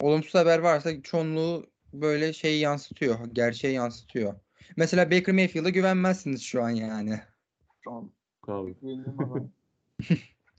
olumsuz 0.00 0.34
haber 0.34 0.58
varsa 0.58 1.02
çoğunluğu 1.02 1.66
böyle 1.92 2.32
şey 2.32 2.60
yansıtıyor. 2.60 3.18
Gerçeği 3.32 3.74
yansıtıyor. 3.74 4.34
Mesela 4.76 5.10
Baker 5.10 5.34
Mayfield'a 5.34 5.68
güvenmezsiniz 5.68 6.42
şu 6.42 6.62
an 6.62 6.70
yani. 6.70 7.20
Şu 7.84 7.90
an 7.90 8.10
Abi. 8.48 8.76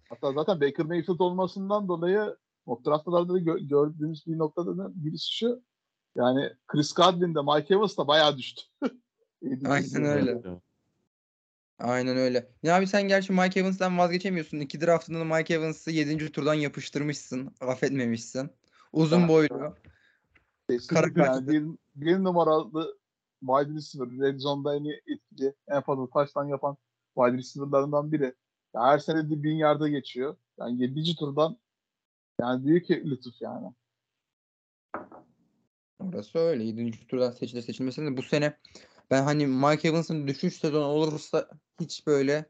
Hatta 0.10 0.34
zaten 0.34 0.62
Baker 0.62 0.86
Mayfield 0.86 1.20
olmasından 1.20 1.88
dolayı 1.88 2.36
mock 2.66 2.86
draftlarda 2.86 3.34
da 3.34 3.40
gö- 3.40 3.68
gördüğümüz 3.68 4.28
bir 4.28 4.38
noktada 4.38 4.78
da 4.78 4.92
birisi 4.96 5.34
şu. 5.36 5.64
Yani 6.16 6.50
Chris 6.68 6.94
Godwin 6.94 7.36
de 7.36 7.40
Mike 7.42 7.74
Evans 7.74 7.98
da 7.98 8.08
bayağı 8.08 8.38
düştü. 8.38 8.62
Aynen 9.66 10.04
öyle. 10.04 10.42
Aynen 11.80 12.18
öyle. 12.18 12.50
Ya 12.64 12.76
abi 12.76 12.88
sen 12.88 13.08
gerçi 13.08 13.34
Mike 13.34 13.60
Evans'tan 13.60 13.98
vazgeçemiyorsun. 13.98 14.60
İki 14.60 14.82
draftında 14.82 15.20
da 15.20 15.24
Mike 15.24 15.54
Evans'ı 15.54 15.92
7. 15.92 16.32
turdan 16.32 16.54
yapıştırmışsın. 16.54 17.56
Affetmemişsin. 17.62 18.50
Uzun 18.94 19.20
Evet. 19.20 19.30
boylu. 19.30 19.76
Kara 20.90 21.26
yani 21.26 21.48
bir, 21.48 21.66
bir 21.96 22.24
numaralı 22.24 22.98
wide 23.40 23.76
receiver. 23.76 24.10
Red 24.10 24.40
zone'da 24.40 24.76
en 24.76 24.86
etkili, 24.86 25.54
en 25.68 25.82
fazla 25.82 26.10
taştan 26.10 26.46
yapan 26.46 26.78
wide 27.18 27.38
receiver'larından 27.38 28.12
biri. 28.12 28.34
Ya 28.76 28.84
her 28.84 29.00
sene 29.00 29.30
de 29.30 29.44
bin 29.44 29.56
yarda 29.56 29.90
geçiyor. 29.90 30.36
Yani 30.60 30.82
7. 30.82 31.16
turdan 31.16 31.58
yani 32.42 32.66
büyük 32.66 32.90
lütuf 32.92 33.42
yani. 33.42 33.68
Orası 36.00 36.40
öyle. 36.40 36.64
7. 36.64 37.08
turdan 37.08 37.32
seçilir 37.32 37.62
seçilmesine 37.62 38.12
de 38.12 38.18
bu 38.18 38.24
sene 38.24 38.58
ben 39.12 39.24
hani 39.24 39.48
Mike 39.48 39.88
Evans'ın 39.88 40.28
düşüş 40.28 40.54
sezonu 40.54 40.86
olursa 40.86 41.50
hiç 41.80 42.08
böyle 42.08 42.46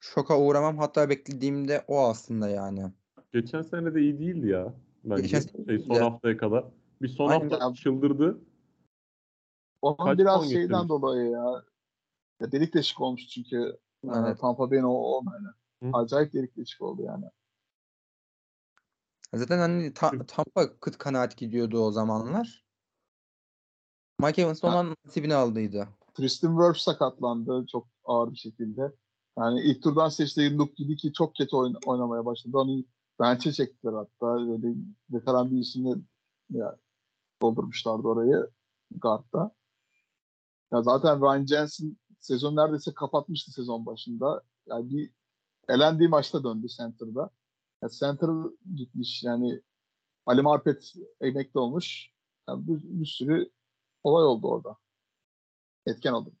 şoka 0.00 0.40
uğramam. 0.40 0.78
Hatta 0.78 1.08
beklediğimde 1.08 1.84
o 1.88 2.00
aslında 2.00 2.48
yani. 2.48 2.92
Geçen 3.32 3.62
sene 3.62 3.94
de 3.94 4.00
iyi 4.00 4.18
değildi 4.18 4.48
ya. 4.48 4.74
Bence. 5.04 5.22
Geçen 5.22 5.40
sene 5.40 5.64
Şey, 5.66 5.78
son 5.78 5.94
iyiydi. 5.94 6.02
haftaya 6.02 6.36
kadar. 6.36 6.64
Bir 7.02 7.08
son 7.08 7.28
Aynen. 7.28 7.50
hafta 7.50 7.74
çıldırdı. 7.74 8.40
Onun 9.82 9.96
Kaç 9.96 10.18
biraz 10.18 10.42
şeyden 10.48 10.62
getirmiş? 10.62 10.88
dolayı 10.88 11.30
ya. 11.30 11.64
ya 12.40 12.52
delik 12.52 12.74
deşik 12.74 13.00
olmuş 13.00 13.28
çünkü 13.28 13.78
Evet. 14.04 14.16
evet. 14.16 14.40
Tampa 14.40 14.70
Bay'in 14.70 14.82
o, 14.82 14.92
o 14.92 15.22
yani. 15.32 15.48
Hı. 15.82 15.98
Acayip 15.98 16.32
delik 16.32 16.56
deşik 16.56 16.82
oldu 16.82 17.02
yani. 17.02 17.24
Zaten 19.34 19.58
hani 19.58 19.94
ta- 19.94 20.26
Tampa 20.26 20.76
kıt 20.80 20.98
kanaat 20.98 21.36
gidiyordu 21.36 21.78
o 21.78 21.90
zamanlar. 21.90 22.64
Mike 24.20 24.42
Evans 24.42 24.64
onun 24.64 24.96
nasibini 25.04 25.34
aldıydı. 25.34 25.88
Tristan 26.14 26.56
Wirfs 26.58 26.84
sakatlandı 26.84 27.66
çok 27.72 27.91
ağır 28.04 28.32
bir 28.32 28.36
şekilde. 28.36 28.92
Yani 29.38 29.60
ilk 29.62 29.82
turdan 29.82 30.08
seçtiği 30.08 30.58
Luke 30.58 30.74
Gidiki 30.76 31.12
çok 31.12 31.36
kötü 31.36 31.56
oyn- 31.56 31.86
oynamaya 31.86 32.24
başladı. 32.24 32.58
Onu 32.58 32.84
bench'e 33.20 33.52
çektiler 33.52 33.92
hatta. 33.92 34.36
Böyle 34.48 34.74
veteran 35.10 35.50
bir 35.50 35.58
isimle 35.58 35.94
ya, 36.50 36.76
doldurmuşlardı 37.42 38.08
orayı 38.08 38.50
guard'da. 38.90 39.54
Ya 40.72 40.82
zaten 40.82 41.20
Ryan 41.20 41.46
Jensen 41.46 41.96
sezon 42.20 42.56
neredeyse 42.56 42.94
kapatmıştı 42.94 43.52
sezon 43.52 43.86
başında. 43.86 44.42
Yani 44.66 44.90
bir 44.90 45.10
elendiği 45.68 46.08
maçta 46.08 46.44
döndü 46.44 46.68
center'da. 46.68 47.30
Ya 47.82 47.88
center 47.88 48.28
gitmiş 48.76 49.22
yani 49.24 49.60
Ali 50.26 50.42
Marpet 50.42 50.92
emekli 51.20 51.60
olmuş. 51.60 52.10
Yani 52.48 52.66
bir, 52.68 52.82
bir 53.00 53.06
sürü 53.06 53.50
olay 54.04 54.24
oldu 54.24 54.48
orada. 54.48 54.76
Etken 55.86 56.12
oldu. 56.12 56.32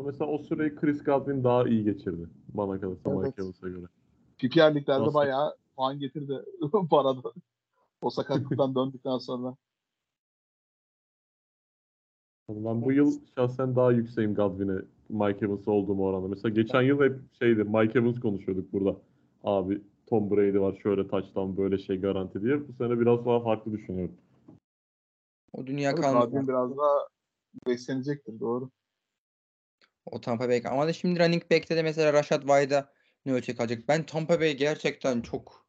Ama 0.00 0.10
mesela 0.10 0.30
o 0.30 0.38
süreyi 0.38 0.74
Chris 0.74 1.04
Godwin 1.04 1.44
daha 1.44 1.68
iyi 1.68 1.84
geçirdi. 1.84 2.28
Bana 2.48 2.80
kalırsa 2.80 3.10
Evet. 3.10 3.18
Mike 3.18 3.42
Evans'a 3.42 3.68
göre. 3.68 3.86
PPR 4.38 4.74
liglerde 4.74 5.02
Nasıl? 5.02 5.14
bayağı 5.14 5.56
puan 5.76 5.98
getirdi 5.98 6.44
bu 6.90 6.98
arada. 6.98 7.32
O 8.02 8.10
sakatlıktan 8.10 8.74
döndükten 8.74 9.18
sonra. 9.18 9.56
Ben 12.48 12.82
bu 12.82 12.92
yıl 12.92 13.12
şahsen 13.34 13.76
daha 13.76 13.92
yükseğim 13.92 14.34
Godwin'e 14.34 14.82
Mike 15.08 15.46
Evans'a 15.46 15.70
olduğum 15.70 16.00
oranda. 16.00 16.28
Mesela 16.28 16.48
geçen 16.48 16.82
yıl 16.82 17.02
hep 17.02 17.18
şeydi 17.38 17.64
Mike 17.64 17.98
Evans 17.98 18.20
konuşuyorduk 18.20 18.72
burada. 18.72 18.96
Abi 19.44 19.82
Tom 20.06 20.30
Brady 20.30 20.58
var 20.60 20.78
şöyle 20.82 21.08
taçtan 21.08 21.56
böyle 21.56 21.78
şey 21.78 22.00
garanti 22.00 22.42
diye. 22.42 22.68
Bu 22.68 22.72
sene 22.72 23.00
biraz 23.00 23.26
daha 23.26 23.40
farklı 23.40 23.72
düşünüyorum. 23.72 24.14
O 25.52 25.66
dünya 25.66 25.94
kalmadı. 25.94 26.30
Godwin 26.30 26.48
biraz 26.48 26.76
daha 26.76 27.06
beslenecektir 27.66 28.40
doğru. 28.40 28.70
O 30.06 30.20
Tampa 30.20 30.48
Bay. 30.48 30.62
Ama 30.64 30.86
da 30.86 30.92
şimdi 30.92 31.20
running 31.20 31.42
back'te 31.50 31.76
de 31.76 31.82
mesela 31.82 32.12
Rashad 32.12 32.40
White'a 32.40 32.92
ne 33.26 33.32
ölçek 33.32 33.60
alacak? 33.60 33.88
Ben 33.88 34.06
Tampa 34.06 34.40
Bay 34.40 34.56
gerçekten 34.56 35.20
çok 35.20 35.66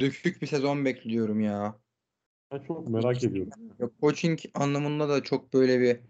dökük 0.00 0.42
bir 0.42 0.46
sezon 0.46 0.84
bekliyorum 0.84 1.40
ya. 1.40 1.80
Ben 2.52 2.58
çok 2.58 2.88
merak 2.88 3.24
ediyorum. 3.24 3.52
Ya 3.78 3.90
coaching 4.00 4.38
anlamında 4.54 5.08
da 5.08 5.22
çok 5.22 5.52
böyle 5.52 5.80
bir 5.80 6.00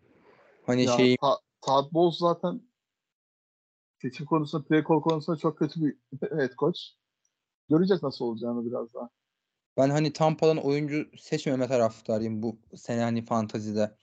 hani 0.67 0.85
Ya, 0.85 0.97
şey 0.97 1.17
Ta- 1.17 1.39
Todd 1.61 1.93
Bowles 1.93 2.19
zaten 2.19 2.63
seçim 4.03 4.27
konusunda, 4.27 4.65
play 4.65 4.85
call 4.89 5.01
konusunda 5.01 5.39
çok 5.39 5.59
kötü 5.59 5.81
bir 5.81 5.97
head 6.39 6.55
coach. 6.59 6.79
Göreceğiz 7.69 8.03
nasıl 8.03 8.25
olacağını 8.25 8.67
biraz 8.67 8.95
daha. 8.95 9.11
ben 9.77 9.91
hani 9.91 10.13
Tampa'dan 10.13 10.57
oyuncu 10.57 11.11
seçmeme 11.19 11.69
taraftarıyım 11.69 12.43
bu 12.43 12.59
sene 12.77 13.01
hani 13.03 13.25
fantazide. 13.25 13.97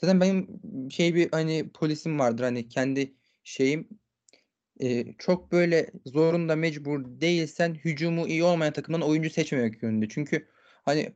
Zaten 0.00 0.20
benim 0.20 0.60
şey 0.90 1.14
bir 1.14 1.30
hani 1.30 1.70
polisim 1.74 2.18
vardır 2.18 2.44
hani 2.44 2.68
kendi 2.68 3.14
şeyim 3.44 3.88
e, 4.80 5.12
çok 5.18 5.52
böyle 5.52 5.90
zorunda 6.06 6.56
mecbur 6.56 7.20
değilsen 7.20 7.74
hücumu 7.74 8.28
iyi 8.28 8.44
olmayan 8.44 8.72
takımdan 8.72 9.02
oyuncu 9.02 9.30
seçmemek 9.30 9.82
yönünde. 9.82 10.08
Çünkü 10.08 10.48
hani 10.84 11.14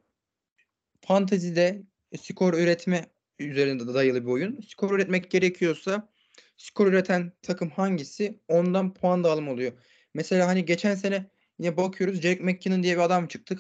fantazide 1.01 1.83
skor 2.21 2.55
üretme 2.55 3.07
üzerinde 3.39 3.95
dayalı 3.95 4.23
bir 4.23 4.31
oyun. 4.31 4.61
Skor 4.61 4.91
üretmek 4.91 5.31
gerekiyorsa 5.31 6.09
skor 6.57 6.87
üreten 6.87 7.33
takım 7.43 7.71
hangisi 7.71 8.41
ondan 8.49 8.95
puan 8.95 9.25
dağılımı 9.25 9.51
oluyor. 9.53 9.73
Mesela 10.15 10.49
hani 10.49 10.65
geçen 10.65 10.95
sene 10.95 11.31
yine 11.59 11.77
bakıyoruz 11.77 12.21
Jake 12.21 12.43
McKinnon 12.43 12.83
diye 12.83 12.97
bir 12.97 13.03
adam 13.03 13.29
çıktı. 13.29 13.59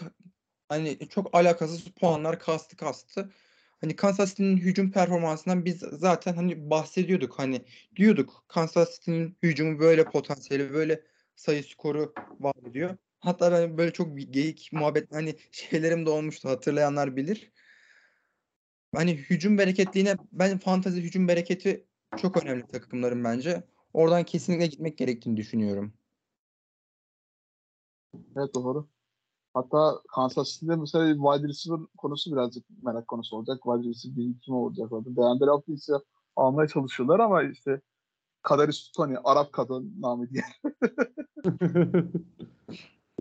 Hani 0.68 0.98
çok 1.08 1.34
alakasız 1.34 1.84
puanlar 1.84 2.38
kastı 2.38 2.76
kastı. 2.76 3.30
Hani 3.84 3.96
Kansas 3.96 4.30
City'nin 4.30 4.56
hücum 4.56 4.90
performansından 4.90 5.64
biz 5.64 5.78
zaten 5.78 6.34
hani 6.34 6.70
bahsediyorduk. 6.70 7.38
Hani 7.38 7.64
diyorduk 7.96 8.44
Kansas 8.48 8.94
City'nin 8.94 9.36
hücumu 9.42 9.78
böyle 9.78 10.04
potansiyeli, 10.04 10.72
böyle 10.72 11.02
sayı 11.36 11.64
skoru 11.64 12.12
var 12.40 12.54
diyor. 12.74 12.96
Hatta 13.20 13.52
ben 13.52 13.78
böyle 13.78 13.92
çok 13.92 14.18
geyik 14.18 14.70
muhabbet 14.72 15.12
hani 15.12 15.36
şeylerim 15.50 16.06
de 16.06 16.10
olmuştu. 16.10 16.48
Hatırlayanlar 16.48 17.16
bilir. 17.16 17.52
Hani 18.94 19.16
hücum 19.16 19.58
bereketliğine 19.58 20.16
ben 20.32 20.58
fantazi 20.58 21.02
hücum 21.02 21.28
bereketi 21.28 21.86
çok 22.16 22.44
önemli 22.44 22.66
takımların 22.66 23.24
bence. 23.24 23.62
Oradan 23.92 24.24
kesinlikle 24.24 24.66
gitmek 24.66 24.98
gerektiğini 24.98 25.36
düşünüyorum. 25.36 25.94
Evet 28.36 28.54
doğru. 28.54 28.93
Hatta 29.54 30.00
Kansas 30.14 30.48
City'de 30.48 30.76
mesela 30.76 31.14
wide 31.14 31.48
receiver 31.48 31.80
konusu 31.98 32.32
birazcık 32.32 32.64
merak 32.82 33.08
konusu 33.08 33.36
olacak. 33.36 33.60
Wide 33.62 33.88
receiver 33.88 34.16
bir 34.16 34.40
kim 34.40 34.54
olacak 34.54 34.92
orada. 34.92 35.16
DeAndre 35.16 35.50
Hopkins'i 35.50 35.92
almaya 36.36 36.68
çalışıyorlar 36.68 37.20
ama 37.20 37.42
işte 37.42 37.80
Kadarius 38.42 38.92
Tony, 38.92 39.16
Arap 39.24 39.52
kadın 39.52 39.94
namı 40.00 40.30
diye. 40.30 40.44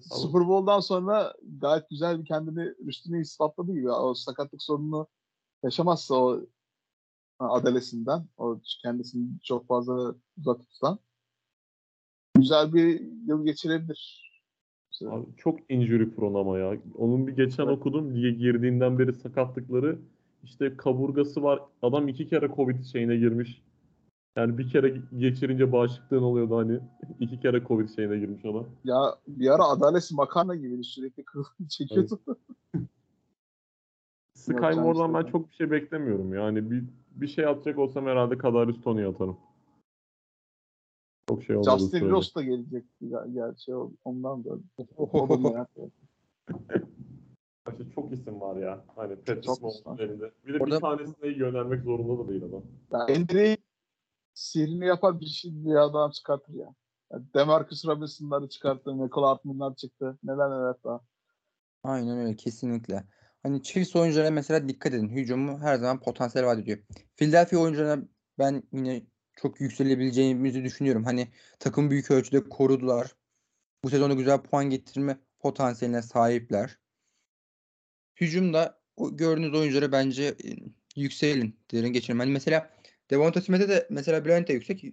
Super 0.02 0.48
Bowl'dan 0.48 0.80
sonra 0.80 1.34
gayet 1.62 1.90
güzel 1.90 2.20
bir 2.20 2.26
kendini 2.26 2.74
üstüne 2.80 3.20
ispatladı 3.22 3.74
gibi. 3.74 3.92
O 3.92 4.14
sakatlık 4.14 4.64
sorununu 4.64 5.08
yaşamazsa 5.64 6.16
o 6.16 6.42
adalesinden, 7.40 8.28
o 8.38 8.60
kendisini 8.82 9.28
çok 9.44 9.68
fazla 9.68 10.16
uzak 10.38 10.60
tutsan 10.60 11.00
güzel 12.36 12.74
bir 12.74 13.02
yıl 13.28 13.46
geçirebilir. 13.46 14.33
Abi 15.10 15.26
çok 15.38 15.60
injury 15.70 16.10
prone 16.10 16.38
ama 16.38 16.60
ya. 16.60 16.78
Onun 16.98 17.28
bir 17.28 17.36
geçen 17.36 17.64
Evet. 17.68 17.78
okudum. 17.78 18.16
Lige 18.16 18.32
girdiğinden 18.32 19.00
beri 19.00 19.14
sakatlıkları 19.14 20.00
işte 20.44 20.78
kaburgası 20.78 21.44
var. 21.44 21.60
Adam 21.82 22.08
iki 22.08 22.28
kere 22.28 22.50
Covid 22.56 22.84
şeyine 22.84 23.18
girmiş. 23.18 23.62
Yani 24.36 24.58
bir 24.58 24.70
kere 24.70 25.02
geçirince 25.18 25.72
bağışıklığın 25.72 26.24
oluyordu 26.24 26.58
hani. 26.58 26.80
iki 27.20 27.40
kere 27.40 27.64
Covid 27.64 27.90
şeyine 27.90 28.18
girmiş 28.18 28.46
adam. 28.46 28.66
Ya 28.84 28.98
bir 29.28 29.50
ara 29.50 29.64
adalesi 29.64 30.16
makarna 30.16 30.56
gibi 30.56 30.84
sürekli 30.84 31.24
kırılıp 31.26 31.70
çekiyordu. 31.70 32.20
Sky 34.34 34.54
Yok, 34.54 34.76
Moore'dan 34.76 35.14
ben 35.14 35.32
çok 35.32 35.50
bir 35.50 35.56
şey 35.56 35.72
beklemiyorum. 35.72 36.34
Yani 36.34 36.72
bir 36.72 36.84
bir 37.16 37.28
şey 37.28 37.46
atacak 37.46 37.80
olsam 37.80 38.06
herhalde 38.06 38.38
Kadarius 38.38 38.82
Tony'yi 38.82 39.08
atarım. 39.08 39.38
Çok 41.34 41.44
şey 41.44 41.56
olmadı. 41.56 41.80
Justin 41.80 42.10
Ross 42.10 42.36
da 42.36 42.44
gelecekti 42.44 43.06
ya, 43.06 43.26
gerçi 43.34 43.76
ondan 44.04 44.44
da. 44.44 44.50
O 44.98 45.30
da 45.30 45.38
merak 45.38 45.70
ettim. 45.78 45.92
İşte 47.72 47.84
çok 47.96 48.14
isim 48.14 48.42
var 48.42 48.56
ya. 48.56 48.86
Hani 48.96 49.16
Patrick 49.16 49.42
Çok 49.42 49.62
Mahomes'un 49.62 49.98
elinde. 49.98 50.32
Bir 50.48 50.54
de 50.54 50.58
Orada- 50.64 50.76
bir 50.76 50.82
tanesine 50.82 51.28
yönelmek 51.30 51.84
zorunda 51.84 52.24
da 52.24 52.30
değil 52.30 52.44
adam. 52.44 52.64
Yani 52.92 53.20
NBA 53.24 53.58
sihrini 54.34 54.86
yapan 54.86 55.20
bir 55.20 55.26
şey 55.26 55.52
bir 55.54 55.76
adam 55.76 56.12
çıkartır 56.12 56.54
ya. 56.54 56.76
Yani 57.12 57.24
Demarcus 57.36 57.86
Robinson'ları 57.86 58.50
çıkarttı, 58.50 58.94
Michael 58.94 59.26
Hartman'lar 59.26 59.76
çıktı. 59.76 60.18
Neler 60.24 60.50
neler 60.50 60.76
daha. 60.84 61.02
Aynen 61.84 62.18
öyle 62.18 62.36
kesinlikle. 62.36 63.04
Hani 63.44 63.64
Chiefs 63.64 63.96
oyunculara 63.96 64.32
mesela 64.32 64.68
dikkat 64.68 64.94
edin. 64.94 65.10
Hücumu 65.10 65.60
her 65.60 65.76
zaman 65.76 66.00
potansiyel 66.00 66.48
vaat 66.48 66.60
ediyor. 66.60 66.78
Philadelphia 67.16 67.58
oyuncularına 67.58 68.04
ben 68.40 68.64
yine 68.72 69.04
çok 69.36 69.62
yükselebileceğimizi 69.62 70.64
düşünüyorum. 70.64 71.04
Hani 71.04 71.28
takım 71.60 71.92
büyük 71.92 72.12
ölçüde 72.12 72.44
korudular. 72.50 73.16
Bu 73.84 73.90
sezonda 73.90 74.14
güzel 74.14 74.42
puan 74.42 74.70
getirme 74.70 75.18
potansiyeline 75.40 76.02
sahipler. 76.02 76.78
Hücumda 78.22 78.82
o 78.96 79.18
gördüğünüz 79.18 79.54
oyunculara 79.54 79.92
bence 79.92 80.24
e, 80.24 80.50
yükselin 80.96 81.60
derin 81.72 81.94
geçirin. 81.94 82.20
Hani 82.20 82.32
mesela 82.32 82.74
Devonta 83.10 83.42
Smith'e 83.42 83.70
de 83.70 83.88
mesela 83.90 84.26
Bryant 84.26 84.48
de 84.48 84.54
yüksek. 84.54 84.84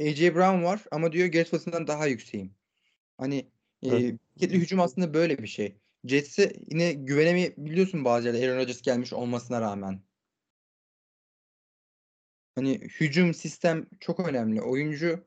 AJ 0.00 0.20
Brown 0.34 0.64
var 0.64 0.84
ama 0.90 1.12
diyor 1.12 1.26
Garrett 1.28 1.50
Wilson'dan 1.50 1.86
daha 1.86 2.06
yükseğim. 2.06 2.54
Hani 3.18 3.36
e, 3.82 3.88
Evet. 3.88 4.20
hareketli 4.36 4.58
hücum 4.58 4.80
aslında 4.80 5.14
böyle 5.14 5.38
bir 5.38 5.46
şey. 5.48 5.78
Jets'e 6.04 6.52
yine 6.70 6.92
güvenemeyebiliyorsun 6.92 8.04
bazı 8.04 8.26
yerde 8.28 8.48
Aaron 8.50 8.58
Rodgers 8.60 8.82
gelmiş 8.82 9.12
olmasına 9.12 9.60
rağmen. 9.60 10.02
Hani 12.58 12.74
hücum 12.74 13.34
sistem 13.34 13.86
çok 14.00 14.20
önemli. 14.28 14.62
Oyuncu 14.62 15.24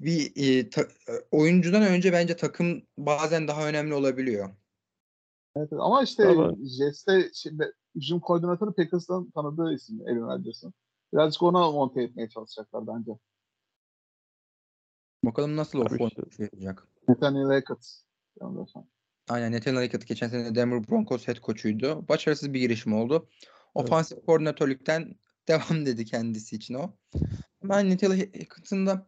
bir 0.00 0.32
e, 0.36 0.70
ta- 0.70 0.82
e, 0.82 1.12
oyuncudan 1.30 1.82
önce 1.82 2.12
bence 2.12 2.36
takım 2.36 2.82
bazen 2.98 3.48
daha 3.48 3.68
önemli 3.68 3.94
olabiliyor. 3.94 4.50
Evet, 5.56 5.72
ama 5.72 6.02
işte 6.02 6.24
ben- 6.28 6.66
Jets'te 6.66 7.30
şimdi 7.34 7.72
hücum 7.94 8.20
koordinatörü 8.20 8.72
Packers'tan 8.72 9.30
tanıdığı 9.30 9.74
isim 9.74 10.00
Aaron 10.06 10.28
Rodgers'ın. 10.28 10.74
Birazcık 11.12 11.42
ona 11.42 11.70
monte 11.70 12.02
etmeye 12.02 12.28
çalışacaklar 12.28 12.86
bence. 12.86 13.12
Bakalım 15.24 15.56
nasıl 15.56 15.78
o 15.78 15.88
form 15.88 16.06
işte. 16.08 16.22
şey 16.36 16.44
yapacak. 16.44 16.88
Nathaniel 17.08 17.46
Hackett. 17.46 18.02
Aynen 19.28 19.52
Nathaniel 19.52 19.82
Hackett 19.82 20.06
geçen 20.06 20.28
sene 20.28 20.54
Denver 20.54 20.88
Broncos 20.88 21.28
head 21.28 21.36
coach'uydu. 21.36 22.08
Başarısız 22.08 22.52
bir 22.52 22.60
girişim 22.60 22.92
oldu. 22.94 23.28
Ofansif 23.74 24.26
koordinatörlükten 24.26 25.14
devam 25.48 25.86
dedi 25.86 26.04
kendisi 26.04 26.56
için 26.56 26.74
o. 26.74 26.90
Ben 27.62 27.90
Nathaniel 27.90 28.18
Hackett'ın 28.18 29.06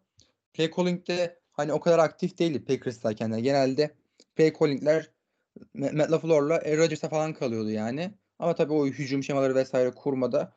play 0.53 0.71
calling'de 0.77 1.41
hani 1.53 1.73
o 1.73 1.81
kadar 1.81 1.99
aktif 1.99 2.39
değildi 2.39 2.65
Packers'tayken. 2.65 3.29
Yani 3.29 3.43
genelde 3.43 3.95
play 4.37 4.53
calling'ler 4.53 5.11
Ma- 5.75 5.97
Matt 5.97 6.11
LaFleur'la 6.11 6.55
Aaron 6.55 6.79
Rodgers'a 6.79 7.09
falan 7.09 7.35
kalıyordu 7.35 7.71
yani. 7.71 8.15
Ama 8.39 8.55
tabii 8.55 8.73
o 8.73 8.87
hücum 8.87 9.25
şemaları 9.25 9.55
vesaire 9.55 9.91
kurmada 9.91 10.57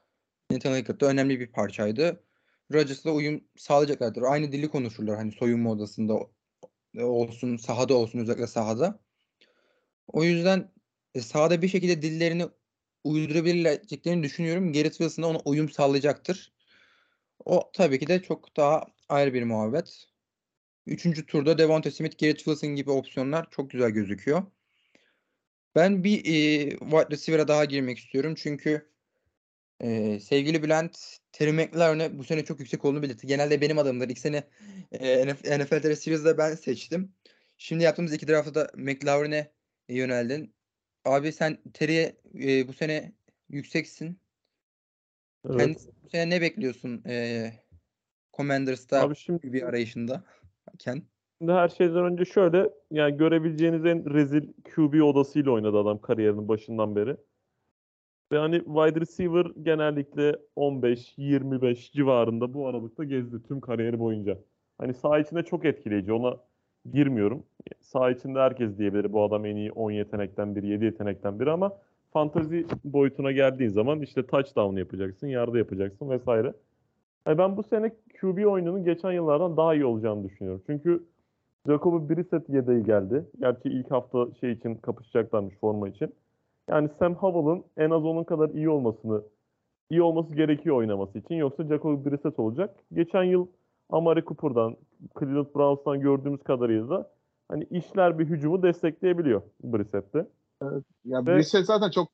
Nathaniel 0.52 0.80
Hackett 0.80 1.02
da 1.02 1.06
önemli 1.06 1.40
bir 1.40 1.52
parçaydı. 1.52 2.24
Rodgers'la 2.74 3.12
uyum 3.12 3.44
sağlayacaklardır. 3.58 4.22
Aynı 4.22 4.52
dili 4.52 4.68
konuşurlar 4.70 5.16
hani 5.16 5.32
soyunma 5.32 5.72
odasında 5.72 6.20
olsun, 7.00 7.58
sahada 7.58 7.94
olsun 7.94 8.20
özellikle 8.20 8.48
sahada. 8.48 9.00
O 10.08 10.24
yüzden 10.24 10.72
e, 11.16 11.22
sahada 11.22 11.62
bir 11.62 11.68
şekilde 11.68 12.02
dillerini 12.02 12.48
uydurabileceklerini 13.04 14.24
düşünüyorum. 14.24 14.74
Garrett 14.74 14.98
Wilson 14.98 15.24
ona 15.24 15.40
uyum 15.46 15.70
sağlayacaktır. 15.70 16.54
O 17.46 17.72
tabii 17.74 18.00
ki 18.00 18.08
de 18.08 18.22
çok 18.22 18.58
daha 18.58 18.86
ayrı 19.10 19.34
bir 19.34 19.44
muhabbet. 19.44 20.08
Üçüncü 20.88 21.26
turda 21.26 21.58
Devonta 21.58 21.92
Smith, 21.92 22.20
Garrett 22.20 22.38
Wilson 22.38 22.70
gibi 22.70 22.92
opsiyonlar 22.92 23.48
çok 23.52 23.72
güzel 23.72 23.90
gözüküyor. 23.90 24.44
Ben 25.76 26.04
bir 26.04 26.18
e, 26.20 26.70
wide 26.70 27.10
receiver'a 27.12 27.48
daha 27.48 27.66
girmek 27.66 27.98
istiyorum. 27.98 28.36
Çünkü 28.38 28.90
e, 29.82 30.20
sevgili 30.20 30.64
Bülent, 30.64 31.18
Terry 31.32 31.52
McLaurin'e 31.52 32.18
bu 32.18 32.24
sene 32.24 32.46
çok 32.46 32.60
yüksek 32.60 32.86
olduğunu 32.86 33.02
belirtti. 33.02 33.28
Genelde 33.28 33.62
benim 33.62 33.78
adamımdır. 33.78 34.10
İlk 34.10 34.20
sene 34.20 34.44
e, 34.92 35.28
NFL, 35.28 35.84
Receiviers'da 35.84 36.38
ben 36.38 36.56
seçtim. 36.56 37.14
Şimdi 37.58 37.84
yaptığımız 37.84 38.14
iki 38.14 38.28
draftta 38.28 38.56
da 38.56 38.72
McLaurin'e 38.76 39.52
yöneldin. 39.90 40.54
Abi 41.06 41.32
sen 41.32 41.58
Terry'e 41.74 42.16
e, 42.44 42.68
bu 42.68 42.74
sene 42.74 43.12
yükseksin. 43.50 44.20
Evet. 45.46 45.58
Kendisi 45.58 45.90
bu 46.04 46.10
sene 46.10 46.30
ne 46.30 46.42
bekliyorsun 46.42 47.04
e, 47.08 47.50
Commanders'ta 48.34 49.02
Abi 49.02 49.16
şimdi 49.16 49.54
bir 49.54 49.64
arayışında? 49.64 50.24
Ken. 50.80 51.04
Şimdi 51.38 51.52
her 51.52 51.70
şeyden 51.70 52.06
önce 52.06 52.26
şöyle 52.26 52.70
yani 52.92 53.18
görebileceğiniz 53.18 53.86
en 53.86 54.14
rezil 54.14 54.54
QB 54.76 55.04
odasıyla 55.04 55.52
oynadı 55.52 55.78
adam 55.78 56.02
kariyerinin 56.02 56.48
başından 56.48 56.96
beri. 56.96 57.18
Ve 58.32 58.38
hani 58.38 58.58
wide 58.58 59.02
receiver 59.02 59.46
genellikle 59.62 60.36
15-25 60.56 61.92
civarında 61.92 62.54
bu 62.54 62.68
aralıkta 62.68 63.04
gezdi 63.04 63.44
tüm 63.48 63.62
kariyeri 63.62 64.00
boyunca. 64.00 64.40
Hani 64.78 64.94
saha 64.94 65.20
içinde 65.20 65.44
çok 65.44 65.66
etkileyici 65.66 66.14
ona 66.14 66.40
girmiyorum. 66.92 67.44
Saha 67.82 68.12
içinde 68.12 68.40
herkes 68.40 68.78
diyebilir 68.78 69.14
bu 69.14 69.24
adam 69.24 69.46
en 69.46 69.56
iyi 69.56 69.72
10 69.72 69.92
yetenekten 69.92 70.56
biri, 70.56 70.68
7 70.68 70.86
yetenekten 70.86 71.40
biri 71.40 71.52
ama 71.52 71.72
fantazi 72.14 72.66
boyutuna 72.84 73.32
geldiğin 73.32 73.70
zaman 73.70 74.02
işte 74.02 74.26
touchdown 74.26 74.78
yapacaksın, 74.78 75.28
yarda 75.28 75.58
yapacaksın 75.58 76.10
vesaire. 76.10 76.54
Yani 77.28 77.38
ben 77.38 77.58
bu 77.58 77.64
sene 77.64 77.92
QB 78.22 78.46
oyununun 78.46 78.84
geçen 78.84 79.12
yıllardan 79.12 79.58
daha 79.58 79.74
iyi 79.76 79.86
olacağını 79.86 80.24
düşünüyorum. 80.24 80.62
Çünkü 80.66 81.04
Jacoby 81.68 82.14
Brissett 82.14 82.50
yedeği 82.50 82.84
geldi. 82.84 83.26
Gerçi 83.40 83.70
ilk 83.70 83.92
hafta 83.92 84.28
şey 84.40 84.52
için 84.52 84.76
kapışacaklarmış 84.76 85.56
forma 85.56 85.90
için. 85.90 86.14
Yani 86.70 86.90
Sam 87.00 87.16
Howell'ın 87.16 87.64
en 87.78 87.90
az 87.90 88.06
onun 88.06 88.24
kadar 88.24 88.50
iyi 88.50 88.70
olmasını 88.70 89.22
iyi 89.90 90.02
olması 90.02 90.36
gerekiyor 90.36 90.76
oynaması 90.76 91.18
için. 91.18 91.36
Yoksa 91.36 91.64
Jacoby 91.64 92.10
Brissett 92.10 92.40
olacak. 92.40 92.76
Geçen 92.94 93.24
yıl 93.24 93.48
Amari 93.90 94.26
Cooper'dan, 94.26 94.76
Cleveland 95.20 95.56
Browns'tan 95.56 96.00
gördüğümüz 96.00 96.44
kadarıyla 96.44 96.90
da 96.90 97.12
hani 97.48 97.64
işler 97.64 98.20
bir 98.20 98.26
hücumu 98.26 98.64
destekleyebiliyor 98.64 99.42
Brissett'te. 99.64 100.28
Ya 101.06 101.22
Ve- 101.22 101.26
Brissett 101.26 101.66
zaten 101.66 101.90
çok 101.90 102.08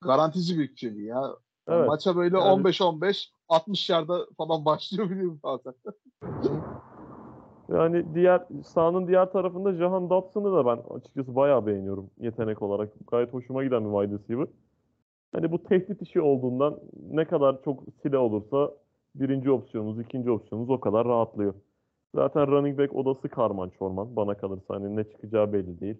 garantici 0.00 0.58
bir 0.58 0.68
QB 0.76 0.96
ya. 0.98 1.22
Evet. 1.68 1.86
Maça 1.88 2.16
böyle 2.16 2.38
Yani- 2.38 2.62
15-15 2.62 3.30
60 3.48 3.90
yarda 3.90 4.26
falan 4.36 4.64
başlıyor 4.64 5.10
biliyorum 5.10 5.40
bazen. 5.42 5.74
Yani 7.68 8.14
diğer 8.14 8.42
sahanın 8.64 9.08
diğer 9.08 9.32
tarafında 9.32 9.72
Jahan 9.72 10.10
Dotson'ı 10.10 10.52
da 10.52 10.66
ben 10.66 10.94
açıkçası 10.94 11.34
bayağı 11.36 11.66
beğeniyorum 11.66 12.10
yetenek 12.18 12.62
olarak. 12.62 12.92
Gayet 13.10 13.32
hoşuma 13.32 13.64
giden 13.64 13.84
bir 13.84 14.00
wide 14.00 14.18
receiver. 14.22 14.46
Hani 15.32 15.52
bu 15.52 15.62
tehdit 15.62 16.02
işi 16.02 16.20
olduğundan 16.20 16.80
ne 17.10 17.24
kadar 17.24 17.62
çok 17.62 17.82
silah 18.02 18.20
olursa 18.20 18.70
birinci 19.14 19.50
opsiyonunuz, 19.50 20.00
ikinci 20.00 20.30
opsiyonunuz 20.30 20.70
o 20.70 20.80
kadar 20.80 21.06
rahatlıyor. 21.06 21.54
Zaten 22.14 22.46
running 22.46 22.78
back 22.78 22.94
odası 22.94 23.28
karman 23.28 23.68
çorman. 23.68 24.16
Bana 24.16 24.36
kalırsa 24.36 24.74
hani 24.74 24.96
ne 24.96 25.04
çıkacağı 25.04 25.52
belli 25.52 25.80
değil. 25.80 25.96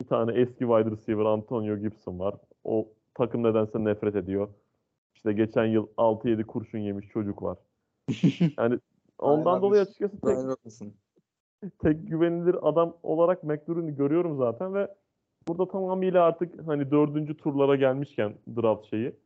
Bir 0.00 0.06
tane 0.06 0.32
eski 0.32 0.58
wide 0.58 0.90
receiver 0.90 1.24
Antonio 1.24 1.76
Gibson 1.76 2.18
var. 2.18 2.34
O 2.64 2.88
takım 3.14 3.42
nedense 3.42 3.84
nefret 3.84 4.16
ediyor. 4.16 4.48
İşte 5.14 5.32
geçen 5.32 5.64
yıl 5.64 5.86
6-7 5.96 6.44
kurşun 6.44 6.78
yemiş 6.78 7.08
çocuk 7.08 7.42
var. 7.42 7.58
Yani 8.58 8.78
ondan 9.18 9.50
Aynen. 9.50 9.62
dolayı 9.62 9.82
açıkçası 9.82 10.20
tek, 10.20 11.78
tek 11.78 12.08
güvenilir 12.08 12.68
adam 12.68 12.96
olarak 13.02 13.44
McLaurin'i 13.44 13.94
görüyorum 13.94 14.38
zaten 14.38 14.74
ve 14.74 14.94
burada 15.48 15.68
tamamıyla 15.68 16.24
artık 16.24 16.66
hani 16.66 16.90
dördüncü 16.90 17.36
turlara 17.36 17.76
gelmişken 17.76 18.34
draft 18.56 18.86
şeyi 18.86 19.16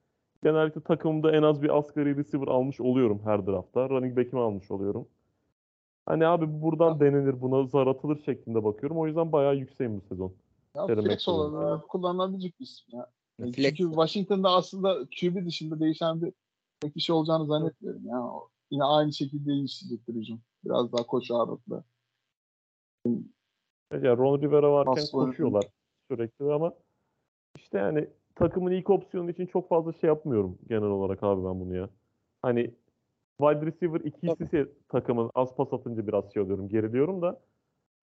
genellikle 0.43 0.81
takımımda 0.81 1.33
en 1.33 1.43
az 1.43 1.63
bir 1.63 1.79
asgari 1.79 2.17
receiver 2.17 2.49
almış 2.49 2.81
oluyorum 2.81 3.21
her 3.25 3.47
draftta. 3.47 3.89
Running 3.89 4.17
back'imi 4.17 4.41
almış 4.41 4.71
oluyorum. 4.71 5.09
Hani 6.07 6.27
abi 6.27 6.63
buradan 6.63 7.01
denenir 7.01 7.41
buna 7.41 7.67
zar 7.67 7.87
atılır 7.87 8.23
şeklinde 8.25 8.65
bakıyorum. 8.65 8.99
O 8.99 9.07
yüzden 9.07 9.33
bayağı 9.33 9.57
yükseğim 9.57 9.97
bu 9.97 10.01
sezon. 10.09 10.33
Ya 10.75 10.87
Kerem 10.87 11.05
flex 11.05 11.29
olarak 11.29 11.89
kullanılabilecek 11.89 12.61
bir 12.61 12.65
isim 12.65 12.87
ya. 12.93 13.07
Yani 13.39 13.53
Flex. 13.53 13.75
Çünkü 13.75 13.91
Washington'da 13.91 14.51
aslında 14.51 14.99
QB 15.21 15.47
dışında 15.47 15.81
değişen 15.81 16.23
bir 16.23 16.33
pek 16.81 17.01
şey 17.01 17.17
olacağını 17.17 17.47
zannetmiyorum 17.47 18.07
ya. 18.07 18.23
O 18.23 18.49
Yine 18.71 18.85
aynı 18.85 19.13
şekilde 19.13 19.55
işleyecektir 19.55 20.15
hücum. 20.15 20.41
Biraz 20.65 20.93
daha 20.93 21.07
koç 21.07 21.31
ağırlıklı. 21.31 21.85
Ya 23.91 24.17
Ron 24.17 24.41
Rivera 24.41 24.73
varken 24.73 25.05
oyunu. 25.13 25.31
koşuyorlar 25.31 25.65
sürekli 26.11 26.53
ama 26.53 26.73
işte 27.57 27.79
yani 27.79 28.09
takımın 28.37 28.71
ilk 28.73 28.91
opsiyonu 28.91 29.31
için 29.31 29.47
çok 29.47 29.69
fazla 29.69 29.93
şey 29.93 30.09
yapmıyorum 30.09 30.59
genel 30.69 30.83
olarak 30.83 31.23
abi 31.23 31.45
ben 31.45 31.61
bunu 31.61 31.77
ya. 31.77 31.91
Hani 32.43 32.75
wide 33.41 33.67
receiver 33.67 34.01
ikisi 34.01 34.69
takımın 34.89 35.31
az 35.35 35.57
pas 35.57 35.73
atınca 35.73 36.07
biraz 36.07 36.33
şey 36.35 36.43
oluyorum, 36.43 36.69
geriliyorum 36.69 37.23
da 37.23 37.41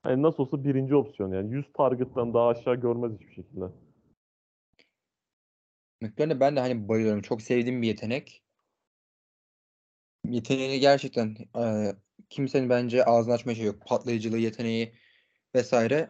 hani 0.04 0.22
nasıl 0.22 0.44
olsa 0.44 0.64
birinci 0.64 0.96
opsiyon 0.96 1.32
yani 1.32 1.54
100 1.54 1.74
target'tan 1.74 2.34
daha 2.34 2.48
aşağı 2.48 2.76
görmez 2.76 3.12
hiçbir 3.14 3.34
şekilde. 3.34 3.66
McLaren'e 6.02 6.40
ben 6.40 6.56
de 6.56 6.60
hani 6.60 6.88
bayılıyorum. 6.90 7.22
Çok 7.22 7.42
sevdiğim 7.42 7.82
bir 7.82 7.88
yetenek. 7.88 8.44
Yeteneğini 10.26 10.80
gerçekten 10.80 11.36
e, 11.58 11.92
kimsenin 12.30 12.70
bence 12.70 13.06
ağzını 13.06 13.34
açma 13.34 13.56
şey 13.56 13.66
yok. 13.66 13.82
Patlayıcılığı, 13.86 14.38
yeteneği 14.38 14.94
vesaire. 15.56 16.08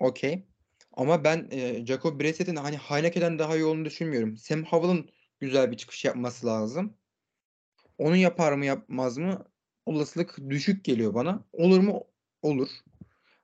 Okey. 0.00 0.51
Ama 0.92 1.24
ben 1.24 1.48
e, 1.50 1.86
Jacob 1.86 2.20
Brissett'in 2.20 2.56
hani 2.56 2.76
Heineken'den 2.76 3.38
daha 3.38 3.56
iyi 3.56 3.64
olduğunu 3.64 3.84
düşünmüyorum. 3.84 4.36
Sam 4.36 4.64
Howell'ın 4.64 5.10
güzel 5.40 5.70
bir 5.70 5.76
çıkış 5.76 6.04
yapması 6.04 6.46
lazım. 6.46 6.96
Onu 7.98 8.16
yapar 8.16 8.52
mı 8.52 8.66
yapmaz 8.66 9.18
mı? 9.18 9.44
Olasılık 9.86 10.38
düşük 10.50 10.84
geliyor 10.84 11.14
bana. 11.14 11.44
Olur 11.52 11.80
mu? 11.80 12.04
Olur. 12.42 12.68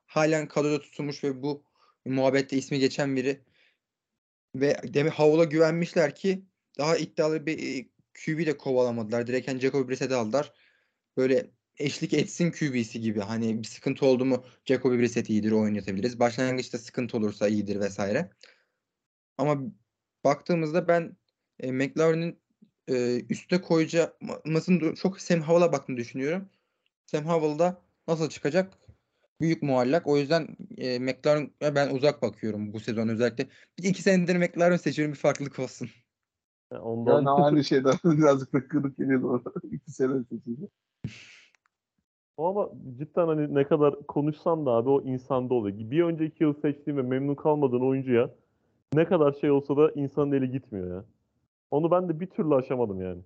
Halen 0.06 0.48
kadroda 0.48 0.80
tutulmuş 0.80 1.24
ve 1.24 1.42
bu 1.42 1.64
muhabbette 2.04 2.56
ismi 2.56 2.78
geçen 2.78 3.16
biri 3.16 3.44
ve 4.54 4.76
demek 4.84 5.12
Howell'a 5.12 5.44
güvenmişler 5.44 6.14
ki 6.14 6.44
daha 6.78 6.96
iddialı 6.96 7.46
bir 7.46 7.88
QB 8.24 8.46
de 8.46 8.56
kovalamadılar. 8.56 9.26
Direkt 9.26 9.48
hani 9.48 9.60
Jacoby 9.60 9.90
Brissett'i 9.90 10.14
aldılar. 10.14 10.52
Böyle 11.16 11.50
eşlik 11.78 12.14
etsin 12.14 12.50
QB'si 12.50 13.00
gibi. 13.00 13.20
Hani 13.20 13.58
bir 13.58 13.66
sıkıntı 13.66 14.06
oldu 14.06 14.24
mu 14.24 14.44
Jacoby 14.64 14.98
Brissett 14.98 15.30
iyidir 15.30 15.52
oynatabiliriz. 15.52 16.20
Başlangıçta 16.20 16.78
sıkıntı 16.78 17.16
olursa 17.16 17.48
iyidir 17.48 17.80
vesaire. 17.80 18.30
Ama 19.38 19.58
baktığımızda 20.24 20.88
ben 20.88 21.16
e, 21.60 21.72
McLaren'in 21.72 22.38
e, 22.88 23.20
üste 23.28 23.60
koyacağımızın 23.60 24.94
çok 24.94 25.20
Sam 25.20 25.40
Howell'a 25.40 25.72
baktığını 25.72 25.96
düşünüyorum. 25.96 26.48
Sam 27.06 27.24
Howell'da 27.24 27.82
nasıl 28.08 28.28
çıkacak? 28.28 28.78
Büyük 29.40 29.62
muallak. 29.62 30.06
O 30.06 30.18
yüzden 30.18 30.56
e, 30.76 30.98
McLaren'a 30.98 31.74
ben 31.74 31.94
uzak 31.94 32.22
bakıyorum 32.22 32.72
bu 32.72 32.80
sezon 32.80 33.08
özellikle. 33.08 33.48
Bir 33.78 33.84
iki 33.84 34.02
senedir 34.02 34.36
McLaren 34.36 34.76
seçiyorum 34.76 35.14
bir 35.14 35.18
farklılık 35.18 35.58
olsun. 35.58 35.88
Ondan 36.70 37.12
Yani 37.12 37.30
aynı 37.30 37.64
şeyden 37.64 37.94
birazcık 38.04 38.52
da 38.52 38.68
kırık 38.68 38.96
geliyor. 38.96 39.44
İki 39.72 39.90
sene 39.90 40.24
seçildi. 40.24 40.68
Ama 42.38 42.70
cidden 42.98 43.26
hani 43.26 43.54
ne 43.54 43.64
kadar 43.64 44.06
konuşsan 44.06 44.66
da 44.66 44.70
abi 44.70 44.88
o 44.90 45.02
insanda 45.02 45.54
oluyor. 45.54 45.78
Bir 45.78 46.02
önceki 46.02 46.44
yıl 46.44 46.54
seçtiğim 46.54 46.96
ve 46.96 47.02
memnun 47.02 47.34
kalmadığın 47.34 47.88
oyuncuya 47.88 48.30
ne 48.94 49.04
kadar 49.04 49.32
şey 49.32 49.50
olsa 49.50 49.76
da 49.76 49.90
insanın 49.90 50.32
eli 50.32 50.50
gitmiyor 50.50 50.90
ya. 50.96 51.04
Onu 51.70 51.90
ben 51.90 52.08
de 52.08 52.20
bir 52.20 52.26
türlü 52.26 52.54
aşamadım 52.54 53.00
yani. 53.00 53.22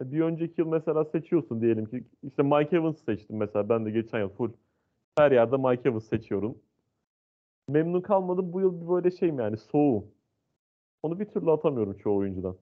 Yani 0.00 0.12
Bir 0.12 0.20
önceki 0.20 0.60
yıl 0.60 0.68
mesela 0.68 1.04
seçiyorsun 1.04 1.60
diyelim 1.60 1.86
ki 1.86 2.04
işte 2.22 2.42
Mike 2.42 2.76
Evans 2.76 3.04
seçtim 3.04 3.36
mesela 3.36 3.68
ben 3.68 3.86
de 3.86 3.90
geçen 3.90 4.18
yıl 4.18 4.28
full 4.28 4.52
her 5.18 5.32
yerde 5.32 5.56
Mike 5.56 5.88
Evans 5.88 6.08
seçiyorum. 6.08 6.58
Memnun 7.68 8.00
kalmadım 8.00 8.52
bu 8.52 8.60
yıl 8.60 8.80
bir 8.80 8.88
böyle 8.88 9.10
şeyim 9.10 9.38
yani 9.38 9.56
soğuğum. 9.56 10.06
Onu 11.02 11.20
bir 11.20 11.24
türlü 11.24 11.50
atamıyorum 11.50 11.96
çoğu 11.98 12.16
oyuncudan. 12.16 12.56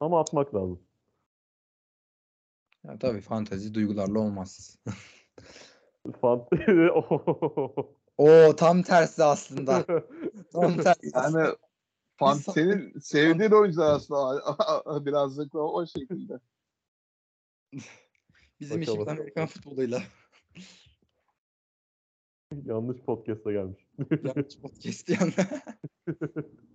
Ama 0.00 0.20
atmak 0.20 0.54
lazım. 0.54 0.80
Ya 2.84 2.98
tabii 2.98 3.20
fantezi 3.20 3.74
duygularla 3.74 4.18
olmaz. 4.18 4.78
Fant- 6.06 6.48
Oo 8.18 8.56
tam 8.56 8.82
tersi 8.82 9.24
aslında. 9.24 9.84
Tam 10.52 10.76
tersi. 10.76 11.10
Yani 11.14 11.54
fan, 12.18 12.36
İnsan- 12.36 12.52
senin 12.52 12.98
sevdiğin 12.98 13.50
oyuncular 13.50 13.94
aslında 13.94 15.06
birazcık 15.06 15.54
o, 15.54 15.58
o 15.58 15.86
şekilde. 15.86 16.40
Bizim 18.60 18.82
işimiz 18.82 19.08
Amerikan 19.08 19.46
futboluyla. 19.46 20.02
Yanlış 22.64 23.00
podcast'a 23.00 23.52
gelmiş. 23.52 23.86
Yanlış 24.24 24.58
podcast 24.60 25.08
yani. 25.08 25.32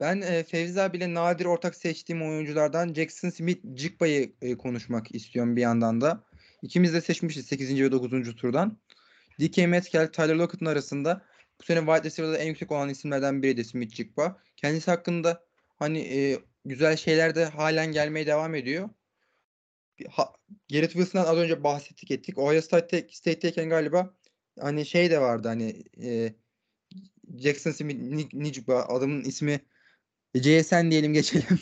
Ben 0.00 0.20
e, 0.20 0.44
Fevzi 0.44 0.82
abiyle 0.82 1.14
nadir 1.14 1.44
ortak 1.44 1.74
seçtiğim 1.74 2.22
oyunculardan 2.22 2.94
Jackson 2.94 3.30
Smith 3.30 3.76
Jigba'yı 3.76 4.32
e, 4.42 4.56
konuşmak 4.56 5.14
istiyorum 5.14 5.56
bir 5.56 5.60
yandan 5.60 6.00
da. 6.00 6.24
İkimiz 6.62 6.94
de 6.94 7.00
seçmişiz 7.00 7.46
8. 7.46 7.82
ve 7.82 7.92
9. 7.92 8.36
turdan. 8.36 8.78
DK 9.40 9.56
Metcalf, 9.56 10.12
Tyler 10.12 10.34
Lockett'ın 10.34 10.66
arasında 10.66 11.24
bu 11.60 11.64
sene 11.64 11.78
wide 11.78 12.04
receiver'da 12.04 12.38
en 12.38 12.46
yüksek 12.46 12.72
olan 12.72 12.88
isimlerden 12.88 13.42
biriydi 13.42 13.64
Smith 13.64 13.94
Jigba. 13.94 14.42
Kendisi 14.56 14.90
hakkında 14.90 15.44
hani 15.76 15.98
e, 15.98 16.38
güzel 16.64 16.96
şeyler 16.96 17.34
de 17.34 17.44
halen 17.44 17.92
gelmeye 17.92 18.26
devam 18.26 18.54
ediyor. 18.54 18.88
Ha, 20.10 20.32
Garrett 20.70 20.92
Wilson'dan 20.92 21.26
az 21.26 21.38
önce 21.38 21.64
bahsettik 21.64 22.10
ettik. 22.10 22.38
Ohio 22.38 22.60
State, 22.60 23.50
galiba 23.50 24.14
hani 24.60 24.86
şey 24.86 25.10
de 25.10 25.20
vardı 25.20 25.48
hani 25.48 25.84
e, 26.02 26.34
Jackson 27.38 27.70
Smith 27.70 28.00
Ni- 28.00 28.44
Nijigba 28.44 28.82
adamın 28.82 29.22
ismi 29.22 29.60
JSN 30.34 30.90
diyelim 30.90 31.12
geçelim. 31.12 31.58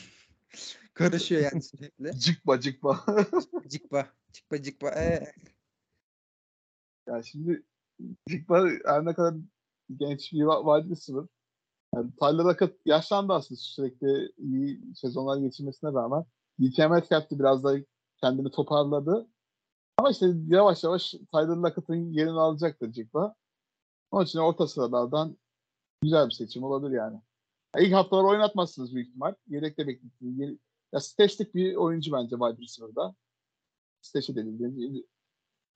Karışıyor 0.94 1.42
yani 1.52 1.62
sürekli. 1.62 2.18
Cıkma 2.18 2.60
cıkma. 2.60 3.04
Cikba. 3.68 4.06
Cikba 4.32 4.62
cikba. 4.62 4.90
Ee, 4.90 5.32
yani 7.08 7.26
şimdi 7.26 7.62
cıkma 8.28 8.68
her 8.84 9.04
ne 9.04 9.14
kadar 9.14 9.34
genç 9.96 10.32
bir 10.32 10.38
wide 10.38 10.90
receiver. 10.90 11.24
Yani 11.94 12.10
Tyler 12.20 12.44
Lockett 12.44 12.86
yaşlandı 12.86 13.32
aslında 13.32 13.58
sürekli 13.60 14.32
iyi 14.38 14.94
sezonlar 14.94 15.38
geçirmesine 15.38 15.92
rağmen. 15.92 16.24
DK 16.60 16.78
Metcalf 16.78 17.30
de 17.30 17.38
biraz 17.38 17.64
da 17.64 17.76
kendini 18.20 18.50
toparladı. 18.50 19.28
Ama 19.98 20.10
işte 20.10 20.26
yavaş 20.46 20.84
yavaş 20.84 21.10
Tyler 21.10 21.56
Lockett'ın 21.56 22.12
yerini 22.12 22.40
alacaktır 22.40 22.92
Cıkma. 22.92 23.34
Onun 24.10 24.24
için 24.24 24.38
orta 24.38 24.66
sıralardan 24.66 25.36
güzel 26.02 26.26
bir 26.26 26.32
seçim 26.32 26.62
olabilir 26.62 26.96
yani. 26.96 27.20
Ya 27.76 27.82
İlk 27.82 27.94
haftalar 27.94 28.24
oynatmazsınız 28.24 28.94
büyük 28.94 29.08
ihtimal. 29.08 29.34
Yedekte. 29.48 29.82
Yeri- 30.20 30.58
Ya 30.92 31.00
Stash'lik 31.00 31.54
bir 31.54 31.76
oyuncu 31.76 32.12
bence 32.12 32.36
wide 32.36 32.62
receiver'da. 32.62 33.14
Stash'i 34.00 34.36
denildiğinde. 34.36 35.02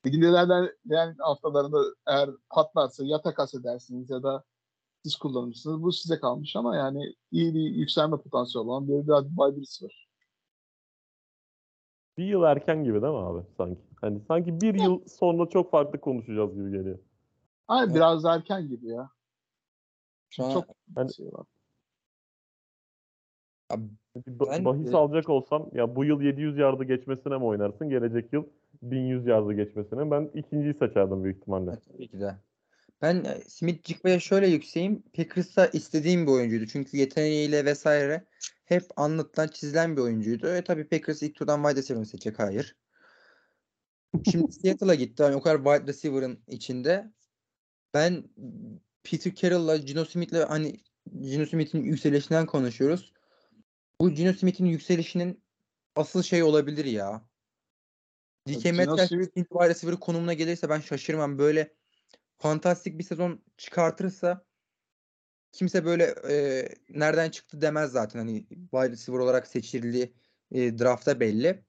Ligin 0.07 0.23
ilerleyen 0.23 1.15
haftalarında 1.19 1.79
eğer 2.07 2.31
patlarsa 2.51 3.05
ya 3.05 3.23
takas 3.23 3.55
edersiniz 3.55 4.11
ya 4.11 4.23
da 4.23 4.45
siz 5.03 5.17
kullanırsınız. 5.17 5.83
Bu 5.83 5.93
size 5.93 6.21
kalmış 6.21 6.57
ama 6.57 6.77
yani 6.77 7.15
iyi 7.31 7.55
bir 7.55 7.61
yükselme 7.61 8.17
potansiyeli 8.17 8.69
olan 8.69 8.89
bir, 8.89 8.95
wide 9.01 9.61
receiver. 9.61 10.09
Bir 12.19 12.25
yıl 12.25 12.43
erken 12.43 12.85
gibi 12.85 13.03
değil 13.03 13.13
mi 13.13 13.19
abi 13.19 13.47
sanki? 13.57 13.81
Hani 14.01 14.21
sanki 14.29 14.61
bir 14.61 14.75
yıl 14.75 15.01
sonra 15.07 15.49
çok 15.49 15.71
farklı 15.71 16.01
konuşacağız 16.01 16.55
gibi 16.55 16.71
geliyor. 16.71 16.99
Ay 17.69 17.85
Evet. 17.85 17.95
biraz 17.95 18.25
erken 18.25 18.69
gibi 18.69 18.89
ya. 18.89 19.11
şu 20.31 20.45
an 20.45 20.53
Çok 20.53 20.65
Hani- 20.95 21.15
şey 21.15 21.27
var. 21.27 21.47
Ben- 24.27 24.64
bahis 24.64 24.95
alacak 24.95 25.29
olsam 25.29 25.71
ya 25.75 25.97
bu 25.97 26.05
yıl 26.05 26.23
700 26.23 26.59
yardı 26.59 26.85
geçmesine 26.85 27.37
mi 27.37 27.45
oynarsın? 27.45 27.89
Gelecek 27.89 28.33
yıl 28.33 28.45
1100 28.83 29.27
yardı 29.27 29.53
geçmesine. 29.53 30.05
mi? 30.05 30.11
Ben 30.11 30.31
ikinciyi 30.35 30.75
seçerdim 30.75 31.25
büyük 31.25 31.37
ihtimalle. 31.37 31.71
tabii 31.93 32.09
ki 32.09 32.21
de. 32.21 32.35
Ben 33.03 33.25
e, 33.25 33.41
Smith 33.49 33.89
Jigba'ya 33.89 34.21
şöyle 34.21 34.47
yükseğim. 34.47 35.03
Packers'ta 35.16 35.66
istediğim 35.66 36.27
bir 36.27 36.33
oyuncuydu. 36.33 36.66
Çünkü 36.66 36.97
yeteneğiyle 36.97 37.64
vesaire 37.64 38.25
hep 38.64 38.83
anlatılan, 38.97 39.49
çizilen 39.49 39.97
bir 39.97 40.03
oyuncuydu. 40.03 40.49
E 40.49 40.64
tabii 40.64 40.89
Packers 40.89 41.23
ilk 41.23 41.35
turdan 41.35 41.62
wide 41.62 41.81
receiver 41.81 42.05
seçecek? 42.05 42.39
Hayır. 42.39 42.77
Şimdi 44.31 44.53
Seattle'a 44.53 44.95
gitti. 44.95 45.23
Hani 45.23 45.37
o 45.37 45.41
kadar 45.41 45.57
wide 45.64 45.93
receiver'ın 45.93 46.39
içinde. 46.49 47.11
Ben 47.95 48.25
Peter 49.05 49.35
Carroll'la 49.35 49.77
Gino 49.77 50.05
Smith'le 50.05 50.49
hani 50.49 50.77
Gino 51.21 51.47
Smith'in 51.47 51.83
yükselişinden 51.83 52.47
konuşuyoruz. 52.47 53.12
Bu 54.01 54.11
Gino 54.11 54.33
Smith'in 54.33 54.65
yükselişinin 54.65 55.43
asıl 55.97 56.23
şey 56.23 56.43
olabilir 56.43 56.85
ya. 56.85 57.31
DK 58.49 58.65
Metcalf 58.65 59.09
wide 59.09 59.69
receiver 59.69 60.01
konumuna 60.01 60.33
gelirse 60.33 60.69
ben 60.69 60.81
şaşırmam. 60.81 61.39
Böyle 61.39 61.75
fantastik 62.39 62.99
bir 62.99 63.05
sezon 63.05 63.45
çıkartırsa 63.57 64.45
kimse 65.53 65.85
böyle 65.85 66.15
e, 66.31 66.69
nereden 66.89 67.31
çıktı 67.31 67.61
demez 67.61 67.93
zaten. 67.93 68.19
Hani 68.19 68.47
wide 68.49 68.91
receiver 68.91 69.19
olarak 69.19 69.47
seçildiği 69.47 70.15
e, 70.53 70.79
draftta 70.79 71.21
belli. 71.21 71.65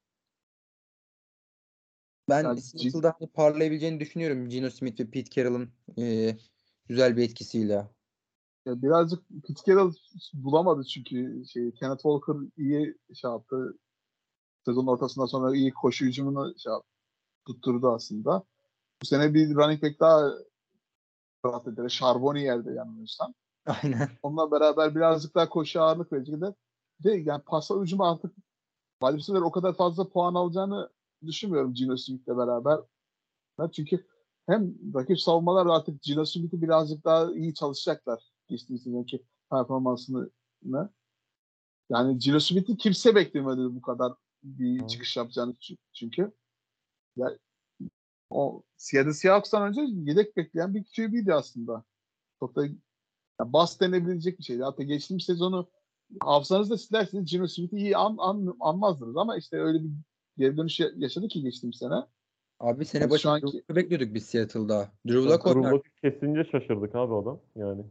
Ben 2.30 2.56
Seattle'da 2.56 3.16
hani 3.20 3.30
parlayabileceğini 3.30 4.00
düşünüyorum. 4.00 4.50
Geno 4.50 4.70
Smith 4.70 5.00
ve 5.00 5.10
Pete 5.12 5.32
Carroll'ın 5.32 5.72
e, 5.98 6.38
güzel 6.88 7.18
bir 7.18 7.24
etkisiyle. 7.24 7.88
Ya 8.66 8.82
birazcık 8.82 9.24
Carroll 9.68 9.94
bulamadı 10.34 10.84
çünkü 10.84 11.44
şey 11.54 11.72
Kenneth 11.72 12.02
Walker 12.02 12.36
iyi 12.58 12.98
şey 13.16 13.32
yaptı. 13.32 13.78
Sezon 14.66 14.88
ortasından 14.88 15.26
sonra 15.26 15.56
iyi 15.56 15.74
koşu 15.74 16.06
hücumunu 16.06 16.54
şey 16.60 16.72
yaptı, 16.74 16.90
tutturdu 17.48 17.92
aslında. 17.92 18.44
Bu 19.02 19.06
sene 19.06 19.34
bir 19.34 19.56
running 19.56 19.84
back 19.84 20.00
daha 20.00 20.32
draft 21.46 21.68
edildi. 21.68 21.90
Charbonnet 21.90 22.44
yerde 22.44 22.72
yanılmıyorsam. 22.72 23.34
Aynen. 23.66 24.10
Onunla 24.24 24.52
beraber 24.52 24.96
birazcık 24.96 25.36
daha 25.36 25.50
koşu 25.50 25.82
ağırlık 25.82 26.14
verecek 26.14 26.42
de 26.42 26.56
de 27.04 27.12
yani 27.12 27.44
pasla 27.44 27.82
hücumu 27.82 28.06
artık 28.06 28.36
receiver 29.04 29.42
o 29.42 29.52
kadar 29.52 29.74
fazla 29.74 30.10
puan 30.10 30.36
alacağını 30.36 30.90
düşünmüyorum 31.26 31.74
Gino 31.74 31.98
Smith'le 31.98 32.28
beraber. 32.38 32.80
Çünkü 33.76 34.08
hem 34.48 34.76
rakip 34.96 35.20
savunmalar 35.20 35.66
artık 35.66 36.02
Gino 36.02 36.26
Smith'i 36.26 36.62
birazcık 36.62 37.06
daha 37.06 37.32
iyi 37.32 37.54
çalışacaklar 37.54 38.31
geçtiğimiz 38.52 38.84
sezonki 38.84 39.24
performansını. 39.52 40.30
Yani 41.90 42.18
Gino 42.18 42.40
Smith'i 42.40 42.78
kimse 42.78 43.16
beklemedi 43.16 43.76
bu 43.76 43.82
kadar 43.82 44.14
bir 44.44 44.88
çıkış 44.88 45.18
yapacağını 45.18 45.54
çü- 45.54 45.78
çünkü. 45.94 46.32
Ya, 47.16 47.38
o 48.30 48.64
Seattle 48.78 49.14
Seahawks'tan 49.14 49.68
önce 49.70 49.82
yedek 49.82 50.38
bekleyen 50.38 50.74
bir 50.76 50.84
QB'di 50.96 51.34
aslında. 51.34 51.84
Çok 52.40 52.56
da 52.56 52.66
ya 52.66 53.54
bas 53.54 53.80
denebilecek 53.80 54.40
bir 54.40 54.44
şeydi. 54.44 54.64
Hatta 54.64 54.84
geçtiğimiz 54.84 55.26
sezonu 55.26 55.70
hafızanızda 56.22 56.78
silerseniz 56.78 57.26
Gino 57.32 57.48
Smith'i 57.48 57.76
iyi 57.76 57.98
an, 57.98 58.16
an, 58.20 58.58
anmazdınız 58.60 59.18
ama 59.18 59.38
işte 59.38 59.58
öyle 59.58 59.84
bir 59.84 59.90
geri 60.38 60.58
dönüş 60.58 60.80
ya- 60.80 60.92
yaşadı 60.96 61.28
ki 61.28 61.42
geçtiğimiz 61.42 61.78
sene. 61.78 61.96
Abi 62.60 62.86
sene 62.86 63.02
Yani 63.02 63.12
başı 63.12 63.30
anki- 63.30 63.64
bekliyorduk 63.70 64.14
biz 64.14 64.26
Seattle'da. 64.26 64.92
Drew 65.08 65.30
Lock 65.30 65.86
kesince 66.04 66.44
şaşırdık 66.52 66.96
abi 66.96 67.14
adam. 67.16 67.40
Yani 67.56 67.84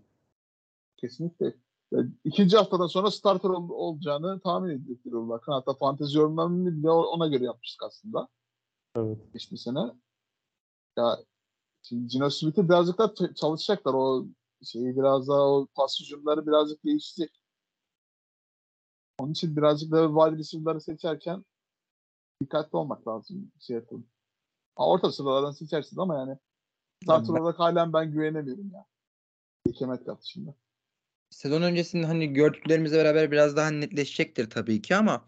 Kesinlikle. 1.00 1.54
Yani 1.92 2.10
ikinci 2.24 2.56
haftadan 2.56 2.86
sonra 2.86 3.10
starter 3.10 3.48
ol- 3.48 3.70
olacağını 3.70 4.40
tahmin 4.40 5.02
Lock'ın. 5.06 5.52
Hatta 5.52 5.74
fantezi 5.74 6.18
yorumlarını 6.18 6.78
bile 6.78 6.90
ona 6.90 7.28
göre 7.28 7.44
yapmıştık 7.44 7.82
aslında 7.82 8.28
evet. 8.96 9.18
geçtiğimiz 9.32 9.62
sene. 9.62 9.78
Ya 10.96 11.18
Gino 11.90 12.30
Smith'i 12.30 12.68
birazcık 12.68 12.98
daha 12.98 13.14
çalışacaklar. 13.34 13.94
O 13.94 14.26
şeyi 14.64 14.96
biraz 14.96 15.28
daha 15.28 15.40
o 15.40 15.66
pas 15.74 16.00
hücumları 16.00 16.46
birazcık 16.46 16.84
değişecek. 16.84 17.40
Onun 19.18 19.32
için 19.32 19.56
birazcık 19.56 19.92
daha 19.92 20.06
wide 20.06 20.38
receiver'ları 20.38 20.80
seçerken 20.80 21.44
dikkatli 22.42 22.76
olmak 22.76 23.08
lazım 23.08 23.52
Seattle'ın. 23.58 24.06
Orta 24.76 25.12
sıralardan 25.12 25.50
seçersiniz 25.50 25.98
ama 25.98 26.18
yani 26.18 26.38
starter 27.02 27.34
olarak 27.34 27.58
halen 27.58 27.92
ben 27.92 28.12
güvenemiyorum 28.12 28.70
ya. 28.72 28.86
DK 29.68 29.80
Metcalf 29.80 30.20
dışında. 30.20 30.54
Sezon 31.30 31.62
öncesinde 31.62 32.06
hani 32.06 32.32
gördüklerimizle 32.32 32.98
beraber 32.98 33.30
biraz 33.30 33.56
daha 33.56 33.70
netleşecektir 33.70 34.50
tabii 34.50 34.82
ki 34.82 34.96
ama 34.96 35.26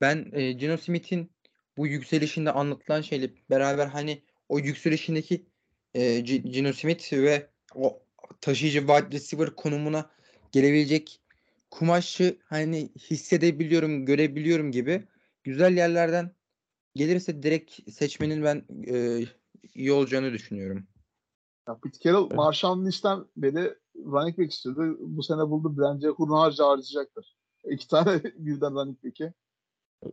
ben 0.00 0.30
e, 0.32 0.52
Geno 0.52 0.76
Smith'in 0.76 1.30
bu 1.76 1.86
yükselişinde 1.86 2.52
anlatılan 2.52 3.00
şeyle 3.00 3.30
beraber 3.50 3.86
hani 3.86 4.22
o 4.48 4.58
yükselişindeki 4.58 5.46
e, 5.94 6.20
G- 6.20 6.36
Geno 6.36 6.72
Smith 6.72 7.12
ve 7.12 7.46
o 7.74 8.02
taşıyıcı 8.40 8.78
wide 8.78 9.16
receiver 9.16 9.50
konumuna 9.56 10.10
gelebilecek 10.52 11.20
kumaşı 11.70 12.38
hani 12.44 12.88
hissedebiliyorum, 13.10 14.06
görebiliyorum 14.06 14.72
gibi 14.72 15.04
güzel 15.44 15.76
yerlerden 15.76 16.30
gelirse 16.94 17.42
direkt 17.42 17.90
seçmenin 17.92 18.44
ben 18.44 18.64
e, 18.86 19.24
iyi 19.74 19.92
olacağını 19.92 20.32
düşünüyorum. 20.32 20.86
Ya 21.68 21.78
Pete 21.82 21.98
Carroll 21.98 22.26
Evet. 22.26 22.36
Marshall 22.36 22.84
Lynch'ten 22.84 23.24
beri 23.36 23.74
running 23.96 24.38
back 24.38 24.52
istiyordu. 24.52 24.96
Bu 25.00 25.22
sene 25.22 25.50
buldu. 25.50 25.74
Bence 25.78 26.08
hurnaharca 26.08 26.66
harcayacaktır. 26.66 27.36
İki 27.64 27.88
tane 27.88 28.22
birden 28.36 28.74
running 28.74 29.04
back'i. 29.04 29.32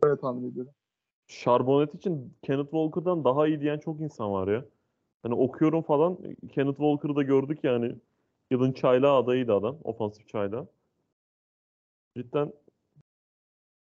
Öyle 0.02 0.20
tahmin 0.20 0.50
ediyorum. 0.50 0.72
Charbonnet 1.26 1.94
için 1.94 2.34
Kenneth 2.42 2.70
Walker'dan 2.70 3.24
daha 3.24 3.46
iyi 3.46 3.60
diyen 3.60 3.78
çok 3.78 4.00
insan 4.00 4.32
var 4.32 4.48
ya. 4.48 4.64
Hani 5.22 5.34
okuyorum 5.34 5.82
falan. 5.82 6.18
Kenneth 6.52 6.78
Walker'ı 6.78 7.16
da 7.16 7.22
gördük 7.22 7.58
yani. 7.62 7.96
Yılın 8.50 8.72
çaylağı 8.72 9.16
adayıydı 9.16 9.54
adam. 9.54 9.78
Ofansif 9.84 10.28
çaylağı. 10.28 10.68
Cidden 12.16 12.52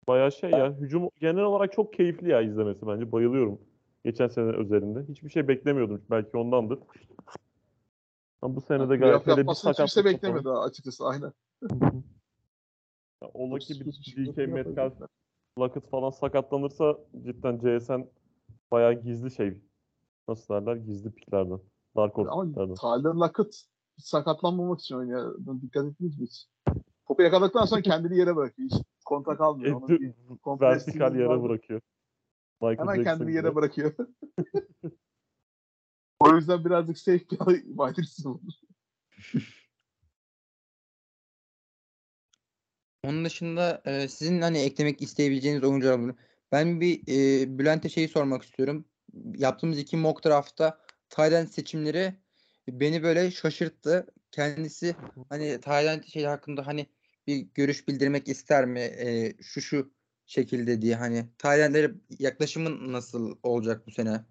bayağı 0.08 0.32
şey 0.32 0.50
ya. 0.50 0.72
Hücum 0.72 1.08
genel 1.20 1.42
olarak 1.42 1.72
çok 1.72 1.92
keyifli 1.92 2.30
ya 2.30 2.40
izlemesi 2.40 2.86
bence. 2.86 3.12
Bayılıyorum. 3.12 3.60
Geçen 4.04 4.28
sene 4.28 4.52
özelinde. 4.52 5.08
Hiçbir 5.08 5.30
şey 5.30 5.48
beklemiyordum. 5.48 6.02
Belki 6.10 6.36
ondandır. 6.36 6.78
Ama 8.44 8.56
bu 8.56 8.60
sene 8.60 8.88
de 8.88 8.96
gayet 8.96 9.26
hele 9.26 9.36
bir 9.36 9.44
kimse 9.46 9.60
sakatlık 9.60 9.94
falan. 9.94 10.14
beklemedi 10.14 10.48
açıkçası. 10.50 11.04
Aynen. 11.06 11.32
Ya 13.22 13.30
ola 13.34 13.58
ki 13.58 13.80
bir 13.80 13.92
DK 13.92 14.26
yapıyor, 14.26 14.48
Metcalf. 14.48 14.92
Lockett 15.58 15.90
falan 15.90 16.10
sakatlanırsa 16.10 16.98
cidden 17.22 17.58
CSN 17.58 18.08
bayağı 18.70 18.92
gizli 18.92 19.30
şey. 19.30 19.60
Nasıl 20.28 20.54
derler? 20.54 20.76
Gizli 20.76 21.10
piklerden. 21.10 21.60
Dark 21.96 22.16
Horse 22.16 22.30
Ama 22.30 22.44
piklerden. 22.44 22.74
Tyler 22.74 23.14
Lockett 23.14 23.64
sakatlanmamak 23.98 24.80
için 24.80 24.94
oynuyor. 24.94 25.38
Dikkat 25.62 25.86
ettiniz 25.86 26.18
mi 26.18 26.26
hiç? 26.26 26.46
Topu 27.08 27.22
yakaladıktan 27.22 27.64
sonra 27.64 27.82
kendini 27.82 28.18
yere 28.18 28.36
bırakıyor. 28.36 28.70
Hiç 28.70 28.82
kontak 29.04 29.40
almıyor. 29.40 29.76
Onun 29.76 29.88
bir 29.88 30.14
komple 30.42 30.66
Vertikal 30.66 31.14
yere 31.14 31.28
vardı. 31.28 31.42
bırakıyor. 31.42 31.80
Michael 32.60 32.78
Hemen 32.78 32.94
Jackson 32.94 33.18
kendini 33.18 33.36
yere 33.36 33.54
bırakıyor. 33.54 33.92
o 36.24 36.36
yüzden 36.36 36.64
birazcık 36.64 36.98
safe 36.98 37.30
bir 37.30 37.36
wide 37.38 38.02
receiver. 38.02 38.40
Onun 43.04 43.24
dışında 43.24 43.82
e, 43.84 44.08
sizin 44.08 44.40
hani 44.40 44.58
eklemek 44.58 45.02
isteyebileceğiniz 45.02 45.64
oyuncular 45.64 45.98
mı? 45.98 46.16
Ben 46.52 46.80
bir 46.80 47.00
e, 47.08 47.58
Bülent'e 47.58 47.88
şeyi 47.88 48.08
sormak 48.08 48.42
istiyorum. 48.42 48.84
Yaptığımız 49.36 49.78
iki 49.78 49.96
mock 49.96 50.24
draft'ta 50.24 50.80
Tayland 51.08 51.48
seçimleri 51.48 52.14
beni 52.68 53.02
böyle 53.02 53.30
şaşırttı. 53.30 54.06
Kendisi 54.30 54.96
hani 55.28 55.60
Tayland 55.60 56.04
şey 56.04 56.24
hakkında 56.24 56.66
hani 56.66 56.86
bir 57.26 57.46
görüş 57.54 57.88
bildirmek 57.88 58.28
ister 58.28 58.66
mi? 58.66 58.80
E, 58.80 59.34
şu 59.42 59.60
şu 59.60 59.92
şekilde 60.26 60.82
diye 60.82 60.96
hani 60.96 61.26
Tayland'lere 61.38 61.94
yaklaşımın 62.18 62.92
nasıl 62.92 63.36
olacak 63.42 63.86
bu 63.86 63.90
sene 63.90 64.24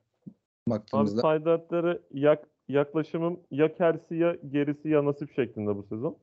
Abi 0.67 0.75
baktığımızda? 0.75 1.21
Tayland'lere 1.21 2.01
yak, 2.11 2.47
yaklaşımım 2.67 3.39
ya 3.51 3.73
Kelsey 3.73 4.17
ya 4.17 4.37
gerisi 4.49 4.89
ya 4.89 5.05
nasip 5.05 5.31
şeklinde 5.35 5.75
bu 5.75 5.83
sezon. 5.83 6.17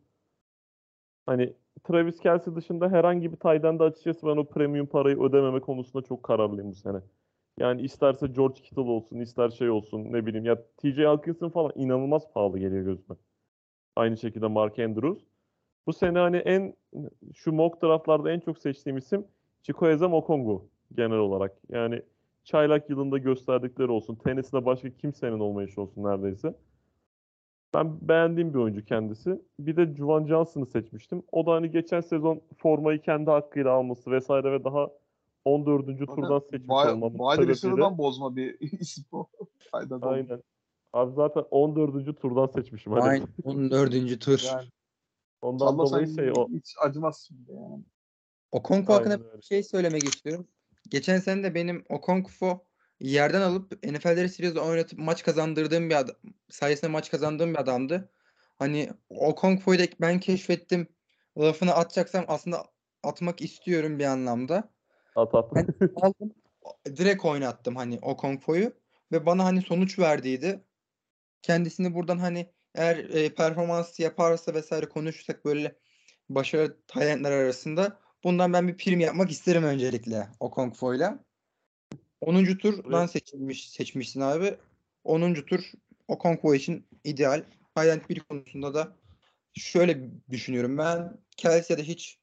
Hani 1.26 1.52
Travis 1.84 2.20
Kelsey 2.20 2.56
dışında 2.56 2.88
herhangi 2.88 3.32
bir 3.32 3.36
Tayland'da 3.36 3.84
açıkçası 3.84 4.26
ben 4.26 4.36
o 4.36 4.44
premium 4.44 4.86
parayı 4.86 5.22
ödememe 5.22 5.60
konusunda 5.60 6.04
çok 6.04 6.22
kararlıyım 6.22 6.70
bu 6.70 6.74
sene. 6.74 7.00
Yani 7.58 7.82
isterse 7.82 8.26
George 8.26 8.62
Kittle 8.62 8.80
olsun, 8.80 9.18
ister 9.20 9.50
şey 9.50 9.70
olsun 9.70 10.12
ne 10.12 10.26
bileyim 10.26 10.44
ya 10.44 10.62
TJ 10.76 10.98
Hawkinson 10.98 11.48
falan 11.48 11.72
inanılmaz 11.74 12.32
pahalı 12.32 12.58
geliyor 12.58 12.84
gözüme. 12.84 13.16
Aynı 13.96 14.16
şekilde 14.16 14.46
Mark 14.46 14.78
Andrews. 14.78 15.22
Bu 15.86 15.92
sene 15.92 16.18
hani 16.18 16.36
en 16.36 16.74
şu 17.34 17.52
mock 17.52 17.82
draftlarda 17.82 18.32
en 18.32 18.40
çok 18.40 18.58
seçtiğim 18.58 18.96
isim 18.96 19.26
Chikwueze 19.62 20.06
Okongu 20.06 20.68
genel 20.94 21.18
olarak. 21.18 21.56
Yani 21.68 22.02
çaylak 22.50 22.90
yılında 22.90 23.18
gösterdikleri 23.18 23.90
olsun. 23.90 24.14
Tennis'de 24.14 24.64
başka 24.64 24.90
kimsenin 24.90 25.40
olmayışı 25.40 25.82
olsun 25.82 26.04
neredeyse. 26.04 26.54
Ben 27.74 28.08
beğendiğim 28.08 28.54
bir 28.54 28.58
oyuncu 28.58 28.84
kendisi. 28.84 29.42
Bir 29.58 29.76
de 29.76 29.94
Juwan 29.96 30.26
Johnson'ı 30.26 30.66
seçmiştim. 30.66 31.22
O 31.32 31.46
da 31.46 31.52
hani 31.52 31.70
geçen 31.70 32.00
sezon 32.00 32.40
formayı 32.58 33.02
kendi 33.02 33.30
hakkıyla 33.30 33.70
alması 33.70 34.10
vesaire 34.10 34.52
ve 34.52 34.64
daha 34.64 34.90
14. 35.44 35.86
turdan 35.98 36.38
seçmiş 36.38 36.70
olmamın 36.70 37.18
Wide 37.18 37.34
sebebiyle. 37.34 37.52
receiver'dan 37.52 37.98
bozma 37.98 38.36
bir 38.36 38.60
isim 38.80 39.04
o. 39.12 39.26
Aynen. 39.72 40.00
Aynen. 40.02 40.42
Abi 40.92 41.14
zaten 41.14 41.44
14. 41.50 42.20
turdan 42.20 42.46
seçmişim. 42.46 42.92
Hani 42.92 43.02
Aynen 43.02 43.26
14. 43.44 44.20
tur. 44.20 44.42
Yani 44.46 44.68
ondan 45.42 45.66
sallasan 45.66 46.00
dolayı 46.00 46.14
şey 46.14 46.30
o. 46.36 46.48
hiç 46.48 46.74
acımaz 46.84 47.24
şimdi 47.28 47.52
yani. 47.52 47.84
Okonkwo 48.52 48.94
hakkında 48.94 49.14
Aynen 49.14 49.26
öyle. 49.26 49.38
bir 49.38 49.42
şey 49.42 49.62
söylemek 49.62 50.04
istiyorum. 50.04 50.46
Geçen 50.88 51.18
sene 51.18 51.42
de 51.42 51.54
benim 51.54 51.84
Okonkwo 51.88 52.64
yerden 53.00 53.40
alıp 53.40 53.86
NFL'leri 53.86 54.28
Series'de 54.28 54.60
oynatıp 54.60 54.98
maç 54.98 55.22
kazandırdığım 55.22 55.90
bir 55.90 55.94
adam, 55.94 56.16
sayesinde 56.50 56.90
maç 56.90 57.10
kazandığım 57.10 57.54
bir 57.54 57.58
adamdı. 57.58 58.10
Hani 58.58 58.90
Okonkwo'yu 59.08 59.78
da 59.78 59.84
ben 60.00 60.20
keşfettim. 60.20 60.88
Lafını 61.38 61.74
atacaksam 61.74 62.24
aslında 62.28 62.64
atmak 63.02 63.40
istiyorum 63.40 63.98
bir 63.98 64.04
anlamda. 64.04 64.72
At 65.16 65.34
at. 65.34 65.54
Ben 65.54 65.66
aldım, 65.96 66.34
direkt 66.86 67.24
oynattım 67.24 67.76
hani 67.76 67.98
Okonkwo'yu 68.02 68.72
ve 69.12 69.26
bana 69.26 69.44
hani 69.44 69.62
sonuç 69.62 69.98
verdiydi. 69.98 70.64
Kendisini 71.42 71.94
buradan 71.94 72.18
hani 72.18 72.52
eğer 72.74 72.96
e, 72.96 73.34
performans 73.34 74.00
yaparsa 74.00 74.54
vesaire 74.54 74.88
konuşursak 74.88 75.44
böyle 75.44 75.76
başarılı 76.28 76.76
talentler 76.86 77.32
arasında 77.32 78.00
bundan 78.24 78.52
ben 78.52 78.68
bir 78.68 78.76
prim 78.76 79.00
yapmak 79.00 79.30
isterim 79.30 79.64
öncelikle 79.64 80.28
Okonkwo'yla. 80.40 81.24
10. 82.20 82.44
turdan 82.44 83.06
seçilmiş 83.06 83.70
seçmişsin 83.70 84.20
abi. 84.20 84.56
10. 85.04 85.34
tur 85.34 85.72
Okonkwo 86.08 86.54
için 86.54 86.86
ideal. 87.04 87.44
Talent 87.74 88.08
bir 88.08 88.20
konusunda 88.20 88.74
da 88.74 88.96
şöyle 89.54 90.10
düşünüyorum 90.30 90.78
ben. 90.78 91.18
Kelsey'de 91.36 91.82
hiç 91.82 92.18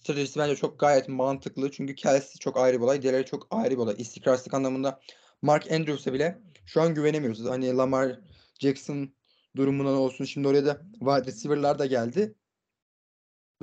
stratejisi 0.00 0.38
bence 0.38 0.56
çok 0.56 0.80
gayet 0.80 1.08
mantıklı. 1.08 1.70
Çünkü 1.70 1.94
Kelsey 1.94 2.38
çok 2.40 2.56
ayrı 2.56 2.76
bir 2.76 2.84
olay. 2.84 3.02
Diğerleri 3.02 3.24
çok 3.26 3.46
ayrı 3.50 3.70
bir 3.70 3.76
olay. 3.76 3.94
İstikrarsızlık 3.98 4.54
anlamında 4.54 5.00
Mark 5.42 5.72
Andrews'a 5.72 6.12
bile 6.12 6.38
şu 6.66 6.80
an 6.82 6.94
güvenemiyoruz. 6.94 7.44
Hani 7.44 7.76
Lamar 7.76 8.20
Jackson 8.58 9.14
durumundan 9.56 9.94
olsun. 9.94 10.24
Şimdi 10.24 10.48
oraya 10.48 10.66
da 10.66 10.82
wide 10.92 11.24
receiver'lar 11.24 11.78
da 11.78 11.86
geldi. 11.86 12.34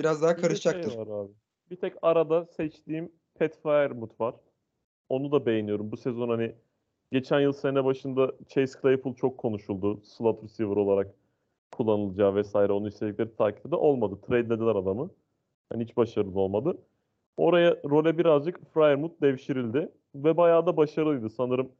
Biraz 0.00 0.22
daha 0.22 0.30
Bir 0.30 0.40
şey 0.40 0.42
karışacaktır. 0.42 0.96
var 0.96 1.06
abi. 1.06 1.32
Bir 1.70 1.76
tek 1.76 1.94
arada 2.02 2.46
seçtiğim 2.46 3.12
Pat 3.34 3.62
Firemouth 3.62 4.20
var. 4.20 4.34
Onu 5.08 5.32
da 5.32 5.46
beğeniyorum. 5.46 5.92
Bu 5.92 5.96
sezon 5.96 6.28
hani 6.28 6.54
geçen 7.12 7.40
yıl 7.40 7.52
sene 7.52 7.84
başında 7.84 8.32
Chase 8.48 8.80
Claypool 8.82 9.14
çok 9.14 9.38
konuşuldu. 9.38 10.00
Slot 10.04 10.44
receiver 10.44 10.76
olarak 10.76 11.14
kullanılacağı 11.72 12.34
vesaire. 12.34 12.72
Onu 12.72 12.88
istedikleri 12.88 13.36
takipte 13.36 13.70
de 13.70 13.76
olmadı. 13.76 14.18
Trade'lediler 14.26 14.76
adamı. 14.76 15.10
Hani 15.72 15.84
hiç 15.84 15.96
başarılı 15.96 16.40
olmadı. 16.40 16.78
Oraya 17.36 17.76
role 17.84 18.18
birazcık 18.18 18.74
Firemouth 18.74 19.20
devşirildi. 19.22 19.92
Ve 20.14 20.36
bayağı 20.36 20.66
da 20.66 20.76
başarılıydı. 20.76 21.30
Sanırım 21.30 21.72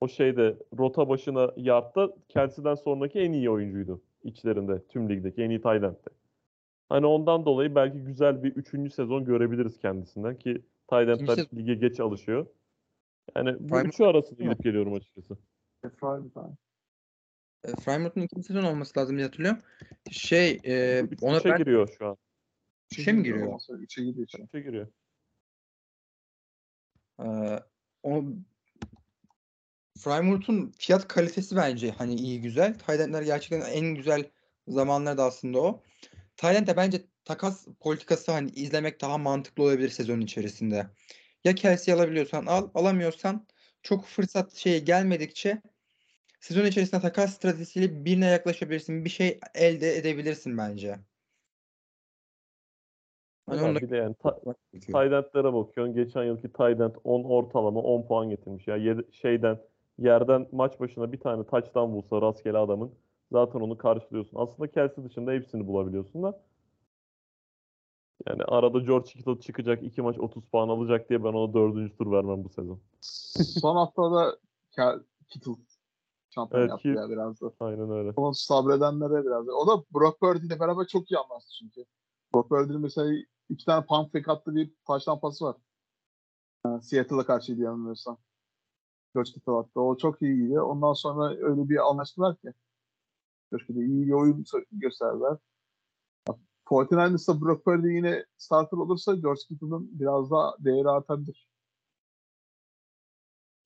o 0.00 0.08
şeyde 0.08 0.56
rota 0.78 1.08
başına 1.08 1.52
yardta 1.56 2.10
Kelsey'den 2.28 2.74
sonraki 2.74 3.20
en 3.20 3.32
iyi 3.32 3.50
oyuncuydu 3.50 4.02
içlerinde. 4.24 4.82
Tüm 4.88 5.08
ligdeki 5.08 5.42
en 5.42 5.50
iyi 5.50 5.60
end'ti. 5.64 6.23
Hani 6.88 7.06
ondan 7.06 7.44
dolayı 7.44 7.74
belki 7.74 7.98
güzel 7.98 8.42
bir 8.42 8.52
üçüncü 8.56 8.90
sezon 8.90 9.24
görebiliriz 9.24 9.78
kendisinden 9.78 10.38
ki 10.38 10.62
end'ler 10.92 11.16
sezon- 11.36 11.56
lige 11.56 11.74
geç 11.74 12.00
alışıyor. 12.00 12.46
Yani 13.36 13.56
bu 13.60 13.74
Prime- 13.74 13.88
üçü 13.88 14.04
arasında 14.04 14.42
gidip 14.42 14.64
geliyorum 14.64 14.94
açıkçası. 14.94 15.38
E, 17.64 17.68
Frymouth'un 17.80 18.20
ikinci 18.20 18.46
sezon 18.46 18.64
olması 18.64 19.00
lazım 19.00 19.16
diye 19.16 19.26
hatırlıyorum. 19.26 19.60
Şey 20.10 20.60
e, 20.64 21.00
Üç, 21.10 21.22
ona 21.22 21.38
üçe 21.38 21.50
ben 21.50 21.58
giriyor 21.58 21.88
şu 21.98 22.06
an. 22.06 22.16
Üçe 22.92 23.12
mi 23.12 23.22
giriyor? 23.22 23.60
Üçe 23.78 24.02
giriyor. 24.04 24.26
Üçe 24.44 24.60
giriyor. 24.60 24.86
Ee, 27.20 27.60
o 28.02 28.24
Frymouth'un 29.98 30.72
fiyat 30.78 31.08
kalitesi 31.08 31.56
bence 31.56 31.90
hani 31.90 32.14
iyi 32.14 32.40
güzel. 32.40 32.78
Taylandler 32.78 33.22
gerçekten 33.22 33.70
en 33.70 33.94
güzel 33.94 34.30
zamanları 34.68 35.18
da 35.18 35.24
aslında 35.24 35.60
o. 35.62 35.82
Tayland'de 36.36 36.76
bence 36.76 37.02
takas 37.24 37.66
politikası 37.80 38.32
hani 38.32 38.50
izlemek 38.50 39.00
daha 39.00 39.18
mantıklı 39.18 39.62
olabilir 39.62 39.88
sezon 39.88 40.20
içerisinde. 40.20 40.86
Ya 41.44 41.54
Kelsey 41.54 41.94
alabiliyorsan 41.94 42.46
al, 42.46 42.70
alamıyorsan 42.74 43.46
çok 43.82 44.04
fırsat 44.04 44.54
şeye 44.54 44.78
gelmedikçe 44.78 45.62
sezon 46.40 46.66
içerisinde 46.66 47.00
takas 47.00 47.34
stratejisiyle 47.34 48.04
birine 48.04 48.26
yaklaşabilirsin. 48.26 49.04
Bir 49.04 49.10
şey 49.10 49.40
elde 49.54 49.96
edebilirsin 49.96 50.58
bence. 50.58 50.98
Hani 53.46 53.58
Ya 53.60 53.64
onu 53.66 53.74
da 53.74 53.80
bir 53.80 53.90
de 53.90 53.96
yani 53.96 54.14
ta- 54.22 54.40
bakıyorsun. 55.54 55.94
Geçen 55.94 56.24
yılki 56.24 56.52
end 56.80 56.94
10 57.04 57.24
ortalama 57.24 57.80
10 57.80 58.06
puan 58.06 58.30
getirmiş. 58.30 58.68
Ya 58.68 58.76
yedi- 58.76 59.12
şeyden 59.12 59.58
yerden 59.98 60.46
maç 60.52 60.80
başına 60.80 61.12
bir 61.12 61.20
tane 61.20 61.46
touchdown 61.46 61.92
bulsa 61.92 62.22
rastgele 62.22 62.58
adamın 62.58 62.94
zaten 63.34 63.60
onu 63.60 63.78
karşılıyorsun. 63.78 64.38
Aslında 64.38 64.70
Kelsey 64.70 65.04
dışında 65.04 65.32
hepsini 65.32 65.66
bulabiliyorsun 65.66 66.22
da. 66.22 66.42
Yani 68.28 68.44
arada 68.44 68.78
George 68.78 69.10
Kittle 69.10 69.40
çıkacak 69.40 69.82
iki 69.82 70.02
maç 70.02 70.18
30 70.18 70.44
puan 70.44 70.68
alacak 70.68 71.08
diye 71.08 71.24
ben 71.24 71.32
ona 71.32 71.54
dördüncü 71.54 71.96
tur 71.96 72.12
vermem 72.12 72.44
bu 72.44 72.48
sezon. 72.48 72.80
Son 73.60 73.76
haftada 73.76 74.36
Kittle 75.28 75.52
şampiyon 76.30 76.60
Evet, 76.60 76.70
yaptı 76.70 76.82
ki- 76.82 76.88
ya 76.98 77.08
biraz 77.08 77.40
da. 77.40 77.52
Aynen 77.60 77.90
öyle. 77.90 78.12
Ama 78.16 78.32
sabredenlere 78.34 79.24
biraz 79.24 79.46
da. 79.46 79.52
O 79.52 79.66
da 79.66 79.84
Brock 79.94 80.20
Purdy 80.20 80.46
ile 80.46 80.60
beraber 80.60 80.86
çok 80.86 81.10
iyi 81.10 81.18
anlaştı 81.18 81.50
çünkü. 81.60 81.84
Brock 82.34 82.48
Purdy'nin 82.48 82.80
mesela 82.80 83.14
iki 83.48 83.64
tane 83.64 83.86
pump 83.86 84.12
fake 84.12 84.32
attı 84.32 84.54
bir 84.54 84.70
taştan 84.86 85.20
pası 85.20 85.44
var. 85.44 85.56
Yani 86.66 86.82
Seattle'a 86.82 87.26
karşıydı 87.26 87.60
yanılmıyorsam. 87.60 88.18
George 89.14 89.30
Kittle 89.30 89.52
attı. 89.52 89.80
O 89.80 89.96
çok 89.96 90.22
iyiydi. 90.22 90.60
Ondan 90.60 90.92
sonra 90.92 91.34
öyle 91.36 91.68
bir 91.68 91.90
anlaştılar 91.90 92.36
ki. 92.36 92.52
Kittle 93.58 93.80
iyi 93.80 94.06
bir 94.06 94.12
oyun 94.12 94.44
gösterdiler. 94.72 95.38
49ers'da 96.64 97.40
Brock 97.40 97.64
Purdy 97.64 97.88
yine 97.88 98.24
starter 98.36 98.76
olursa 98.76 99.14
George 99.14 99.40
Kittle'ın 99.48 100.00
biraz 100.00 100.30
daha 100.30 100.54
değeri 100.58 100.88
artabilir. 100.88 101.48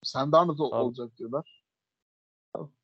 Sam 0.03 0.32
Darnold 0.32 0.59
olacak 0.59 1.18
diyorlar. 1.18 1.64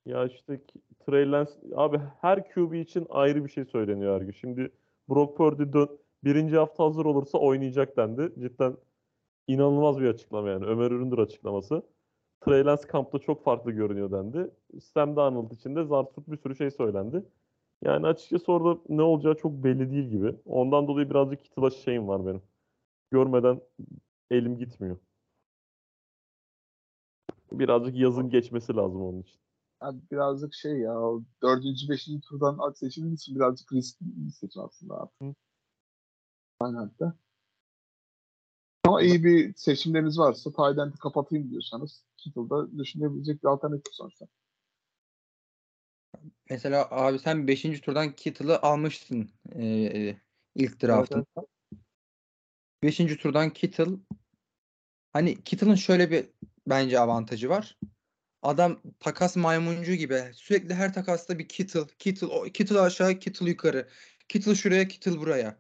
Ya 0.07 0.26
işte 0.26 0.61
Trey 1.07 1.32
Lance 1.32 1.50
abi 1.74 1.98
her 2.20 2.50
QB 2.55 2.72
için 2.74 3.07
ayrı 3.11 3.44
bir 3.44 3.50
şey 3.50 3.64
söyleniyor 3.64 4.20
her 4.20 4.20
gün. 4.20 4.32
Şimdi 4.32 4.72
Brock 5.09 5.36
Purdy 5.36 5.72
dön, 5.72 5.98
birinci 6.24 6.57
hafta 6.57 6.84
hazır 6.84 7.05
olursa 7.05 7.38
oynayacak 7.38 7.96
dendi. 7.96 8.32
Cidden 8.38 8.76
inanılmaz 9.46 10.00
bir 10.00 10.07
açıklama 10.07 10.48
yani. 10.48 10.66
Ömer 10.66 10.90
Üründür 10.90 11.18
açıklaması. 11.18 11.82
Trey 12.40 12.64
Lance 12.64 12.82
kampta 12.82 13.18
çok 13.18 13.44
farklı 13.44 13.70
görünüyor 13.72 14.12
dendi. 14.12 14.50
Sam 14.81 15.16
Darnold 15.16 15.51
için 15.51 15.77
de 15.77 15.85
zart 15.85 16.14
tut 16.14 16.29
bir 16.29 16.37
sürü 16.37 16.57
şey 16.57 16.70
söylendi. 16.70 17.25
Yani 17.83 18.07
açıkçası 18.07 18.53
orada 18.53 18.81
ne 18.89 19.03
olacağı 19.03 19.35
çok 19.35 19.53
belli 19.53 19.91
değil 19.91 20.09
gibi. 20.09 20.35
Ondan 20.45 20.89
dolayı 20.89 21.11
birazcık 21.11 21.45
Kittle'a 21.45 21.70
şeyim 21.70 22.09
var 22.09 22.27
benim. 22.27 22.43
Görmeden 23.11 23.61
elim 24.31 24.59
gitmiyor. 24.59 24.97
Birazcık 27.53 27.97
yazın 27.97 28.31
geçmesi 28.31 28.77
lazım 28.77 29.03
onun 29.03 29.20
için. 29.20 29.41
Yani 29.83 30.01
birazcık 30.11 30.55
şey 30.55 30.79
ya 30.79 30.95
dördüncü, 31.43 31.89
beşinci 31.89 32.20
turdan 32.20 32.72
seçildiği 32.72 33.14
için 33.14 33.35
birazcık 33.35 33.72
riskli 33.72 34.07
bir 34.07 34.31
seçim 34.31 34.62
aslında 34.62 34.95
abi. 35.01 35.35
Aynen 36.61 36.77
hatta. 36.77 37.14
Ama 38.85 39.03
iyi 39.03 39.25
bir 39.25 39.55
seçimleriniz 39.55 40.18
varsa 40.18 40.53
Tayland'i 40.53 40.99
kapatayım 40.99 41.51
diyorsanız 41.51 42.05
Kittle'da 42.16 42.79
düşünebilecek 42.79 43.43
bir 43.43 43.49
alternatif 43.49 43.95
sonuçta. 43.95 44.27
Mesela 46.55 46.88
abi 46.90 47.18
sen 47.18 47.48
5. 47.48 47.80
turdan 47.80 48.12
Kittle'ı 48.12 48.62
almıştın 48.62 49.30
eee, 49.55 50.20
ilk 50.55 50.82
draftında. 50.82 51.24
5. 52.82 53.16
turdan 53.16 53.50
Kittle 53.50 53.84
hani 55.12 55.44
Kittle'ın 55.44 55.74
şöyle 55.74 56.11
bir 56.11 56.26
bence 56.66 57.00
avantajı 57.00 57.48
var. 57.48 57.78
Adam 58.42 58.80
takas 59.00 59.36
maymuncu 59.36 59.94
gibi 59.94 60.22
sürekli 60.34 60.74
her 60.74 60.94
takasta 60.94 61.38
bir 61.38 61.48
Kittle, 61.48 61.86
Kittle, 61.98 62.26
o- 62.26 62.44
Kittle 62.44 62.80
aşağı, 62.80 63.18
Kittle 63.18 63.48
yukarı. 63.50 63.88
Kittle 64.28 64.55
şuraya, 64.55 64.88
Kittle 64.88 65.18
buraya. 65.18 65.59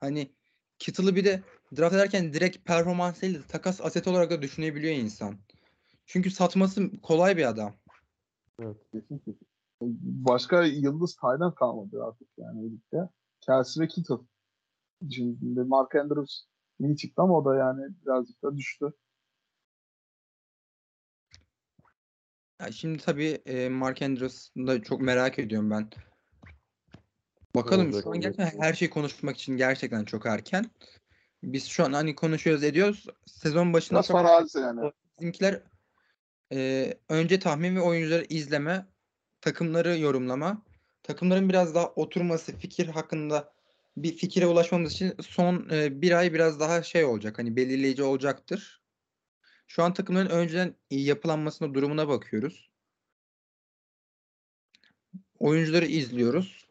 Hani 0.00 0.32
Kittle'ı 0.78 1.16
bir 1.16 1.24
de 1.24 1.42
draft 1.76 1.94
ederken 1.94 2.32
direkt 2.32 2.64
performans 2.64 3.22
değil 3.22 3.34
de 3.34 3.42
takas 3.48 3.80
aseti 3.80 4.10
olarak 4.10 4.30
da 4.30 4.42
düşünebiliyor 4.42 4.94
insan. 4.94 5.38
Çünkü 6.06 6.30
satması 6.30 7.00
kolay 7.02 7.36
bir 7.36 7.48
adam. 7.48 7.76
Kesinlikle. 8.92 9.45
Başka 9.80 10.62
yıldız 10.62 11.16
Tayland 11.16 11.54
kalmadı 11.54 12.04
artık 12.04 12.28
yani 12.36 12.62
birlikte. 12.62 13.08
Kelsey 13.40 13.82
ve 13.82 13.88
Kittle. 13.88 14.14
Şimdi 15.10 15.60
Mark 15.60 15.94
Andrews 15.94 16.42
yeni 16.78 16.96
çıktı 16.96 17.22
ama 17.22 17.38
o 17.38 17.44
da 17.44 17.56
yani 17.56 17.82
birazcık 18.04 18.42
da 18.42 18.56
düştü. 18.56 18.92
Ya 22.60 22.72
şimdi 22.72 22.98
tabii 22.98 23.42
e, 23.46 23.68
Mark 23.68 24.02
Andrews'u 24.02 24.66
da 24.66 24.82
çok 24.82 25.00
merak 25.00 25.38
ediyorum 25.38 25.70
ben. 25.70 25.90
Bakalım 27.54 27.92
şu 28.02 28.10
an 28.10 28.20
gerçekten 28.20 28.60
her 28.60 28.74
şeyi 28.74 28.90
konuşmak 28.90 29.36
için 29.36 29.56
gerçekten 29.56 30.04
çok 30.04 30.26
erken. 30.26 30.70
Biz 31.42 31.66
şu 31.66 31.84
an 31.84 31.92
hani 31.92 32.14
konuşuyoruz 32.14 32.64
ediyoruz. 32.64 33.06
Sezon 33.26 33.72
başında 33.72 33.98
Biraz 33.98 34.06
çok 34.06 34.16
farazi 34.16 34.58
yani. 34.58 34.92
bizimkiler 35.20 35.62
e, 36.52 36.92
önce 37.08 37.38
tahmin 37.38 37.76
ve 37.76 37.80
oyuncuları 37.80 38.24
izleme 38.28 38.86
takımları 39.46 39.98
yorumlama. 39.98 40.62
Takımların 41.02 41.48
biraz 41.48 41.74
daha 41.74 41.88
oturması, 41.88 42.56
fikir 42.56 42.86
hakkında 42.86 43.52
bir 43.96 44.16
fikire 44.16 44.46
ulaşmamız 44.46 44.92
için 44.92 45.14
son 45.20 45.68
e, 45.70 46.02
bir 46.02 46.12
ay 46.12 46.34
biraz 46.34 46.60
daha 46.60 46.82
şey 46.82 47.04
olacak. 47.04 47.38
Hani 47.38 47.56
belirleyici 47.56 48.02
olacaktır. 48.02 48.82
Şu 49.66 49.82
an 49.82 49.94
takımların 49.94 50.30
önceden 50.30 50.74
yapılanmasına 50.90 51.74
durumuna 51.74 52.08
bakıyoruz. 52.08 52.70
Oyuncuları 55.38 55.86
izliyoruz. 55.86 56.66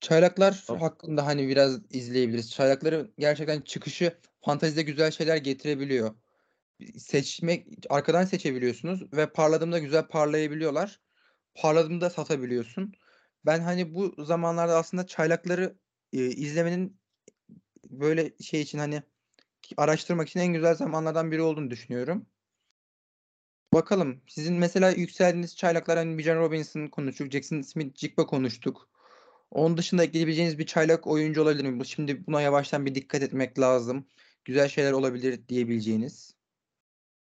Çaylaklar 0.00 0.64
Tamam. 0.66 0.82
hakkında 0.82 1.26
hani 1.26 1.48
biraz 1.48 1.80
izleyebiliriz. 1.90 2.50
Çaylakların 2.50 3.12
gerçekten 3.18 3.60
çıkışı 3.60 4.18
fantazide 4.40 4.82
güzel 4.82 5.10
şeyler 5.10 5.36
getirebiliyor. 5.36 6.14
Seçmek 6.96 7.66
arkadan 7.90 8.24
seçebiliyorsunuz 8.24 9.12
ve 9.12 9.32
parladığında 9.32 9.78
güzel 9.78 10.06
parlayabiliyorlar. 10.06 11.00
Parladığında 11.58 12.10
satabiliyorsun. 12.10 12.92
Ben 13.46 13.60
hani 13.60 13.94
bu 13.94 14.24
zamanlarda 14.24 14.76
aslında 14.76 15.06
çaylakları 15.06 15.74
e, 16.12 16.18
izlemenin 16.18 17.00
böyle 17.90 18.32
şey 18.42 18.60
için 18.60 18.78
hani 18.78 19.02
araştırmak 19.76 20.28
için 20.28 20.40
en 20.40 20.52
güzel 20.52 20.74
zamanlardan 20.74 21.32
biri 21.32 21.42
olduğunu 21.42 21.70
düşünüyorum. 21.70 22.26
Bakalım. 23.74 24.20
Sizin 24.26 24.54
mesela 24.54 24.90
yükseldiğiniz 24.90 25.56
çaylaklar 25.56 25.98
hani 25.98 26.18
Bijan 26.18 26.36
Robinson 26.36 26.86
konuştuk. 26.86 27.32
Jackson 27.32 27.60
Smith 27.60 27.98
Jigba 27.98 28.26
konuştuk. 28.26 28.88
Onun 29.50 29.76
dışında 29.76 30.04
ekleyebileceğiniz 30.04 30.58
bir 30.58 30.66
çaylak 30.66 31.06
oyuncu 31.06 31.42
olabilir 31.42 31.70
mi? 31.70 31.86
Şimdi 31.86 32.26
buna 32.26 32.40
yavaştan 32.40 32.86
bir 32.86 32.94
dikkat 32.94 33.22
etmek 33.22 33.58
lazım. 33.58 34.06
Güzel 34.44 34.68
şeyler 34.68 34.92
olabilir 34.92 35.48
diyebileceğiniz. 35.48 36.34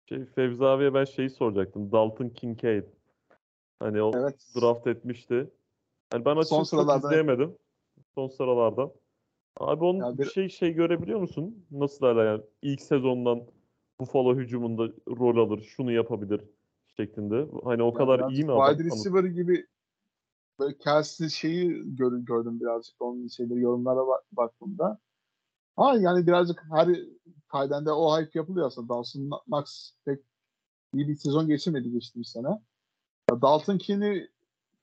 Şey, 0.09 0.25
Fevzi 0.25 0.65
abiye 0.65 0.95
ben 0.95 1.05
şeyi 1.05 1.31
soracaktım. 1.31 1.93
Dalton 1.93 2.29
Kincaid. 2.29 2.85
Hani 3.81 4.03
o 4.03 4.13
Evet. 4.15 4.47
draft 4.61 4.87
etmişti. 4.87 5.51
Yani 6.13 6.25
ben 6.25 6.37
açıkçası 6.37 6.57
çok 6.57 6.67
sıralarda- 6.69 7.07
izleyemedim. 7.07 7.57
Son 8.15 8.29
sıralardan. 8.29 8.93
Abi 9.57 9.85
onun 9.85 9.99
Ya 9.99 10.19
bir 10.19 10.25
şey 10.25 10.49
şey 10.49 10.73
görebiliyor 10.73 11.21
musun? 11.21 11.67
Nasıl 11.71 12.07
derler 12.07 12.27
yani 12.27 12.43
ilk 12.63 12.81
sezondan 12.83 13.47
Buffalo 14.01 14.37
hücumunda 14.37 14.93
rol 15.09 15.47
alır, 15.47 15.63
şunu 15.63 15.93
yapabilir 15.93 16.41
şeklinde. 16.97 17.47
Hani 17.65 17.83
o 17.83 17.87
Yani 17.87 17.95
kadar 17.95 18.31
iyi 18.31 18.45
mi 18.45 18.53
adam? 18.53 18.77
Wide 18.77 18.89
receiver 18.89 19.25
gibi 19.25 19.67
böyle 20.59 20.79
Kelsey 20.79 21.29
şeyi 21.29 21.97
gör, 21.97 22.19
gördüm 22.19 22.61
birazcık 22.61 23.03
onun 23.03 23.27
şeyleri 23.29 23.61
yorumlara 23.61 24.07
bak, 24.07 24.25
baktığımda. 24.33 24.99
Ama 25.77 25.95
yani 25.95 26.27
birazcık 26.27 26.63
her 26.71 26.89
kaydende 27.49 27.93
o 27.93 28.21
hype 28.21 28.39
yapılıyor 28.39 28.67
aslında. 28.67 28.89
Dawson 28.89 29.31
Knox 29.47 29.93
pek 30.05 30.19
iyi 30.95 31.09
bir 31.09 31.15
sezon 31.17 31.49
geçirmedi 31.49 31.91
geçtiğimiz 31.91 32.29
sene. 32.29 32.49
Dalton 33.31 33.79
Keeney 33.79 34.31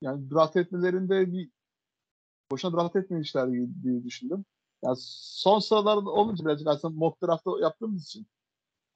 yani 0.01 0.31
draft 0.31 0.55
etmelerinde 0.55 1.31
bir 1.31 1.51
boşuna 2.51 2.73
draft 2.73 2.95
etmemişler 2.95 3.51
diye, 3.51 4.03
düşündüm. 4.03 4.45
Yani 4.83 4.95
son 4.99 5.59
sıralarda 5.59 6.09
olunca 6.09 6.45
birazcık 6.45 6.67
aslında 6.67 6.93
mock 6.97 7.23
draft 7.23 7.47
yaptığımız 7.61 8.03
için 8.03 8.27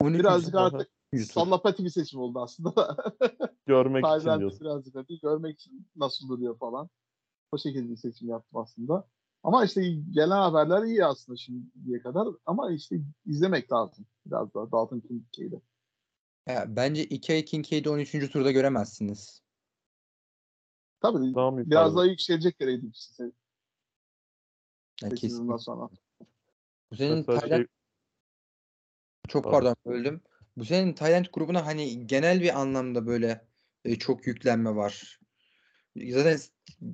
13. 0.00 0.18
birazcık 0.18 0.54
artık 0.54 0.88
sallapati 1.18 1.84
bir 1.84 1.90
seçim 1.90 2.20
oldu 2.20 2.40
aslında. 2.40 2.96
Görmek 3.66 4.04
için 4.04 4.38
diyorsun. 4.38 4.60
birazcık 4.60 4.94
hani 4.94 5.18
görmek 5.22 5.60
için 5.60 5.88
nasıl 5.96 6.28
duruyor 6.28 6.58
falan. 6.58 6.88
O 7.52 7.58
şekilde 7.58 7.90
bir 7.90 7.96
seçim 7.96 8.28
yaptım 8.28 8.60
aslında. 8.60 9.08
Ama 9.42 9.64
işte 9.64 9.82
gelen 10.10 10.36
haberler 10.36 10.82
iyi 10.82 11.04
aslında 11.04 11.36
şimdiye 11.36 12.02
kadar. 12.02 12.28
Ama 12.46 12.72
işte 12.72 13.00
izlemek 13.26 13.72
lazım 13.72 14.06
biraz 14.26 14.54
daha 14.54 14.72
Dalton 14.72 15.00
Kincaid'i. 15.00 15.60
Ya, 16.46 16.64
bence 16.68 17.04
Ike 17.04 17.44
Kincaid'i 17.44 17.90
13. 17.90 18.30
turda 18.30 18.50
göremezsiniz. 18.50 19.42
Tabii 21.00 21.34
Daha 21.34 21.50
mı 21.50 21.70
biraz 21.70 21.96
daha 21.96 22.04
yükselecek 22.04 22.60
yereydi 22.60 22.86
işte 22.94 23.24
Yani 25.02 25.10
seçimden 25.10 25.46
kesin. 25.46 25.56
sonra. 25.56 25.88
Bu 26.90 26.96
senin 26.96 27.22
Tayland 27.24 27.56
şey, 27.56 27.66
çok 29.28 29.44
Pardon. 29.44 29.58
pardon 29.58 29.76
böldüm. 29.86 30.20
Bu 30.56 30.64
senin 30.64 30.92
Tayland 30.92 31.26
grubuna 31.32 31.66
hani 31.66 32.06
genel 32.06 32.40
bir 32.40 32.60
anlamda 32.60 33.06
böyle 33.06 33.46
e, 33.84 33.98
çok 33.98 34.26
yüklenme 34.26 34.76
var. 34.76 35.20
Zaten 35.96 36.38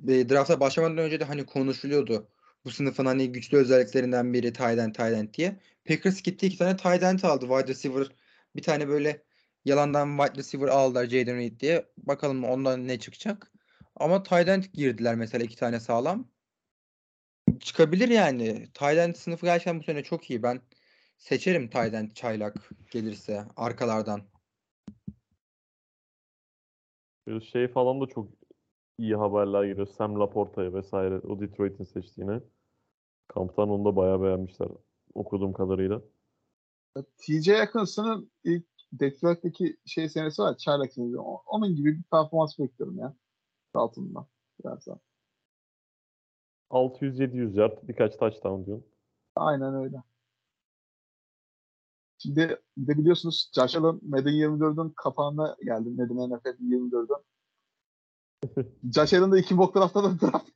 e, 0.07 0.29
drafta 0.29 0.59
başlamadan 0.59 0.97
önce 0.97 1.19
de 1.19 1.23
hani 1.23 1.45
konuşuluyordu. 1.45 2.29
Bu 2.65 2.71
sınıfın 2.71 3.05
hani 3.05 3.31
güçlü 3.31 3.57
özelliklerinden 3.57 4.33
biri 4.33 4.53
Tayland 4.53 4.93
Tayland 4.95 5.33
diye. 5.33 5.59
Packers 5.85 6.21
gitti 6.21 6.47
iki 6.47 6.57
tane 6.57 6.77
Tayland 6.77 7.19
aldı. 7.23 7.45
Wide 7.47 7.67
receiver 7.67 8.07
bir 8.55 8.61
tane 8.61 8.87
böyle 8.87 9.26
yalandan 9.67 10.17
wide 10.17 10.39
receiver 10.39 10.67
aldılar 10.67 11.05
Jaden 11.05 11.37
Reed 11.37 11.59
diye. 11.59 11.85
Bakalım 11.97 12.43
ondan 12.43 12.87
ne 12.87 12.99
çıkacak. 12.99 13.51
Ama 13.95 14.23
Tayland 14.23 14.63
girdiler 14.63 15.15
mesela 15.15 15.43
iki 15.43 15.55
tane 15.55 15.79
sağlam. 15.79 16.27
Çıkabilir 17.59 18.09
yani. 18.09 18.67
Tayland 18.73 19.15
sınıfı 19.15 19.45
gerçekten 19.45 19.79
bu 19.79 19.83
sene 19.83 20.03
çok 20.03 20.29
iyi. 20.29 20.43
Ben 20.43 20.61
seçerim 21.17 21.69
Tayland 21.69 22.11
çaylak 22.11 22.69
gelirse 22.91 23.43
arkalardan. 23.55 24.21
şey 27.51 27.67
falan 27.67 28.01
da 28.01 28.05
çok 28.05 28.29
iyi 28.97 29.15
haberler 29.15 29.63
geliyor. 29.63 29.87
Sam 29.87 30.19
Laporta'ya 30.19 30.73
vesaire 30.73 31.19
o 31.19 31.39
Detroit'in 31.39 31.83
seçtiğine. 31.83 32.39
Kamptan 33.27 33.69
onu 33.69 33.85
da 33.85 33.95
bayağı 33.95 34.21
beğenmişler 34.21 34.67
okuduğum 35.13 35.53
kadarıyla. 35.53 36.01
TJ 37.17 37.49
Atkinson'ın 37.49 38.31
ilk 38.43 38.76
Detroit'teki 38.93 39.77
şey 39.85 40.09
senesi 40.09 40.41
var. 40.41 40.57
Çaylak 40.57 40.93
senesi. 40.93 41.17
Onun 41.45 41.75
gibi 41.75 41.97
bir 41.97 42.03
performans 42.03 42.59
bekliyorum 42.59 42.99
ya. 42.99 43.15
Dalton'dan. 43.75 44.25
Biraz 44.63 44.87
daha. 44.87 44.99
600-700 46.69 47.59
yard 47.59 47.77
birkaç 47.83 48.17
touchdown 48.17 48.65
diyorsun. 48.65 48.87
Aynen 49.35 49.75
öyle. 49.75 50.03
Şimdi 52.17 52.57
bir 52.77 52.87
de 52.87 52.97
biliyorsunuz 52.97 53.51
Josh 53.55 53.75
Allen 53.75 53.99
Madden 54.01 54.33
24'ün 54.33 54.89
kapağına 54.89 55.55
geldi. 55.65 55.89
Madden 55.89 56.37
NFL 56.37 56.47
24'ün. 56.47 57.23
Josh 58.95 59.13
Allen 59.13 59.31
da 59.31 59.39
iki 59.39 59.55
mock 59.55 59.75
draft'ta 59.75 60.03
da 60.03 60.21
draft. 60.21 60.49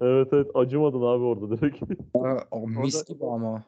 Evet 0.00 0.28
evet 0.32 0.50
acımadın 0.54 0.98
abi 0.98 1.24
orada 1.24 1.50
direkt. 1.50 1.82
O 2.50 2.68
mis 2.68 3.04
gibi 3.04 3.26
ama. 3.26 3.64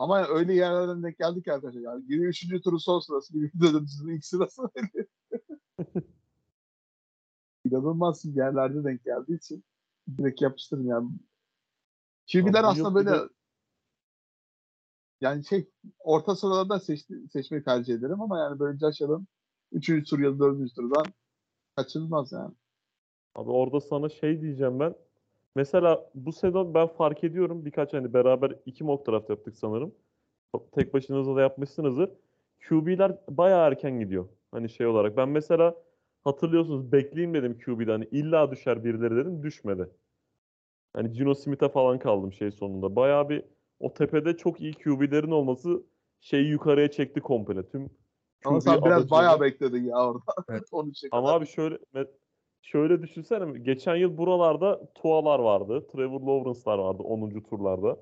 Ama 0.00 0.28
öyle 0.28 0.54
yerlerden 0.54 1.02
denk 1.02 1.18
geldik 1.18 1.48
arkadaşlar. 1.48 1.80
Yani 1.80 2.04
23. 2.08 2.62
turu 2.62 2.80
son 2.80 3.00
sırası, 3.00 3.36
24. 3.36 3.84
ilk 4.08 4.24
sırası. 4.24 4.62
İnanılmaz 7.64 8.24
yerlerde 8.24 8.84
denk 8.84 9.04
geldiği 9.04 9.36
için 9.36 9.64
direkt 10.18 10.42
yapıştırın 10.42 10.86
yani. 10.86 11.10
QB'ler 12.32 12.64
aslında 12.64 12.94
böyle 12.94 13.10
de- 13.10 13.28
yani 15.20 15.44
şey 15.44 15.70
orta 15.98 16.36
sıralardan 16.36 16.78
seçti, 16.78 17.14
seçmeyi 17.32 17.64
tercih 17.64 17.94
ederim 17.94 18.20
ama 18.20 18.38
yani 18.38 18.58
böyle 18.58 18.78
Josh 18.78 19.02
Allen 19.02 19.26
3. 19.72 20.10
tur 20.10 20.18
ya 20.18 20.34
da 20.34 20.38
4. 20.38 20.74
turdan 20.74 21.04
kaçınılmaz 21.76 22.32
yani. 22.32 22.54
Abi 23.34 23.50
orada 23.50 23.80
sana 23.80 24.08
şey 24.08 24.40
diyeceğim 24.40 24.80
ben. 24.80 24.94
Mesela 25.56 26.10
bu 26.14 26.32
sezon 26.32 26.74
ben 26.74 26.86
fark 26.86 27.24
ediyorum 27.24 27.64
birkaç 27.64 27.92
hani 27.92 28.12
beraber 28.14 28.52
iki 28.66 28.84
mock 28.84 29.08
draft 29.08 29.30
yaptık 29.30 29.56
sanırım. 29.56 29.94
Tek 30.72 30.94
başınıza 30.94 31.36
da 31.36 31.40
yapmışsınızdır. 31.40 32.10
QB'ler 32.68 33.16
bayağı 33.28 33.66
erken 33.68 34.00
gidiyor. 34.00 34.28
Hani 34.52 34.68
şey 34.68 34.86
olarak. 34.86 35.16
Ben 35.16 35.28
mesela 35.28 35.74
hatırlıyorsunuz 36.24 36.92
bekleyeyim 36.92 37.34
dedim 37.34 37.58
QB'den. 37.64 37.92
Hani 37.92 38.04
illa 38.10 38.50
düşer 38.50 38.84
birileri 38.84 39.16
dedim. 39.16 39.42
Düşmedi. 39.42 39.88
Hani 40.92 41.12
Gino 41.12 41.34
Smith'e 41.34 41.68
falan 41.68 41.98
kaldım 41.98 42.32
şey 42.32 42.50
sonunda. 42.50 42.96
Bayağı 42.96 43.28
bir 43.28 43.44
o 43.80 43.94
tepede 43.94 44.36
çok 44.36 44.60
iyi 44.60 44.74
QB'lerin 44.74 45.30
olması 45.30 45.82
şeyi 46.20 46.48
yukarıya 46.48 46.90
çekti 46.90 47.20
komple. 47.20 47.68
Tüm 47.68 47.90
Ama 48.44 48.58
QB 48.58 48.62
sen 48.64 48.84
biraz 48.84 49.02
adacını- 49.02 49.10
bayağı 49.10 49.40
bekledin 49.40 49.84
ya 49.84 50.06
orada. 50.06 50.22
Evet. 50.48 50.62
13'e 50.72 51.08
Ama 51.12 51.32
abi 51.32 51.46
şöyle 51.46 51.78
şöyle 52.62 53.02
düşünsene 53.02 53.58
geçen 53.58 53.96
yıl 53.96 54.16
buralarda 54.16 54.92
Tualar 54.94 55.38
vardı. 55.38 55.86
Trevor 55.92 56.20
Lawrence'lar 56.20 56.78
vardı 56.78 57.02
10. 57.02 57.40
turlarda. 57.40 57.96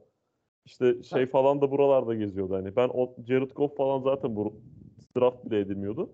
İşte 0.65 1.03
şey 1.03 1.27
falan 1.27 1.61
da 1.61 1.71
buralarda 1.71 2.15
geziyordu 2.15 2.55
hani. 2.55 2.77
Ben 2.77 2.91
o 2.95 3.15
Jared 3.27 3.51
Goff 3.51 3.77
falan 3.77 4.01
zaten 4.01 4.37
bu 4.37 4.61
draft 5.17 5.45
bile 5.45 5.61
edilmiyordu. 5.61 6.11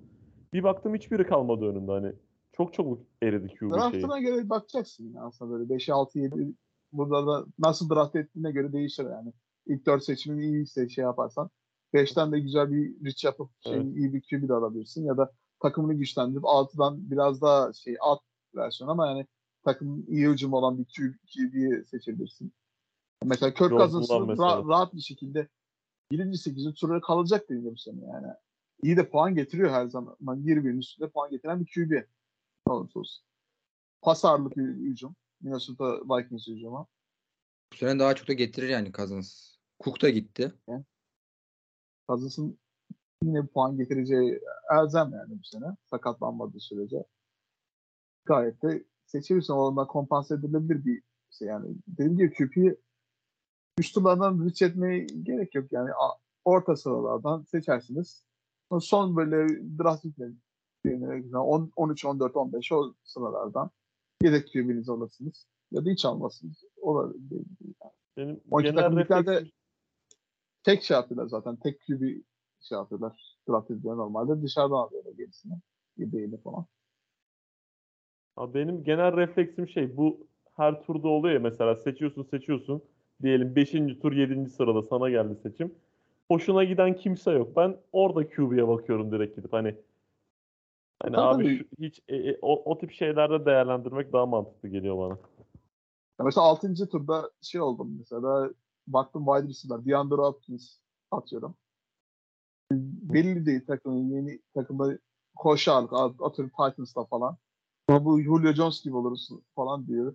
Bir 0.52 0.62
baktım 0.62 0.94
hiçbiri 0.94 1.26
kalmadı 1.26 1.64
önümde 1.64 1.92
hani. 1.92 2.12
Çok 2.52 2.74
çabuk 2.74 3.02
eridi 3.22 3.48
QB 3.48 3.60
şeyi. 3.60 3.70
Draftına 3.70 4.18
göre 4.18 4.48
bakacaksın 4.48 5.14
ya 5.14 5.22
aslında 5.22 5.52
böyle 5.52 5.68
5, 5.68 5.88
6, 5.88 6.18
7 6.18 6.54
burada 6.92 7.26
da 7.26 7.44
nasıl 7.58 7.90
draft 7.90 8.16
ettiğine 8.16 8.52
göre 8.52 8.72
değişir 8.72 9.04
yani. 9.04 9.32
İlk 9.66 9.86
4 9.86 10.04
seçimin 10.04 10.42
iyiyse 10.42 10.88
şey 10.88 11.04
yaparsan 11.04 11.50
5'ten 11.94 12.32
de 12.32 12.40
güzel 12.40 12.72
bir 12.72 13.04
reach 13.04 13.24
yapıp 13.24 13.50
şey, 13.60 13.74
Evet. 13.74 13.96
iyi 13.96 14.14
bir 14.14 14.20
QB 14.20 14.48
de 14.48 14.54
alabilirsin 14.54 15.04
ya 15.04 15.16
da 15.16 15.32
takımını 15.62 15.94
güçlendirip 15.94 16.44
6'dan 16.44 17.10
biraz 17.10 17.42
daha 17.42 17.72
şey 17.72 17.96
alt 18.00 18.20
versiyon 18.56 18.88
ama 18.88 19.06
yani 19.06 19.26
takımın 19.64 20.06
iyi 20.06 20.28
hücum 20.28 20.52
olan 20.52 20.78
bir 20.78 20.84
QB, 20.84 21.14
QB'yi 21.34 21.84
seçebilirsin. 21.84 22.52
Mesela 23.24 23.54
Kirk 23.54 23.70
Cousins'ın 23.70 24.14
ra- 24.14 24.68
rahat 24.68 24.94
bir 24.94 25.00
şekilde 25.00 25.48
7. 26.10 26.38
8. 26.38 26.74
turlara 26.74 27.00
kalacak 27.00 27.48
diye 27.48 27.64
bu 27.64 27.76
sene 27.76 28.04
yani. 28.04 28.26
İyi 28.82 28.96
de 28.96 29.08
puan 29.08 29.34
getiriyor 29.34 29.70
her 29.70 29.86
zaman. 29.86 30.16
20'nin 30.20 30.78
üstünde 30.78 31.10
puan 31.10 31.30
getiren 31.30 31.60
bir 31.60 31.66
QB. 31.74 31.92
Ne 32.66 32.72
olursa 32.72 33.00
olsun. 33.00 33.24
pas 34.02 34.24
ağırlık 34.24 34.56
bir 34.56 34.62
hücum. 34.62 35.16
Minnesota 35.40 35.84
Vikings 35.84 36.48
hücumu. 36.48 36.88
Bu 37.72 37.76
sene 37.76 37.98
daha 37.98 38.14
çok 38.14 38.28
da 38.28 38.32
getirir 38.32 38.68
yani 38.68 38.92
Cousins. 38.92 39.56
Cook 39.84 40.02
da 40.02 40.10
gitti. 40.10 40.52
Cousins'ın 42.08 42.58
yine 43.22 43.42
bir 43.42 43.48
puan 43.48 43.76
getireceği 43.76 44.40
elzem 44.72 45.12
yani 45.12 45.38
bu 45.38 45.44
sene. 45.44 45.66
Sakatlanmadığı 45.84 46.60
sürece. 46.60 47.04
Gayet 48.24 48.62
de 48.62 48.84
seçebilirsin. 49.06 49.52
Ondan 49.52 49.86
kompanse 49.86 50.34
edilebilir 50.34 50.84
bir 50.84 51.02
şey 51.30 51.48
yani. 51.48 51.76
Dediğim 51.88 52.16
gibi 52.16 52.34
QP'yi 52.34 52.76
üç 53.78 53.92
turlardan 53.92 54.44
reach 54.44 54.62
etmeye 54.62 55.06
gerek 55.22 55.54
yok 55.54 55.72
yani. 55.72 55.90
Orta 56.44 56.76
sıralardan 56.76 57.42
seçersiniz. 57.42 58.24
Son 58.80 59.16
böyle 59.16 59.48
draft 59.78 60.04
bitmedi. 60.04 60.34
10, 61.34 61.72
13, 61.76 62.04
14, 62.04 62.36
15 62.36 62.72
o 62.72 62.94
sıralardan 63.04 63.70
yedek 64.22 64.52
QB'nizi 64.52 64.92
alırsınız. 64.92 65.46
Ya 65.70 65.84
da 65.84 65.90
hiç 65.90 66.04
almazsınız. 66.04 66.64
Olabilir. 66.80 67.42
Benim 68.16 68.40
O 68.50 68.60
iki 68.60 68.70
genel 68.70 68.82
takım 68.82 68.98
liglerde 69.00 69.30
refleksim- 69.32 69.52
tek 70.62 70.82
şey 70.82 70.94
yapıyorlar 70.96 71.28
zaten. 71.28 71.56
Tek 71.56 71.80
QB 71.86 72.02
şey 72.60 72.78
yapıyorlar. 72.78 73.36
Draft 73.48 73.70
ediyor 73.70 73.96
normalde. 73.96 74.42
Dışarıdan 74.42 74.76
alıyorlar 74.76 75.12
gerisini. 75.12 75.54
Yedeğini 75.96 76.40
falan. 76.40 76.66
Abi 78.36 78.54
benim 78.54 78.84
genel 78.84 79.16
refleksim 79.16 79.68
şey 79.68 79.96
bu 79.96 80.26
her 80.56 80.82
turda 80.82 81.08
oluyor 81.08 81.34
ya 81.34 81.40
mesela 81.40 81.76
seçiyorsun 81.76 82.22
seçiyorsun 82.22 82.82
diyelim 83.22 83.56
5. 83.56 83.72
tur 84.02 84.12
7. 84.12 84.48
sırada 84.48 84.82
sana 84.82 85.10
geldi 85.10 85.36
seçim. 85.42 85.74
Hoşuna 86.28 86.64
giden 86.64 86.96
kimse 86.96 87.30
yok. 87.30 87.56
Ben 87.56 87.76
orada 87.92 88.28
QB'ye 88.28 88.68
bakıyorum 88.68 89.12
direkt 89.12 89.36
gidip 89.36 89.52
hani 89.52 89.76
hani 91.02 91.16
Tabii. 91.16 91.44
abi 91.44 91.58
şu, 91.58 91.64
hiç 91.78 92.00
e, 92.08 92.16
e, 92.16 92.38
o, 92.42 92.70
o 92.70 92.78
tip 92.78 92.92
şeylerde 92.92 93.46
değerlendirmek 93.46 94.12
daha 94.12 94.26
mantıklı 94.26 94.68
geliyor 94.68 94.98
bana. 94.98 95.18
Ya 96.18 96.24
mesela 96.24 96.46
6. 96.46 96.88
turda 96.88 97.30
şey 97.42 97.60
oldum 97.60 97.96
mesela 97.98 98.50
baktım 98.86 99.24
wide 99.26 99.48
receiver 99.48 99.86
DeAndre 99.86 100.16
Hopkins 100.16 100.78
atıyorum. 101.10 101.56
Belli 102.72 103.46
değil 103.46 103.66
takımın 103.66 104.10
yeni 104.10 104.40
takımda 104.54 104.98
koşar 105.36 105.84
atıyorum 106.20 106.50
Titans'ta 106.58 107.04
falan. 107.04 107.36
Ama 107.88 108.04
bu 108.04 108.22
Julio 108.22 108.52
Jones 108.52 108.82
gibi 108.84 108.96
oluruz 108.96 109.28
falan 109.54 109.86
diyor. 109.86 110.14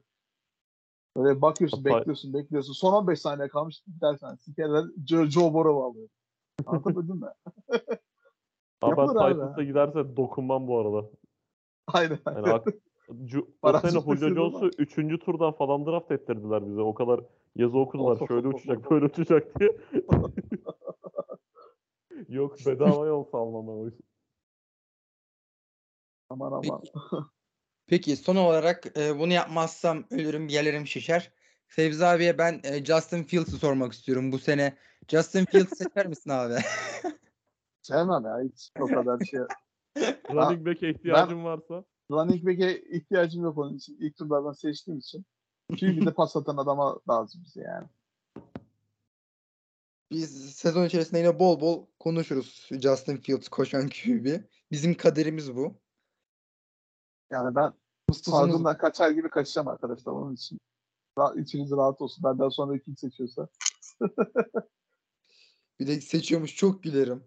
Böyle 1.17 1.41
bakıyorsun, 1.41 1.78
Hatta- 1.78 1.97
bekliyorsun, 1.97 2.34
bekliyorsun. 2.34 2.74
Son 2.74 2.93
15 2.93 3.20
saniye 3.22 3.47
kalmış 3.47 3.84
dersen 3.88 4.36
sikerler 4.36 4.86
Joe, 5.07 5.26
Joe 5.26 5.53
Burrow 5.53 5.84
alıyor. 5.84 6.09
Anlatabildim 6.65 7.15
mi? 7.15 7.28
Abi. 8.82 8.95
Titans'a 9.07 9.63
giderse 9.63 10.17
dokunmam 10.17 10.67
bu 10.67 10.80
arada. 10.80 11.09
Aynen. 11.88 12.20
Yani 12.26 12.49
ak- 12.49 12.67
o 13.61 13.80
sene 13.80 14.01
Julio 14.01 14.36
Jones'u 14.36 14.70
3. 14.78 15.20
turdan 15.20 15.51
falan 15.51 15.86
draft 15.86 16.11
ettirdiler 16.11 16.70
bize. 16.70 16.82
O 16.82 16.93
kadar 16.93 17.22
yazı 17.55 17.78
okudular. 17.78 18.28
Şöyle 18.28 18.47
uçacak, 18.47 18.91
böyle 18.91 19.05
uçacak 19.05 19.59
diye. 19.59 19.78
Yok 22.28 22.57
bedava 22.65 23.05
yol 23.05 23.26
iş. 23.88 23.93
aman 26.30 26.51
aman. 26.51 26.82
Peki 27.89 28.15
son 28.15 28.35
olarak 28.35 28.97
e, 28.97 29.19
bunu 29.19 29.33
yapmazsam 29.33 30.03
ölürüm, 30.11 30.47
yerlerim 30.47 30.87
şişer. 30.87 31.31
Fevzi 31.67 32.05
abiye 32.05 32.37
ben 32.37 32.61
e, 32.63 32.85
Justin 32.85 33.23
Fields'ı 33.23 33.57
sormak 33.57 33.93
istiyorum 33.93 34.31
bu 34.31 34.39
sene. 34.39 34.77
Justin 35.07 35.45
Fields 35.45 35.69
seçer 35.77 36.07
misin 36.07 36.29
abi? 36.29 36.53
Sevmem 37.81 38.25
ya 38.25 38.39
hiç 38.43 38.71
o 38.79 38.87
kadar 38.87 39.25
şey. 39.25 39.39
Running 40.31 40.65
back'e 40.65 40.89
ihtiyacın 40.89 41.43
varsa 41.43 41.83
Running 42.11 42.45
back'e 42.45 42.81
ihtiyacım 42.81 43.43
yok 43.43 43.57
onun 43.57 43.77
için. 43.77 43.97
İlk 43.99 44.17
turlardan 44.17 44.51
seçtiğim 44.51 44.99
için. 44.99 45.25
Çünkü 45.69 46.01
bir 46.01 46.05
de 46.05 46.13
pas 46.13 46.35
atan 46.35 46.57
adama 46.57 46.99
lazım 47.09 47.41
bize 47.45 47.61
yani. 47.61 47.87
Biz 50.11 50.55
sezon 50.55 50.85
içerisinde 50.85 51.19
yine 51.19 51.39
bol 51.39 51.61
bol 51.61 51.85
konuşuruz 51.99 52.69
Justin 52.71 53.17
Fields 53.17 53.47
koşan 53.47 53.89
QB. 53.89 54.41
Bizim 54.71 54.93
kaderimiz 54.93 55.55
bu. 55.55 55.79
Yani 57.31 57.55
ben 57.55 57.73
Salgından 58.14 58.78
kaçar 58.78 59.12
gibi 59.12 59.30
kaçacağım 59.30 59.68
arkadaşlar 59.68 60.12
onun 60.12 60.36
için. 60.36 60.60
Ra- 61.18 61.41
içiniz 61.41 61.72
rahat 61.72 62.01
olsun. 62.01 62.24
Benden 62.24 62.49
sonra 62.49 62.80
kim 62.80 62.97
seçiyorsa. 62.97 63.47
bir 65.80 65.88
de 65.88 66.01
seçiyormuş 66.01 66.55
çok 66.55 66.84
gülerim. 66.84 67.24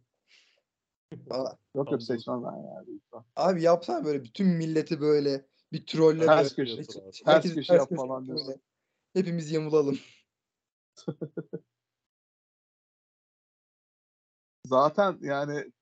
Aa, 1.30 1.53
Yok 1.74 1.93
yok 1.93 2.03
seçmem 2.03 2.45
ben 2.45 2.57
yani. 2.57 2.87
lütfen. 2.89 3.24
Abi 3.37 3.62
yapsana 3.62 4.05
böyle 4.05 4.24
bütün 4.24 4.47
milleti 4.47 5.01
böyle 5.01 5.47
bir 5.72 5.87
trolle 5.87 6.26
Ters 6.26 6.59
böyle. 6.59 6.76
köşe. 6.76 7.01
Herkes 7.24 7.55
Ters 7.55 7.55
köşe 7.55 7.74
yap 7.74 7.89
falan 7.97 8.28
böyle. 8.28 8.45
diyorsun. 8.45 8.62
Hepimiz 9.12 9.51
yamulalım. 9.51 9.99
Zaten 14.66 15.18
yani 15.20 15.72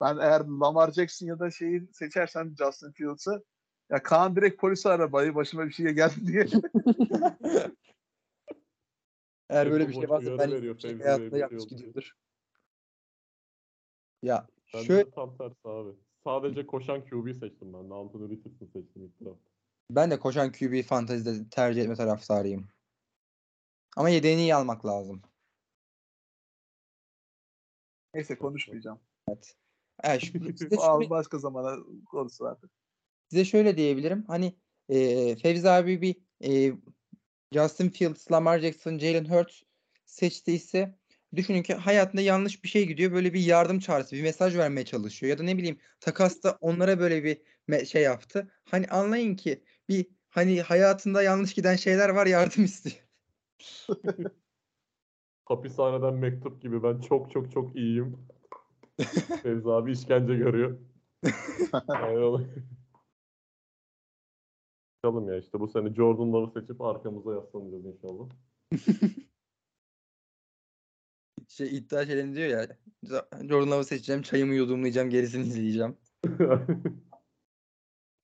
ben 0.00 0.16
eğer 0.16 0.40
Lamar 0.40 0.92
Jackson 0.92 1.26
ya 1.26 1.38
da 1.38 1.50
şeyi 1.50 1.88
seçersem 1.92 2.54
Justin 2.56 2.92
Fields'ı 2.92 3.44
ya 3.90 4.02
Kaan 4.02 4.36
direkt 4.36 4.60
polisi 4.60 4.88
arabayı 4.88 5.34
başıma 5.34 5.66
bir 5.66 5.72
şey 5.72 5.86
geldi 5.86 6.26
diye. 6.26 6.46
Eğer 9.50 9.70
böyle 9.70 9.88
bir 9.88 9.94
şey 9.94 10.08
varsa 10.08 10.38
ben 10.38 10.48
şey 10.78 10.90
yanlış 11.40 11.62
oldu. 11.62 11.68
gidiyordur. 11.68 12.12
Ya 14.22 14.46
bende 14.74 14.86
şöyle 14.86 15.06
de 15.06 15.10
tam 15.10 15.36
tersi 15.36 15.68
abi. 15.68 15.90
Sadece 16.24 16.66
koşan 16.66 17.04
QB 17.04 17.32
seçtim 17.32 17.72
ben 17.72 17.90
de. 17.90 17.94
Anthony 17.94 18.30
Richardson 18.30 18.66
seçtim 18.66 19.04
ilk 19.04 19.36
ben 19.90 20.10
de 20.10 20.18
koşan 20.18 20.52
QB 20.52 20.82
fantezide 20.82 21.48
tercih 21.48 21.82
etme 21.82 21.94
taraftarıyım. 21.94 22.68
Ama 23.96 24.08
yedeğini 24.08 24.40
iyi 24.40 24.54
almak 24.54 24.86
lazım. 24.86 25.22
Neyse 28.14 28.38
konuşmayacağım. 28.38 29.00
Evet, 30.04 30.20
şu- 30.20 30.44
size, 30.56 30.76
Al 30.76 31.10
başka 31.10 31.38
zamana 31.38 31.76
konusu 32.06 32.44
artık. 32.44 32.70
Size 33.34 33.44
şöyle 33.44 33.76
diyebilirim. 33.76 34.24
Hani 34.26 34.54
e, 34.88 35.36
Fevzi 35.36 35.70
abi 35.70 36.02
bir 36.02 36.16
e, 36.44 36.72
Justin 37.52 37.88
Fields, 37.88 38.32
Lamar 38.32 38.58
Jackson, 38.58 38.98
Jalen 38.98 39.24
Hurts 39.24 39.62
seçtiyse 40.06 40.98
düşünün 41.36 41.62
ki 41.62 41.74
hayatında 41.74 42.22
yanlış 42.22 42.64
bir 42.64 42.68
şey 42.68 42.86
gidiyor. 42.86 43.12
Böyle 43.12 43.34
bir 43.34 43.40
yardım 43.40 43.78
çağrısı, 43.78 44.16
bir 44.16 44.22
mesaj 44.22 44.56
vermeye 44.56 44.84
çalışıyor. 44.84 45.30
Ya 45.30 45.38
da 45.38 45.42
ne 45.42 45.58
bileyim 45.58 45.78
takasta 46.00 46.58
onlara 46.60 46.98
böyle 46.98 47.24
bir 47.24 47.38
şey 47.86 48.02
yaptı. 48.02 48.52
Hani 48.64 48.86
anlayın 48.86 49.36
ki 49.36 49.64
bir 49.88 50.06
hani 50.28 50.62
hayatında 50.62 51.22
yanlış 51.22 51.54
giden 51.54 51.76
şeyler 51.76 52.08
var 52.08 52.26
yardım 52.26 52.64
istiyor. 52.70 52.96
Hapishaneden 55.44 56.14
mektup 56.14 56.62
gibi 56.62 56.82
ben 56.82 57.00
çok 57.00 57.30
çok 57.30 57.52
çok 57.52 57.76
iyiyim. 57.76 58.16
Fevzi 59.42 59.70
abi 59.70 59.92
işkence 59.92 60.34
görüyor. 60.34 60.78
Aynen. 61.88 62.83
Bakalım 65.04 65.28
ya 65.28 65.38
işte 65.38 65.60
bu 65.60 65.68
sene 65.68 65.94
Jordan 65.94 66.32
Love'ı 66.32 66.60
seçip 66.60 66.80
arkamıza 66.80 67.34
yaslanacağız 67.34 67.84
inşallah. 67.84 68.28
Şey 71.48 71.76
iddia 71.76 72.06
şeylerini 72.06 72.36
diyor 72.36 72.48
ya 72.48 72.76
Jordan 73.48 73.70
Love'ı 73.70 73.84
seçeceğim, 73.84 74.22
çayımı 74.22 74.54
yudumlayacağım, 74.54 75.10
gerisini 75.10 75.42
izleyeceğim. 75.42 75.96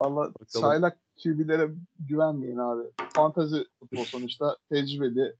Valla 0.00 0.32
çaylak 0.60 1.00
QB'lere 1.22 1.74
güvenmeyin 1.98 2.56
abi. 2.56 2.90
Fantazi 3.14 3.66
futbol 3.80 4.04
sonuçta 4.04 4.56
tecrübeli, 4.70 5.36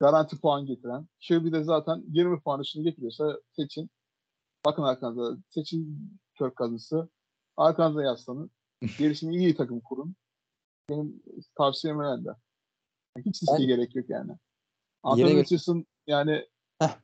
garanti 0.00 0.40
puan 0.40 0.66
getiren. 0.66 1.06
QB 1.28 1.52
de 1.52 1.62
zaten 1.62 2.04
20 2.08 2.40
puan 2.40 2.60
üstünü 2.60 2.84
getiriyorsa 2.84 3.40
seçin. 3.52 3.90
Bakın 4.64 4.82
arkanıza. 4.82 5.36
Seçin 5.48 6.10
kök 6.38 6.56
kazısı. 6.56 7.08
Arkanıza 7.56 8.02
yaslanın. 8.02 8.50
Gerisini 8.98 9.36
iyi 9.36 9.54
takım 9.54 9.80
kurun. 9.80 10.16
Benim 10.88 11.22
tavsiyem 11.54 12.00
öyle. 12.00 12.30
Hiç 13.18 13.42
riske 13.42 13.56
Ben- 13.58 13.66
gerek 13.66 13.96
yok 13.96 14.10
yani. 14.10 14.32
Anthony 15.02 15.36
Richardson 15.36 15.86
yani 16.06 16.46
Heh. 16.78 16.98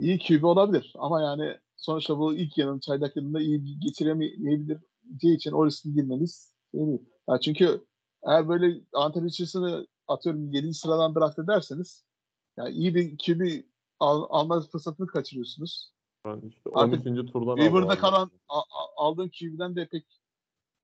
iyi 0.00 0.18
QB 0.18 0.44
olabilir 0.44 0.92
ama 0.98 1.22
yani 1.22 1.58
sonuçta 1.76 2.18
bu 2.18 2.34
ilk 2.34 2.58
yanın 2.58 2.78
çaylak 2.78 3.16
yılında 3.16 3.40
iyi 3.40 3.78
geçiremeyebilir 3.80 4.78
diyeceği 5.08 5.36
için 5.36 5.52
o 5.52 5.66
riski 5.66 5.92
girmeniz 5.94 6.52
şey 6.74 6.86
değil. 6.86 6.98
Ya 7.28 7.40
çünkü 7.40 7.86
eğer 8.26 8.48
böyle 8.48 8.80
Anthony 8.92 9.24
Richardson'ı 9.26 9.86
atıyorum 10.08 10.52
7. 10.52 10.74
sıradan 10.74 11.14
draft 11.14 11.38
ederseniz 11.38 12.04
yani 12.56 12.70
iyi 12.74 12.94
bir 12.94 13.18
QB 13.18 13.64
al, 14.00 14.26
alma 14.30 14.60
fırsatını 14.60 15.06
kaçırıyorsunuz. 15.06 15.92
Ben 16.26 16.40
işte 16.48 16.70
Artık 16.74 17.06
13. 17.06 17.32
turdan 17.32 17.56
Waiver'da 17.56 17.78
aldım 17.86 17.90
abi. 17.90 17.98
kalan 18.00 18.30
a- 18.48 18.58
a- 18.60 18.92
aldığın 18.96 19.28
QB'den 19.28 19.76
de 19.76 19.88
pek 19.88 20.06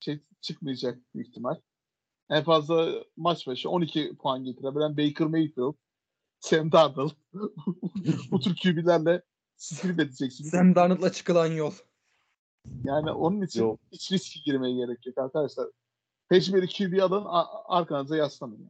şey 0.00 0.20
çıkmayacak 0.40 0.98
büyük 1.14 1.28
ihtimal. 1.28 1.60
En 2.30 2.44
fazla 2.44 2.88
maç 3.16 3.46
başı 3.46 3.70
12 3.70 4.16
puan 4.16 4.44
getirebilen 4.44 4.96
Baker 4.96 5.26
Mayfield, 5.26 5.74
Sam 6.40 6.72
Darnold 6.72 7.10
bu 8.30 8.40
tür 8.40 8.56
QB'lerle 8.62 9.22
strip 9.56 10.00
edeceksiniz. 10.00 10.50
Sam 10.50 10.74
Darnold'la 10.74 11.12
çıkılan 11.12 11.46
yol. 11.46 11.72
Yani 12.84 13.10
onun 13.12 13.40
için 13.42 13.62
Yok. 13.62 13.80
hiç 13.92 14.12
riske 14.12 14.40
girmeye 14.44 14.74
gerek 14.76 15.06
yok 15.06 15.18
arkadaşlar. 15.18 15.66
tecrübeli 16.30 16.66
QB 16.68 17.02
alın 17.02 17.24
a- 17.26 17.64
arkanıza 17.76 18.16
yaslanın. 18.16 18.68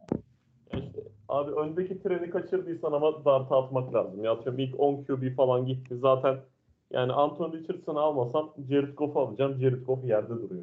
Yani. 0.72 0.84
İşte, 0.86 1.00
abi 1.28 1.50
öndeki 1.52 2.02
treni 2.02 2.30
kaçırdıysan 2.30 2.92
ama 2.92 3.24
darta 3.24 3.62
atmak 3.62 3.94
lazım. 3.94 4.24
Ya 4.24 4.32
atıyorum 4.32 4.58
ilk 4.60 4.80
10 4.80 5.04
QB 5.04 5.36
falan 5.36 5.66
gitti. 5.66 5.98
Zaten 5.98 6.40
yani 6.90 7.12
Anthony 7.12 7.52
Richardson'ı 7.52 8.00
almasam 8.00 8.54
Jared 8.70 8.94
Goff'u 8.94 9.20
alacağım. 9.20 9.60
Jared 9.60 9.86
Goff 9.86 10.04
yerde 10.04 10.28
duruyor. 10.42 10.62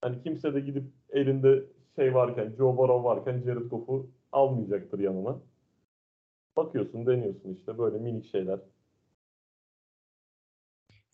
Hani 0.00 0.22
kimse 0.22 0.54
de 0.54 0.60
gidip 0.60 0.84
elinde 1.10 1.64
şey 1.96 2.14
varken, 2.14 2.54
Joe 2.58 2.76
Burrow 2.76 3.08
varken 3.08 3.42
Jared 3.42 3.70
Goff'u 3.70 4.10
almayacaktır 4.32 4.98
yanına. 4.98 5.40
Bakıyorsun, 6.56 7.06
deniyorsun 7.06 7.54
işte 7.54 7.78
böyle 7.78 7.98
minik 7.98 8.30
şeyler. 8.30 8.60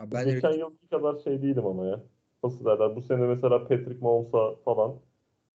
Ya 0.00 0.10
ben 0.12 0.24
Geçen 0.24 0.52
yılki 0.52 0.88
kadar 0.88 1.18
şey 1.18 1.42
değilim 1.42 1.66
ama 1.66 1.86
ya. 1.86 2.00
Nasıl 2.44 2.64
derler? 2.64 2.96
Bu 2.96 3.02
sene 3.02 3.26
mesela 3.26 3.68
Patrick 3.68 3.98
Mahomes'a 4.00 4.54
falan 4.64 5.00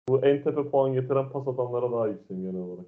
bu 0.10 0.26
en 0.26 0.44
tepe 0.44 0.70
puan 0.70 0.94
getiren 0.94 1.30
pas 1.30 1.48
atanlara 1.48 1.92
daha 1.92 2.08
yükseğim 2.08 2.44
genel 2.44 2.62
olarak. 2.62 2.86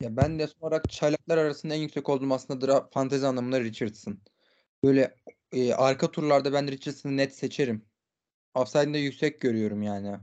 Ya 0.00 0.16
ben 0.16 0.38
de 0.38 0.46
son 0.46 0.68
olarak 0.68 0.90
çaylaklar 0.90 1.38
arasında 1.38 1.74
en 1.74 1.80
yüksek 1.80 2.08
olduğum 2.08 2.34
aslında 2.34 2.66
dra- 2.66 2.90
fantezi 2.90 3.26
anlamında 3.26 3.60
Richardson. 3.60 4.18
Böyle 4.84 5.14
e, 5.52 5.74
arka 5.74 6.10
turlarda 6.10 6.52
ben 6.52 6.68
Richardson'ı 6.68 7.16
net 7.16 7.34
seçerim. 7.34 7.82
Da 8.56 8.98
yüksek 8.98 9.40
görüyorum 9.40 9.82
yani. 9.82 10.18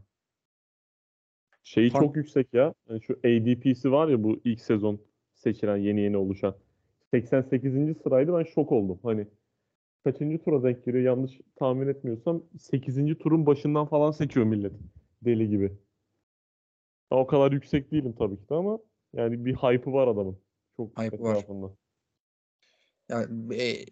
Şeyi 1.63 1.89
Fan- 1.89 1.99
çok 1.99 2.15
yüksek 2.15 2.53
ya. 2.53 2.73
Yani 2.89 3.01
şu 3.01 3.13
ADP'si 3.13 3.91
var 3.91 4.07
ya 4.07 4.23
bu 4.23 4.39
ilk 4.43 4.61
sezon 4.61 4.99
seçilen 5.35 5.77
yeni 5.77 6.01
yeni 6.01 6.17
oluşan. 6.17 6.55
88. 7.11 7.73
sıraydı 8.03 8.37
ben 8.37 8.43
şok 8.43 8.71
oldum. 8.71 8.99
Hani 9.03 9.27
kaçıncı 10.03 10.43
tura 10.43 10.63
denk 10.63 10.85
geliyor 10.85 11.03
yanlış 11.03 11.39
tahmin 11.55 11.87
etmiyorsam 11.87 12.43
8. 12.59 13.17
turun 13.17 13.45
başından 13.45 13.85
falan 13.85 14.11
seçiyor 14.11 14.45
millet. 14.45 14.73
Deli 15.21 15.49
gibi. 15.49 15.71
Ya 17.11 17.17
o 17.17 17.27
kadar 17.27 17.51
yüksek 17.51 17.91
değilim 17.91 18.15
tabii 18.19 18.37
ki 18.37 18.49
de 18.49 18.55
ama 18.55 18.79
yani 19.13 19.45
bir 19.45 19.55
hype'ı 19.55 19.93
var 19.93 20.07
adamın. 20.07 20.37
Çok 20.77 20.99
Hype'ı 20.99 21.21
var. 21.21 21.35
etrafında. 21.35 21.71
Ya 23.09 23.21
e, 23.57 23.85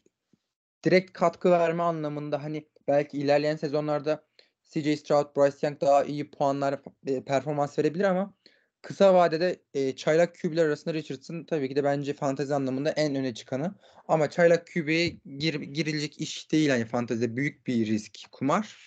direkt 0.84 1.14
katkı 1.14 1.52
verme 1.52 1.84
anlamında 1.84 2.44
hani 2.44 2.68
belki 2.88 3.18
ilerleyen 3.18 3.56
sezonlarda 3.56 4.24
CJ 4.72 5.00
Stroud, 5.00 5.36
Bryce 5.36 5.68
Young 5.68 5.82
daha 5.82 6.04
iyi 6.04 6.32
puanlar, 6.32 6.82
e, 7.08 7.24
performans 7.24 7.80
verebilir 7.80 8.04
ama 8.04 8.34
kısa 8.82 9.14
vadede 9.14 9.62
e, 9.74 9.96
çaylak 9.96 10.36
QB'ler 10.42 10.66
arasında 10.66 10.94
Richardson 10.94 11.44
tabii 11.44 11.70
ki 11.70 11.76
de 11.76 11.84
bence 11.84 12.14
fantezi 12.14 12.56
anlamında 12.56 12.90
en 12.90 13.16
öne 13.16 13.34
çıkanı. 13.34 13.76
Ama 14.08 14.30
çaylak 14.30 14.68
QB'ye 14.68 15.08
gir, 15.38 15.54
girilecek 15.54 16.22
iş 16.22 16.52
değil 16.52 16.70
hani 16.70 16.86
fantezide 16.86 17.36
büyük 17.36 17.68
bir 17.68 17.88
risk, 17.88 18.28
kumar. 18.32 18.78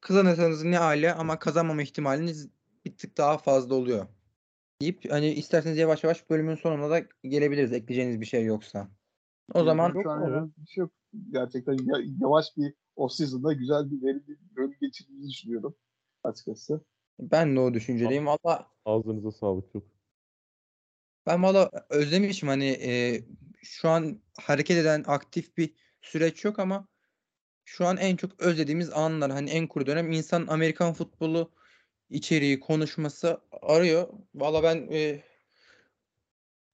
Kazanırsanız 0.00 0.64
ne 0.64 0.76
hale 0.76 1.14
ama 1.14 1.38
kazanmama 1.38 1.82
ihtimaliniz 1.82 2.48
bir 2.84 2.96
tık 2.96 3.18
daha 3.18 3.38
fazla 3.38 3.74
oluyor. 3.74 4.06
Deyip 4.80 5.12
hani 5.12 5.32
isterseniz 5.32 5.78
yavaş 5.78 6.04
yavaş 6.04 6.30
bölümün 6.30 6.54
sonuna 6.54 6.90
da 6.90 7.02
gelebiliriz 7.22 7.72
ekleyeceğiniz 7.72 8.20
bir 8.20 8.26
şey 8.26 8.44
yoksa. 8.44 8.88
O 9.54 9.64
zaman 9.64 9.92
Şu 10.02 10.10
an 10.10 10.32
Yok 10.32 10.50
şey 10.68 10.82
yok. 10.82 10.92
Gerçekten 11.30 11.72
ya- 11.72 12.04
yavaş 12.20 12.56
bir 12.56 12.74
off-season'da 12.98 13.52
güzel 13.52 13.90
bir 13.90 14.02
verimli 14.06 14.28
bir 14.28 14.56
bölüm 14.56 14.76
geçirdiğimizi 14.80 15.28
düşünüyorum 15.30 15.76
açıkçası. 16.24 16.84
ben 17.20 17.56
de 17.56 17.60
o 17.60 17.74
düşüncedeyim. 17.74 18.26
Valla 18.26 18.70
Ağzınıza 18.84 19.30
sağlık 19.30 19.72
çok. 19.72 19.82
ben 21.26 21.42
valla 21.42 21.70
özlemişim 21.90 22.48
hani 22.48 22.66
e, 22.66 23.22
şu 23.62 23.88
an 23.88 24.22
hareket 24.40 24.76
eden 24.76 25.04
aktif 25.06 25.56
bir 25.56 25.74
süreç 26.00 26.44
yok 26.44 26.58
ama 26.58 26.88
şu 27.64 27.86
an 27.86 27.96
en 27.96 28.16
çok 28.16 28.40
özlediğimiz 28.40 28.90
anlar 28.90 29.30
hani 29.30 29.50
en 29.50 29.66
kuru 29.66 29.86
dönem 29.86 30.12
insan 30.12 30.46
Amerikan 30.46 30.92
futbolu 30.92 31.52
içeriği 32.10 32.60
konuşması 32.60 33.40
arıyor. 33.62 34.08
Valla 34.34 34.62
ben 34.62 34.88
e, 34.92 35.22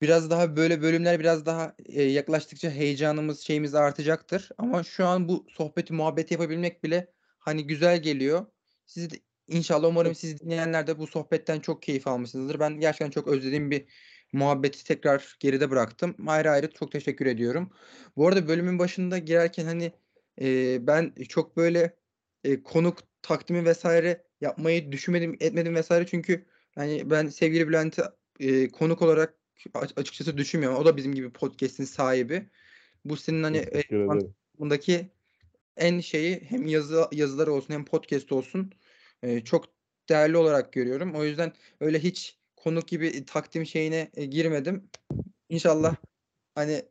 biraz 0.03 0.31
daha 0.31 0.57
böyle 0.57 0.83
bölümler 0.83 1.21
biraz 1.21 1.47
daha 1.47 1.75
e, 1.87 2.03
yaklaştıkça 2.03 2.71
heyecanımız 2.71 3.41
şeyimiz 3.41 3.75
artacaktır. 3.75 4.49
Ama 4.59 4.83
şu 4.83 5.07
an 5.07 5.29
bu 5.29 5.47
sohbeti 5.51 5.93
muhabbeti 5.93 6.35
yapabilmek 6.35 6.85
bile 6.85 7.13
hani 7.39 7.67
güzel 7.67 8.03
geliyor. 8.03 8.47
Siz 8.87 9.11
de, 9.11 9.17
inşallah 9.49 9.89
umarım 9.89 10.15
siz 10.15 10.41
dinleyenler 10.41 10.87
de 10.87 10.99
bu 10.99 11.07
sohbetten 11.07 11.61
çok 11.61 11.83
keyif 11.83 12.07
almışsınızdır. 12.07 12.61
Ben 12.61 12.81
gerçekten 12.81 13.11
çok 13.11 13.29
özlediğim 13.29 13.71
bir 13.71 13.85
muhabbeti 14.33 14.85
tekrar 14.85 15.37
geride 15.41 15.71
bıraktım. 15.71 16.17
Ayrı 16.27 16.51
ayrı 16.51 16.71
çok 16.71 16.93
teşekkür 16.93 17.27
ediyorum. 17.27 17.71
Bu 18.17 18.29
arada 18.29 18.49
bölümün 18.49 18.79
başında 18.79 19.19
girerken 19.19 19.65
hani 19.65 19.93
e, 20.41 20.79
ben 20.87 21.15
çok 21.29 21.57
böyle 21.57 21.97
e, 22.45 22.63
konuk 22.63 22.99
takdimi 23.23 23.65
vesaire 23.65 24.25
yapmayı 24.41 24.93
düşünmedim 24.93 25.37
etmedim 25.41 25.75
vesaire 25.75 26.07
çünkü 26.07 26.47
hani 26.75 27.11
ben 27.11 27.29
sevgili 27.29 27.69
Bülent'i 27.69 28.03
e, 28.41 28.69
konuk 28.69 29.03
olarak 29.03 29.35
açıkçası 29.97 30.39
düşünmüyorum. 30.39 30.79
O 30.79 30.85
da 30.85 30.97
bizim 30.97 31.15
gibi 31.15 31.31
podcast'in 31.31 31.85
sahibi. 31.85 32.47
Bu 33.05 33.17
senin 33.17 33.43
hani 33.43 33.67
bundaki 34.59 35.09
en 35.77 36.01
şeyi 36.01 36.41
hem 36.49 36.67
yazı 36.67 37.09
yazıları 37.13 37.53
olsun 37.53 37.75
hem 37.75 37.85
podcast 37.85 38.33
olsun 38.33 38.73
e, 39.23 39.41
çok 39.41 39.65
değerli 40.09 40.37
olarak 40.37 40.73
görüyorum. 40.73 41.15
O 41.15 41.25
yüzden 41.25 41.53
öyle 41.81 41.99
hiç 41.99 42.39
konuk 42.57 42.89
gibi 42.89 43.25
takdim 43.25 43.67
şeyine 43.67 44.11
e, 44.15 44.25
girmedim. 44.25 44.85
İnşallah 45.49 45.97
hani 46.55 46.83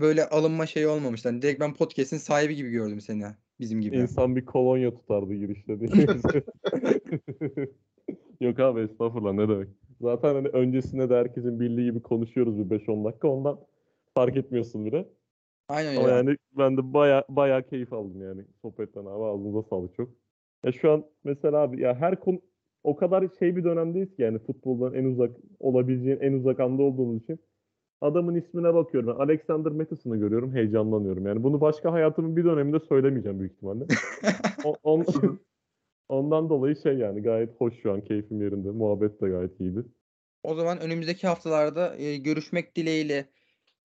böyle 0.00 0.28
alınma 0.28 0.66
şeyi 0.66 0.86
olmamış. 0.86 1.24
Yani 1.24 1.42
direkt 1.42 1.60
ben 1.60 1.74
podcast'in 1.74 2.18
sahibi 2.18 2.56
gibi 2.56 2.70
gördüm 2.70 3.00
seni 3.00 3.24
bizim 3.60 3.80
gibi. 3.80 3.96
İnsan 3.96 4.36
bir 4.36 4.44
kolonya 4.44 4.94
tutardı 4.94 5.34
girişte 5.34 5.80
diye. 5.80 5.90
Yok 8.40 8.60
abi 8.60 8.80
estağfurullah 8.80 9.32
ne 9.32 9.48
demek. 9.48 9.68
Zaten 10.02 10.34
hani 10.34 10.48
öncesinde 10.48 11.10
de 11.10 11.14
herkesin 11.16 11.60
bildiği 11.60 11.84
gibi 11.84 12.02
konuşuyoruz 12.02 12.58
bir 12.58 12.78
5-10 12.80 13.04
dakika 13.04 13.28
ondan 13.28 13.58
fark 14.14 14.36
etmiyorsun 14.36 14.86
bile. 14.86 15.08
Aynen 15.68 15.96
Ama 15.96 16.08
ya. 16.08 16.16
yani 16.16 16.36
ben 16.58 16.76
de 16.76 16.92
baya 16.94 17.24
baya 17.28 17.62
keyif 17.62 17.92
aldım 17.92 18.22
yani 18.22 18.44
sohbetten 18.62 19.00
abi 19.00 19.24
ağzınıza 19.24 19.62
sağlık 19.62 19.94
çok. 19.94 20.08
Ya 20.64 20.72
şu 20.72 20.92
an 20.92 21.04
mesela 21.24 21.58
abi 21.58 21.80
ya 21.80 21.94
her 21.94 22.20
konu 22.20 22.40
o 22.84 22.96
kadar 22.96 23.28
şey 23.38 23.56
bir 23.56 23.64
dönemdeyiz 23.64 24.16
ki 24.16 24.22
yani 24.22 24.38
futboldan 24.38 24.94
en 24.94 25.04
uzak 25.04 25.30
olabileceğin 25.60 26.20
en 26.20 26.32
uzak 26.32 26.60
anda 26.60 26.82
olduğumuz 26.82 27.22
için 27.22 27.38
adamın 28.00 28.34
ismine 28.34 28.74
bakıyorum. 28.74 29.14
Ben 29.14 29.24
Alexander 29.24 29.72
Mattison'ı 29.72 30.16
görüyorum 30.16 30.54
heyecanlanıyorum. 30.54 31.26
Yani 31.26 31.42
bunu 31.42 31.60
başka 31.60 31.92
hayatımın 31.92 32.36
bir 32.36 32.44
döneminde 32.44 32.80
söylemeyeceğim 32.80 33.38
büyük 33.40 33.52
ihtimalle. 33.52 33.84
O- 34.64 34.76
on- 34.82 35.04
ondan 36.08 36.48
dolayı 36.48 36.76
şey 36.76 36.94
yani 36.94 37.22
gayet 37.22 37.60
hoş 37.60 37.74
şu 37.82 37.92
an 37.92 38.04
keyfim 38.04 38.42
yerinde. 38.42 38.70
Muhabbet 38.70 39.20
de 39.20 39.28
gayet 39.28 39.60
iyiydi. 39.60 39.84
O 40.42 40.54
zaman 40.54 40.80
önümüzdeki 40.80 41.26
haftalarda 41.26 41.96
e, 41.96 42.16
görüşmek 42.16 42.76
dileğiyle 42.76 43.28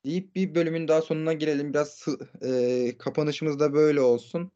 deyip 0.05 0.35
bir 0.35 0.55
bölümün 0.55 0.87
daha 0.87 1.01
sonuna 1.01 1.33
gelelim. 1.33 1.73
Biraz 1.73 2.05
e, 2.41 2.97
kapanışımız 2.97 3.59
da 3.59 3.73
böyle 3.73 4.01
olsun. 4.01 4.51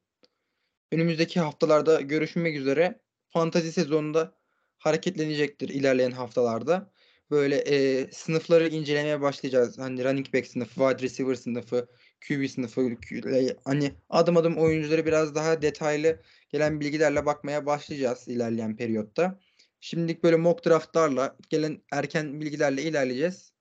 Önümüzdeki 0.92 1.40
haftalarda 1.40 2.02
görüşmek 2.02 2.56
üzere. 2.56 3.00
Fantazi 3.30 3.72
sezonunda 3.72 4.36
hareketlenecektir 4.78 5.70
ilerleyen 5.70 6.12
haftalarda. 6.12 6.92
Böyle 7.32 7.56
e, 7.56 8.08
sınıfları 8.12 8.68
incelemeye 8.68 9.22
başlayacağız. 9.22 9.80
Hani 9.80 10.04
running 10.04 10.34
back 10.34 10.48
sınıfı, 10.48 10.74
wide 10.74 11.04
receiver 11.04 11.36
sınıfı, 11.36 11.88
QB 12.28 12.48
sınıfı, 12.48 12.96
Q- 12.96 13.56
hani 13.64 13.92
adım 14.10 14.38
adım 14.38 14.58
oyuncuları 14.58 15.06
biraz 15.06 15.36
daha 15.36 15.62
detaylı 15.62 16.20
gelen 16.52 16.80
bilgilerle 16.80 17.26
bakmaya 17.26 17.66
başlayacağız 17.66 18.28
ilerleyen 18.28 18.76
periyotta. 18.76 19.40
Şimdilik 19.80 20.24
böyle 20.24 20.36
mock 20.36 20.66
draftlarla 20.66 21.38
gelen 21.50 21.82
erken 21.92 22.42
bilgilerle 22.42 22.82
ilerleyeceğiz. 22.82 23.54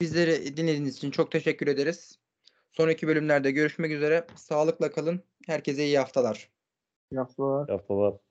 Bizleri 0.00 0.56
dinlediğiniz 0.56 0.96
için 0.96 1.10
çok 1.10 1.32
teşekkür 1.32 1.66
ederiz. 1.66 2.18
Sonraki 2.72 3.06
bölümlerde 3.08 3.50
görüşmek 3.50 3.92
üzere. 3.92 4.26
Sağlıkla 4.36 4.92
kalın. 4.92 5.22
Herkese 5.46 5.84
iyi 5.84 5.98
haftalar. 5.98 6.50
İyi 7.12 7.18
haftalar. 7.18 7.70
Haftalar. 7.70 8.23